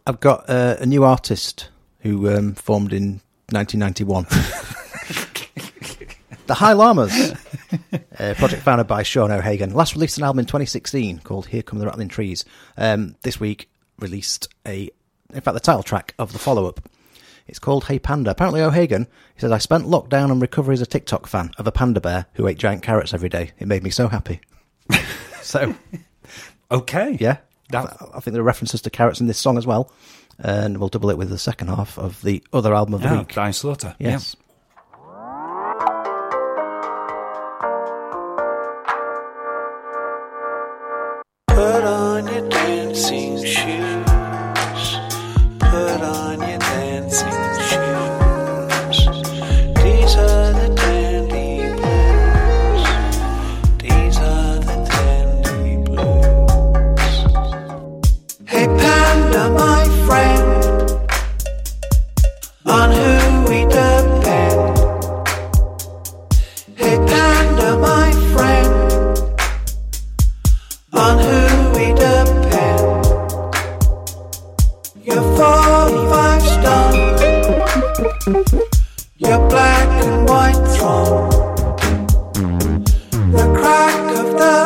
I've 0.06 0.20
got 0.20 0.48
uh, 0.48 0.76
a 0.80 0.86
new 0.86 1.04
artist 1.04 1.68
who 2.00 2.34
um, 2.34 2.54
formed 2.54 2.94
in 2.94 3.20
1991. 3.50 4.24
the 6.46 6.54
High 6.54 6.72
Llamas, 6.72 7.32
a 8.18 8.34
project 8.34 8.62
founded 8.62 8.86
by 8.86 9.02
Sean 9.02 9.30
O'Hagan. 9.30 9.74
Last 9.74 9.94
released 9.94 10.18
an 10.18 10.24
album 10.24 10.40
in 10.40 10.46
2016 10.46 11.20
called 11.20 11.46
Here 11.46 11.62
Come 11.62 11.78
the 11.78 11.86
Rattling 11.86 12.08
Trees. 12.08 12.44
Um, 12.76 13.16
this 13.22 13.38
week 13.38 13.68
released 13.98 14.48
a, 14.66 14.90
in 15.34 15.40
fact, 15.40 15.54
the 15.54 15.60
title 15.60 15.82
track 15.82 16.14
of 16.18 16.32
the 16.32 16.38
follow 16.38 16.66
up. 16.66 16.80
It's 17.46 17.58
called 17.58 17.84
Hey 17.84 17.98
Panda. 17.98 18.30
Apparently, 18.30 18.62
O'Hagan, 18.62 19.06
he 19.34 19.40
says, 19.40 19.52
I 19.52 19.58
spent 19.58 19.84
lockdown 19.84 20.30
and 20.32 20.40
recovery 20.40 20.72
as 20.72 20.80
a 20.80 20.86
TikTok 20.86 21.26
fan 21.26 21.50
of 21.58 21.66
a 21.66 21.72
panda 21.72 22.00
bear 22.00 22.24
who 22.34 22.46
ate 22.46 22.56
giant 22.58 22.82
carrots 22.82 23.12
every 23.12 23.28
day. 23.28 23.52
It 23.58 23.68
made 23.68 23.82
me 23.82 23.90
so 23.90 24.08
happy. 24.08 24.40
so, 25.42 25.74
okay. 26.70 27.16
Yeah. 27.20 27.38
I 27.72 27.82
I 28.14 28.20
think 28.20 28.32
there 28.32 28.40
are 28.40 28.44
references 28.44 28.80
to 28.82 28.90
carrots 28.90 29.20
in 29.20 29.26
this 29.26 29.38
song 29.38 29.58
as 29.58 29.66
well. 29.66 29.90
and 30.38 30.78
we'll 30.78 30.88
double 30.88 31.10
it 31.10 31.18
with 31.18 31.28
the 31.30 31.38
second 31.38 31.68
half 31.68 31.96
of 31.98 32.20
the 32.22 32.42
other 32.52 32.74
album 32.74 32.94
of 32.94 33.02
the 33.02 33.08
Ah, 33.08 33.18
week. 33.20 33.34
Thy 33.34 33.50
Slaughter. 33.52 33.94
Yes. 33.98 34.34
Put 34.34 34.43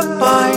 the 0.00 0.47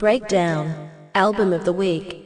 Breakdown, 0.00 0.90
album 1.14 1.52
of 1.52 1.66
the 1.66 1.74
week. 1.74 2.19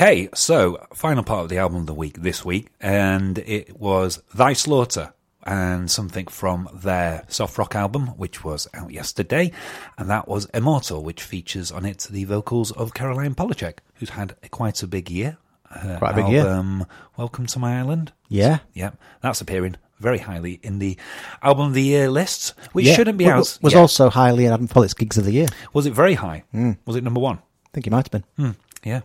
Okay, 0.00 0.30
so 0.32 0.86
final 0.94 1.22
part 1.22 1.42
of 1.42 1.48
the 1.50 1.58
album 1.58 1.80
of 1.80 1.86
the 1.86 1.92
week 1.92 2.22
this 2.22 2.42
week, 2.42 2.68
and 2.80 3.36
it 3.36 3.78
was 3.78 4.22
Thy 4.32 4.54
Slaughter 4.54 5.12
and 5.44 5.90
something 5.90 6.26
from 6.26 6.70
their 6.72 7.24
soft 7.28 7.58
rock 7.58 7.74
album, 7.74 8.06
which 8.16 8.42
was 8.42 8.66
out 8.72 8.90
yesterday, 8.92 9.52
and 9.98 10.08
that 10.08 10.26
was 10.26 10.46
Immortal, 10.54 11.04
which 11.04 11.22
features 11.22 11.70
on 11.70 11.84
it 11.84 12.08
the 12.10 12.24
vocals 12.24 12.72
of 12.72 12.94
Caroline 12.94 13.34
Polachek, 13.34 13.80
who's 13.96 14.08
had 14.08 14.36
quite 14.50 14.82
a 14.82 14.86
big 14.86 15.10
year. 15.10 15.36
Her 15.70 15.98
Quite 15.98 16.12
a 16.12 16.22
big 16.22 16.28
year. 16.28 16.86
Welcome 17.18 17.44
to 17.48 17.58
My 17.58 17.78
Island. 17.78 18.12
Yeah. 18.30 18.60
Yep, 18.72 18.98
that's 19.20 19.42
appearing 19.42 19.76
very 19.98 20.16
highly 20.20 20.60
in 20.62 20.78
the 20.78 20.96
album 21.42 21.66
of 21.66 21.74
the 21.74 21.82
year 21.82 22.08
lists, 22.08 22.54
which 22.72 22.86
Yeah, 22.86 22.94
shouldn't 22.94 23.18
be 23.18 23.24
w- 23.24 23.38
out. 23.38 23.58
Was 23.60 23.74
yet. 23.74 23.80
also 23.80 24.08
highly 24.08 24.46
in 24.46 24.52
Adam 24.54 24.66
Pollitt's 24.66 24.94
Gigs 24.94 25.18
of 25.18 25.26
the 25.26 25.32
Year. 25.32 25.48
Was 25.74 25.84
it 25.84 25.92
very 25.92 26.14
high? 26.14 26.44
Mm. 26.54 26.78
Was 26.86 26.96
it 26.96 27.04
number 27.04 27.20
one? 27.20 27.36
I 27.36 27.68
think 27.74 27.84
he 27.84 27.90
might 27.90 28.10
have 28.10 28.10
been. 28.10 28.24
Hmm, 28.38 28.50
yeah. 28.82 29.02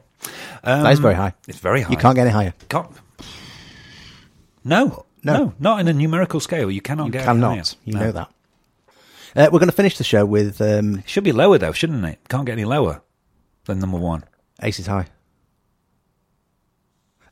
That 0.64 0.92
is 0.92 0.98
Um, 1.00 1.04
very 1.04 1.16
high. 1.16 1.34
It's 1.48 1.60
very 1.60 1.82
high. 1.82 1.92
You 1.92 1.98
can't 1.98 2.16
get 2.16 2.22
any 2.28 2.32
higher. 2.32 2.54
Can't. 2.70 2.90
No, 4.64 5.06
No. 5.24 5.34
no, 5.38 5.54
not 5.60 5.80
in 5.80 5.88
a 5.88 5.94
numerical 5.94 6.40
scale. 6.40 6.70
You 6.72 6.82
cannot 6.82 7.06
You 7.08 7.12
get 7.12 7.20
any 7.28 7.28
cannot. 7.40 7.54
higher. 7.56 7.64
You 7.86 7.94
No. 7.94 8.00
know 8.00 8.12
that. 8.12 8.30
Uh, 9.36 9.50
we're 9.52 9.60
going 9.60 9.70
to 9.70 9.76
finish 9.76 9.98
the 9.98 10.04
show 10.04 10.26
with 10.26 10.62
um, 10.62 11.04
Should 11.06 11.24
be 11.26 11.32
lower 11.34 11.58
though, 11.58 11.74
shouldn't 11.74 12.06
it? 12.06 12.20
Can't 12.30 12.46
get 12.46 12.54
any 12.54 12.66
lower 12.66 13.02
than 13.66 13.80
number 13.80 13.98
one. 13.98 14.24
Ace 14.62 14.80
is 14.80 14.88
High. 14.88 15.08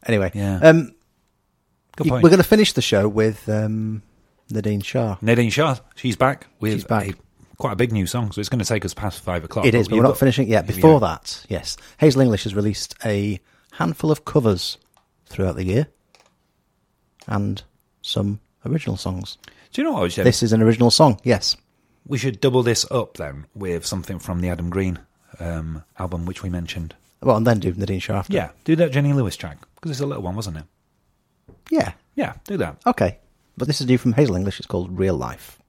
Anyway, 0.06 0.32
Yeah. 0.34 0.58
um, 0.58 0.94
Good 1.96 2.08
point. 2.10 2.24
we're 2.24 2.30
going 2.30 2.42
to 2.42 2.48
finish 2.48 2.74
the 2.74 2.82
show 2.82 3.08
with 3.08 3.48
um, 3.48 4.02
Nadine 4.50 4.82
Shah. 4.82 5.16
Nadine 5.22 5.50
Shah, 5.50 5.78
she's 5.96 6.16
back 6.18 6.48
with 6.60 6.74
She's 6.74 6.84
back. 6.84 7.08
a- 7.10 7.14
quite 7.64 7.72
a 7.72 7.78
big 7.78 7.94
new 7.94 8.06
song, 8.06 8.30
so 8.34 8.42
it's 8.42 8.50
going 8.50 8.60
to 8.60 8.66
take 8.66 8.84
us 8.84 8.94
past 8.94 9.22
five 9.22 9.46
o'clock. 9.46 9.66
It 9.66 9.74
is, 9.74 9.88
but 9.88 9.96
we're 9.96 10.02
not 10.04 10.10
got- 10.10 10.18
finishing 10.18 10.48
it 10.48 10.52
yet. 10.52 10.66
Yeah. 10.68 10.76
Before 10.76 11.00
that, 11.00 11.46
yes, 11.48 11.78
Hazel 11.98 12.20
English 12.20 12.44
has 12.44 12.54
released 12.54 12.94
a 13.06 13.40
handful 13.72 14.12
of 14.12 14.26
covers 14.26 14.78
throughout 15.28 15.56
the 15.56 15.64
year 15.64 15.88
and 17.26 17.64
some 18.02 18.42
original 18.66 18.98
songs. 18.98 19.38
Do 19.72 19.82
you 19.82 19.86
know 19.88 19.94
what 19.94 20.00
I 20.00 20.04
was 20.04 20.14
saying? 20.16 20.26
This 20.26 20.44
is 20.44 20.52
an 20.52 20.62
original 20.62 20.92
song, 20.92 21.22
yes. 21.24 21.56
We 22.06 22.18
should 22.18 22.42
double 22.42 22.64
this 22.64 22.86
up 22.92 23.16
then 23.16 23.46
with 23.56 23.86
something 23.86 24.20
from 24.20 24.42
the 24.42 24.50
Adam 24.50 24.70
Green 24.70 25.00
um, 25.40 25.84
album, 25.98 26.26
which 26.26 26.44
we 26.44 26.50
mentioned. 26.50 26.94
Well, 27.22 27.38
and 27.38 27.48
then 27.48 27.60
do 27.60 27.72
Nadine 27.74 28.02
after. 28.10 28.34
Yeah, 28.34 28.50
do 28.66 28.76
that 28.76 28.92
Jenny 28.92 29.14
Lewis 29.14 29.38
track 29.38 29.58
because 29.76 29.92
it's 29.92 30.02
a 30.02 30.06
little 30.06 30.24
one, 30.24 30.36
wasn't 30.36 30.58
it? 30.58 30.66
Yeah. 31.72 31.94
Yeah, 32.16 32.34
do 32.44 32.58
that. 32.58 32.76
Okay. 32.86 33.20
But 33.56 33.68
this 33.68 33.80
is 33.80 33.88
new 33.88 33.98
from 33.98 34.12
Hazel 34.12 34.36
English. 34.36 34.60
It's 34.60 34.68
called 34.68 35.00
Real 35.00 35.16
Life. 35.16 35.60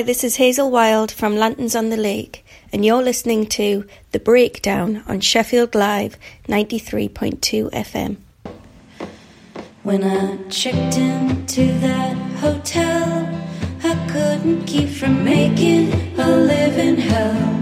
Hi, 0.00 0.04
this 0.04 0.24
is 0.24 0.36
Hazel 0.36 0.70
Wilde 0.70 1.12
from 1.12 1.36
Lanterns 1.36 1.76
on 1.76 1.90
the 1.90 1.96
Lake, 1.98 2.42
and 2.72 2.86
you're 2.86 3.02
listening 3.02 3.44
to 3.48 3.86
The 4.12 4.18
Breakdown 4.18 5.04
on 5.06 5.20
Sheffield 5.20 5.74
Live 5.74 6.16
93.2 6.48 7.70
FM. 7.70 8.16
When 9.82 10.02
I 10.02 10.38
checked 10.48 10.96
into 10.96 11.66
that 11.80 12.16
hotel, 12.38 13.28
I 13.84 13.94
couldn't 14.10 14.64
keep 14.64 14.88
from 14.88 15.22
making 15.22 15.92
a 16.18 16.28
living 16.30 16.96
hell. 16.96 17.60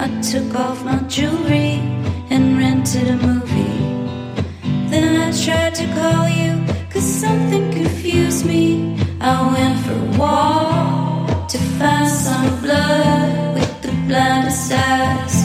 I 0.00 0.08
took 0.22 0.56
off 0.56 0.84
my 0.84 0.98
jewelry 1.06 1.78
and 2.30 2.58
rented 2.58 3.06
a 3.06 3.16
movie. 3.16 4.90
Then 4.90 5.22
I 5.22 5.30
tried 5.30 5.76
to 5.76 5.86
call 5.94 6.28
you, 6.28 6.66
cause 6.90 7.04
something 7.04 7.70
confused 7.70 8.44
me. 8.44 8.98
I 9.20 9.52
went 9.54 9.86
for 9.86 9.92
a 9.92 10.18
walk 10.18 10.83
find 11.84 12.08
some 12.08 12.48
blood 12.62 13.54
with 13.54 13.74
the 13.82 13.92
blindest 14.08 14.72
eyes 14.72 15.36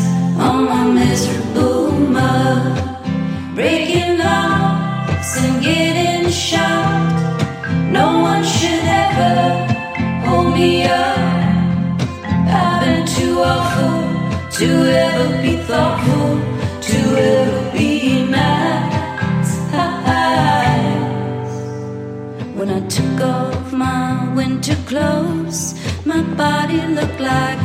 on 0.45 0.57
my 0.71 0.83
miserable 0.99 1.91
mug. 2.15 2.63
Breaking 3.55 4.11
locks 4.25 5.31
and 5.43 5.55
getting 5.69 6.29
shot. 6.29 7.17
No 7.97 8.05
one 8.29 8.43
should 8.55 8.85
ever 9.05 9.33
hold 10.25 10.49
me 10.57 10.71
up. 10.83 11.17
I've 12.59 12.79
been 12.83 13.03
too 13.17 13.35
awful 13.53 13.99
to 14.57 14.67
ever 15.05 15.27
be 15.43 15.53
thoughtful, 15.69 16.29
to 16.89 16.99
ever 17.33 17.61
be 17.77 17.91
nice. 18.37 19.51
When 22.57 22.69
I 22.79 22.81
took 22.97 23.17
off 23.35 23.73
my 23.73 24.33
winter 24.37 24.77
clothes, 24.89 25.28
body 26.39 26.79
look 26.95 27.19
like 27.19 27.59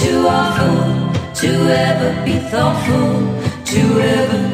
too 0.00 0.28
awful 0.28 1.12
to 1.34 1.48
ever 1.48 2.24
be 2.24 2.38
thoughtful, 2.50 3.64
to 3.64 4.00
ever 4.00 4.47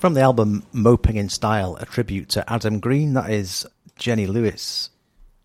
From 0.00 0.14
the 0.14 0.22
album 0.22 0.62
Moping 0.72 1.16
in 1.16 1.28
Style, 1.28 1.76
a 1.78 1.84
tribute 1.84 2.30
to 2.30 2.50
Adam 2.50 2.80
Green, 2.80 3.12
that 3.14 3.28
is 3.30 3.66
Jenny 3.96 4.26
Lewis. 4.26 4.88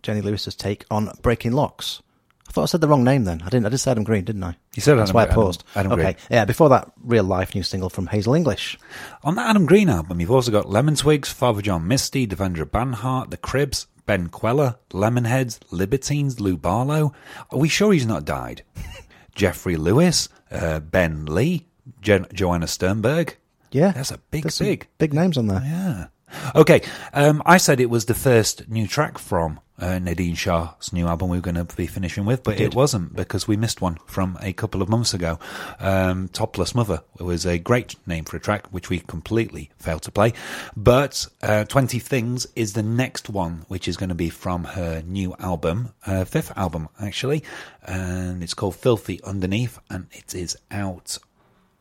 Jenny 0.02 0.22
Lewis's 0.22 0.56
take 0.56 0.86
on 0.90 1.12
Breaking 1.22 1.52
Locks. 1.52 2.02
I 2.48 2.52
thought 2.54 2.64
I 2.64 2.66
said 2.68 2.80
the 2.80 2.88
wrong 2.88 3.04
name 3.04 3.26
then. 3.26 3.42
I 3.42 3.50
didn't. 3.50 3.66
I 3.66 3.70
just 3.70 3.84
said 3.84 3.92
Adam 3.92 4.06
Green, 4.06 4.24
didn't 4.24 4.44
I? 4.46 4.56
You 4.76 4.82
said 4.82 4.96
That's 4.98 5.10
Adam- 5.10 5.16
why 5.16 5.22
I 5.22 5.26
Adam- 5.26 5.36
paused. 5.36 5.64
Adam 5.76 5.92
okay. 5.92 6.02
Green. 6.04 6.16
Yeah. 6.30 6.46
Before 6.46 6.70
that, 6.70 6.90
real 7.04 7.26
life 7.26 7.54
new 7.54 7.64
single 7.64 7.90
from 7.90 8.08
Hazel 8.08 8.34
English. 8.34 8.80
On 9.26 9.36
that 9.36 9.50
Adam 9.50 9.66
Green 9.66 9.90
album, 9.90 10.22
you've 10.22 10.32
also 10.32 10.52
got 10.52 10.70
Lemon 10.70 10.96
Twigs, 10.96 11.30
Father 11.30 11.62
John 11.62 11.86
Misty, 11.86 12.26
Devendra 12.26 12.64
Banhart, 12.66 13.32
The 13.32 13.38
Cribs, 13.38 13.88
Ben 14.06 14.30
Kweller, 14.30 14.76
Lemonheads, 14.92 15.60
Libertines, 15.72 16.40
Lou 16.40 16.56
Barlow. 16.56 17.12
Are 17.52 17.58
we 17.60 17.68
sure 17.68 17.92
he's 17.92 18.06
not 18.06 18.24
died? 18.24 18.64
Jeffrey 19.36 19.76
Lewis, 19.76 20.30
uh, 20.50 20.80
Ben 20.80 21.26
Lee, 21.26 21.68
Jen- 22.02 22.28
Joanna 22.34 22.68
Sternberg. 22.68 23.36
Yeah, 23.76 23.92
That's 23.92 24.12
a 24.12 24.18
big, 24.18 24.50
some 24.52 24.68
big. 24.68 24.88
big 24.98 25.14
names 25.14 25.38
on 25.38 25.48
there. 25.48 25.62
Yeah. 25.62 26.08
Okay, 26.56 26.82
um, 27.14 27.44
I 27.46 27.58
said 27.58 27.82
it 27.82 27.90
was 27.90 28.06
the 28.06 28.14
first 28.14 28.70
new 28.70 28.88
track 28.88 29.18
from 29.18 29.60
uh, 29.78 30.00
Nadine 30.00 30.36
Shah's 30.36 30.94
new 30.94 31.08
album 31.08 31.28
we 31.30 31.38
were 31.38 31.42
going 31.42 31.56
to 31.56 31.66
be 31.76 31.86
finishing 31.86 32.24
with, 32.24 32.42
but 32.44 32.60
it 32.62 32.74
wasn't 32.74 33.14
because 33.18 33.50
we 33.50 33.58
missed 33.58 33.82
one 33.82 33.98
from 34.06 34.38
a 34.42 34.54
couple 34.54 34.82
of 34.82 34.88
months 34.88 35.14
ago. 35.14 35.40
Um, 35.80 36.30
Topless 36.30 36.74
Mother 36.74 37.04
was 37.20 37.46
a 37.46 37.58
great 37.60 37.96
name 38.08 38.24
for 38.24 38.38
a 38.38 38.40
track, 38.40 38.68
which 38.68 38.90
we 38.90 39.00
completely 39.02 39.72
failed 39.78 40.04
to 40.04 40.12
play. 40.12 40.32
But 40.78 41.28
uh, 41.44 41.66
20 41.66 42.00
Things 42.00 42.48
is 42.56 42.74
the 42.74 42.84
next 42.84 43.30
one, 43.30 43.66
which 43.68 43.90
is 43.90 43.98
going 43.98 44.10
to 44.10 44.16
be 44.16 44.30
from 44.30 44.64
her 44.64 45.04
new 45.06 45.36
album, 45.40 45.92
uh, 46.06 46.24
fifth 46.24 46.58
album 46.58 46.88
actually, 47.02 47.44
and 47.84 48.42
it's 48.42 48.54
called 48.54 48.76
Filthy 48.78 49.22
Underneath, 49.24 49.80
and 49.90 50.08
it 50.14 50.34
is 50.34 50.56
out 50.72 51.18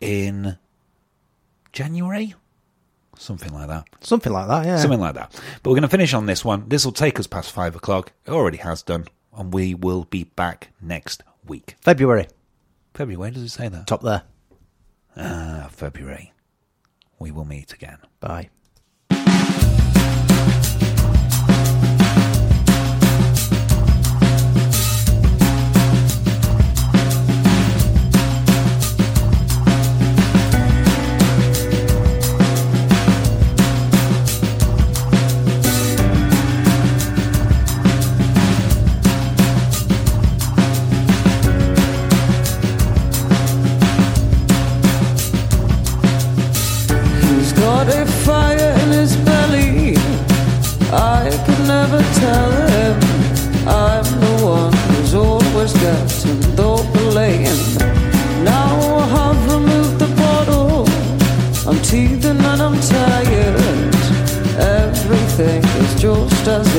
in 0.01 0.59
January? 1.75 2.35
Something 3.19 3.53
like 3.53 3.69
that. 3.69 3.85
Something 4.01 4.33
like 4.33 4.49
that, 4.49 4.65
yeah. 4.65 4.79
Something 4.79 5.01
like 5.01 5.15
that. 5.15 5.31
But 5.63 5.71
we're 5.71 5.77
going 5.77 5.83
to 5.83 5.89
finish 5.89 6.15
on 6.15 6.27
this 6.27 6.45
one. 6.45 6.69
This 6.69 6.85
will 6.85 6.93
take 6.93 7.21
us 7.21 7.27
past 7.27 7.53
five 7.53 7.77
o'clock. 7.77 8.13
It 8.27 8.31
already 8.31 8.59
has 8.59 8.83
done. 8.83 9.07
And 9.37 9.53
we 9.53 9.75
will 9.75 10.05
be 10.05 10.25
back 10.25 10.71
next 10.81 11.23
week. 11.47 11.77
February. 11.81 12.29
February, 12.95 13.33
does 13.33 13.43
it 13.43 13.49
say 13.51 13.69
that? 13.69 13.87
Top 13.87 14.03
there. 14.03 14.23
Ah, 15.17 15.69
February. 15.71 16.33
We 17.19 17.31
will 17.31 17.45
meet 17.45 17.73
again. 17.73 17.99
Bye. 18.21 18.51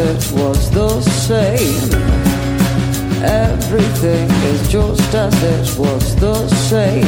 It 0.06 0.32
was 0.34 0.70
the 0.70 1.02
same. 1.02 1.90
Everything 3.24 4.30
is 4.52 4.70
just 4.70 5.14
as 5.16 5.34
it 5.44 5.80
was 5.80 6.16
the 6.18 6.48
same. 6.70 7.08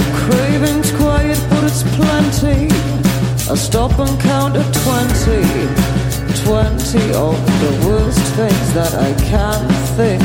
A 0.00 0.02
craving's 0.22 0.90
quiet, 0.92 1.40
but 1.50 1.64
it's 1.64 1.82
plenty. 1.96 2.72
I 3.50 3.54
stop 3.54 3.98
and 3.98 4.18
count 4.20 4.56
at 4.56 4.70
twenty. 4.82 5.44
Twenty 6.44 7.06
of 7.12 7.36
the 7.62 7.72
worst 7.86 8.24
things 8.38 8.68
that 8.72 8.94
I 8.94 9.12
can 9.30 9.60
think. 9.98 10.22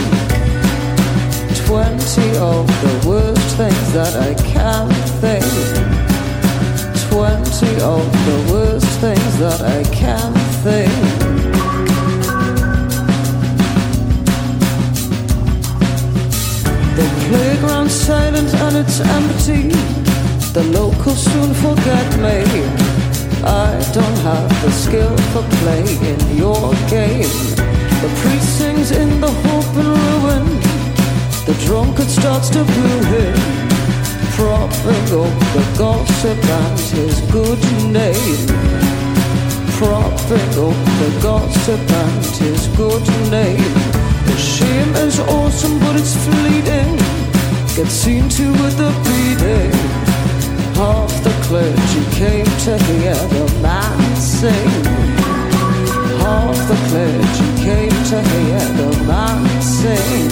Twenty 1.66 2.30
of 2.38 2.66
the 2.86 2.96
worst 3.10 3.50
things 3.58 3.94
that 3.94 4.16
I 4.16 4.34
can 4.54 4.88
think. 5.22 5.46
Twenty 7.10 7.74
of 7.82 8.06
the 8.28 8.40
worst 8.54 8.88
things 9.02 9.40
that 9.40 9.62
I 9.62 9.84
can 9.94 10.34
think. 10.64 11.17
Playground's 17.88 17.94
silent 17.94 18.54
and 18.54 18.78
it's 18.78 19.00
empty. 19.00 19.70
The 20.54 20.64
locals 20.72 21.24
soon 21.24 21.54
forget 21.54 22.08
me. 22.20 22.44
I 23.44 23.80
don't 23.94 24.18
have 24.24 24.50
the 24.62 24.72
skill 24.72 25.16
for 25.32 25.44
playing 25.62 26.20
your 26.36 26.74
game. 26.90 27.30
The 28.02 28.10
sings 28.42 28.92
in 28.92 29.22
the 29.22 29.32
hope 29.32 29.76
and 29.76 29.88
ruin. 29.88 30.46
The 31.46 31.56
drunkard 31.66 32.10
starts 32.10 32.50
to 32.50 32.64
boo 32.64 33.04
him, 33.14 33.38
propping 34.36 35.08
up 35.24 35.34
the 35.56 35.66
gossip 35.78 36.44
and 36.44 36.80
his 36.80 37.22
good 37.32 37.62
name. 37.92 38.48
Propping 39.78 40.54
up 40.68 40.80
the 41.02 41.20
gossip 41.22 41.80
and 42.04 42.26
his 42.42 42.68
good 42.76 43.06
name. 43.32 43.74
The 44.26 44.38
shame 44.38 44.96
is 44.96 45.20
awesome, 45.20 45.80
but 45.80 45.96
it's 45.96 46.16
fleeting. 46.26 47.17
Get 47.78 47.88
seen 47.92 48.28
to 48.28 48.52
with 48.54 48.76
the 48.76 48.90
beating. 49.06 49.72
Half 50.74 51.14
the 51.24 51.30
clergy 51.46 52.04
came 52.18 52.46
to 52.66 52.76
hear 52.86 53.14
the 53.14 53.60
man 53.62 54.16
sing. 54.16 54.70
Half 56.18 56.58
the 56.70 56.78
clergy 56.90 57.48
came 57.64 57.98
to 58.10 58.20
hear 58.32 58.66
the 58.82 59.04
man 59.06 59.62
sing. 59.62 60.30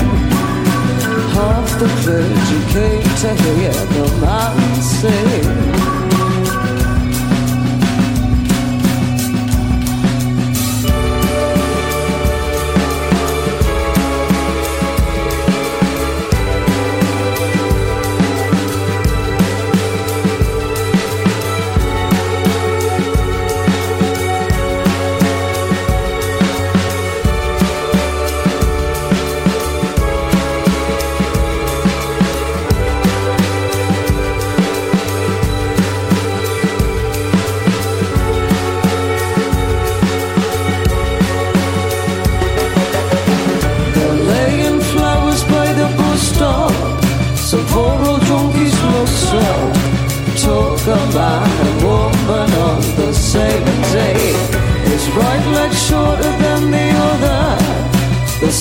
Half 1.38 1.70
the 1.80 1.90
clergy 2.02 2.60
came 2.74 3.10
to 3.22 3.32
hear 3.44 3.74
the 3.94 4.08
man 4.22 4.82
sing. 4.82 6.05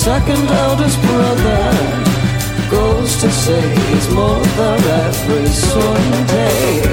Second 0.05 0.47
eldest 0.51 1.01
brother 1.01 1.65
goes 2.69 3.17
to 3.17 3.27
see 3.31 3.67
his 3.91 4.07
mother 4.13 4.73
every 5.01 5.47
Sunday. 5.47 6.83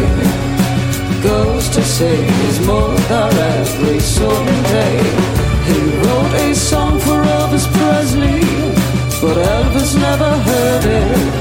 Goes 1.23 1.69
to 1.77 1.83
see 1.83 2.23
his 2.45 2.67
mother 2.67 3.29
every 3.59 4.01
Sunday. 4.01 4.97
He 5.69 5.79
wrote 6.01 6.35
a 6.47 6.55
song 6.55 6.99
for 7.01 7.19
Elvis 7.37 7.67
Presley, 7.77 8.41
but 9.21 9.37
Elvis 9.57 9.93
never 10.09 10.33
heard 10.49 10.85
it. 11.03 11.33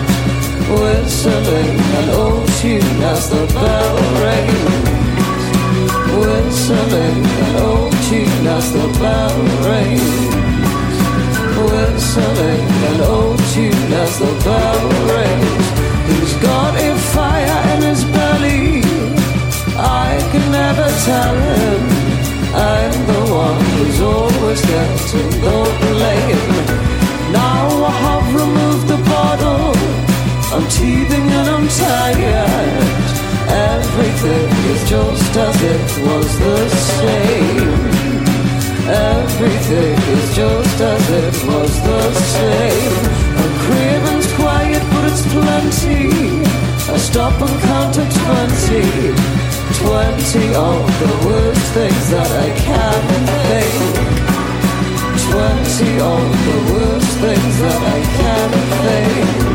Whistling 0.76 1.80
an 1.99 2.10
old 2.22 2.48
tune 2.60 3.02
as 3.14 3.30
the 3.30 3.45
bell 3.56 3.95
rings. 4.26 5.43
Whistling 6.19 7.23
an 7.45 7.56
old 7.69 7.93
tune 8.10 8.48
as 8.57 8.73
the 8.73 8.88
bell 8.99 9.38
rings. 9.69 10.61
Whistling 11.62 12.70
an 12.92 13.02
old 13.02 13.40
tune 13.54 13.94
as 14.04 14.18
the 14.18 14.34
bell 14.44 14.82
rings. 15.14 15.66
He's 16.10 16.34
got 16.42 16.74
a 16.76 16.96
fire 17.14 17.60
in 17.74 17.82
his 17.84 18.04
belly. 18.06 18.82
I 19.78 20.18
can 20.32 20.46
never 20.52 20.88
tell 21.06 21.36
him. 21.52 21.82
I'm 22.54 22.96
the 23.12 23.22
one 23.46 23.62
who's 23.74 24.02
always 24.02 24.62
getting 24.66 25.32
the 25.46 25.60
blame. 25.82 26.82
Now 27.32 27.68
I 27.86 27.94
have 28.06 28.28
removed 28.42 28.88
the 28.88 29.02
bottle. 29.14 29.74
I'm 30.54 30.68
teething 30.68 31.28
and 31.40 31.50
I'm 31.56 31.68
tired. 31.68 33.12
Everything 33.74 34.50
is 34.74 34.90
just 34.90 35.38
as 35.38 35.58
it 35.74 36.06
was 36.06 36.40
the 36.40 36.70
same. 36.70 38.01
Everything 38.91 39.95
is 39.95 40.35
just 40.35 40.81
as 40.81 41.09
it 41.09 41.47
was 41.47 41.73
the 41.81 42.13
same. 42.35 42.93
And 43.39 43.53
craving's 43.63 44.27
quiet, 44.34 44.84
but 44.91 45.03
it's 45.07 45.23
plenty. 45.31 46.43
I 46.91 46.97
stop 46.97 47.39
and 47.39 47.57
count 47.63 47.95
to 47.95 48.03
twenty. 48.03 49.15
Twenty 49.80 50.47
of 50.53 50.84
the 50.99 51.11
worst 51.26 51.68
things 51.72 52.05
that 52.11 52.31
I 52.35 52.49
can 52.68 53.01
think. 53.47 53.95
Twenty 55.31 55.91
of 56.13 56.27
the 56.47 56.57
worst 56.73 57.11
things 57.23 57.55
that 57.63 57.81
I 57.95 57.99
can 58.19 58.49
think. 58.84 59.51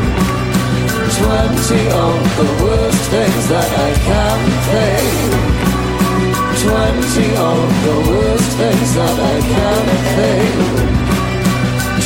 Twenty 1.21 1.83
of 1.93 2.17
the 2.41 2.49
worst 2.63 3.03
things 3.13 3.43
that 3.53 3.69
I 3.85 3.91
can't 4.09 4.47
think. 4.71 5.56
Twenty 6.57 7.27
of 7.35 7.69
the 7.85 7.95
worst 8.09 8.51
things 8.57 8.89
that 8.95 9.17
I 9.19 9.37
can 9.53 9.85
think. 10.17 10.55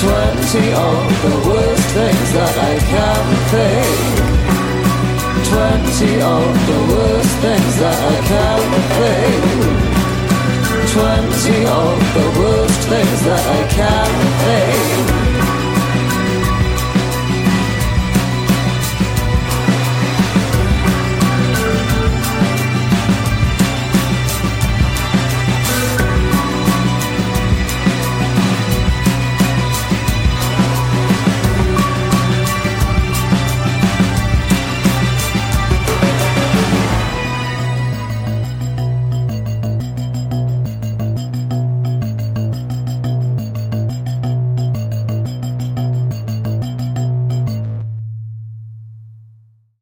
Twenty 0.01 0.67
of 0.73 1.07
the 1.23 1.35
worst 1.47 1.87
things 1.95 2.29
that 2.35 2.55
I 2.59 2.75
can 2.91 3.23
think. 3.53 4.31
Twenty 5.47 6.13
of 6.21 6.51
the 6.67 6.79
worst 6.91 7.33
things 7.43 7.75
that 7.79 7.99
I 8.01 8.17
can 8.31 8.61
think. 8.99 9.43
Twenty 10.95 11.59
of 11.65 11.97
the 12.17 12.27
worst 12.39 12.81
things 12.89 13.19
that 13.23 13.45
I 13.47 13.61
can 13.77 14.11
think. 14.43 15.10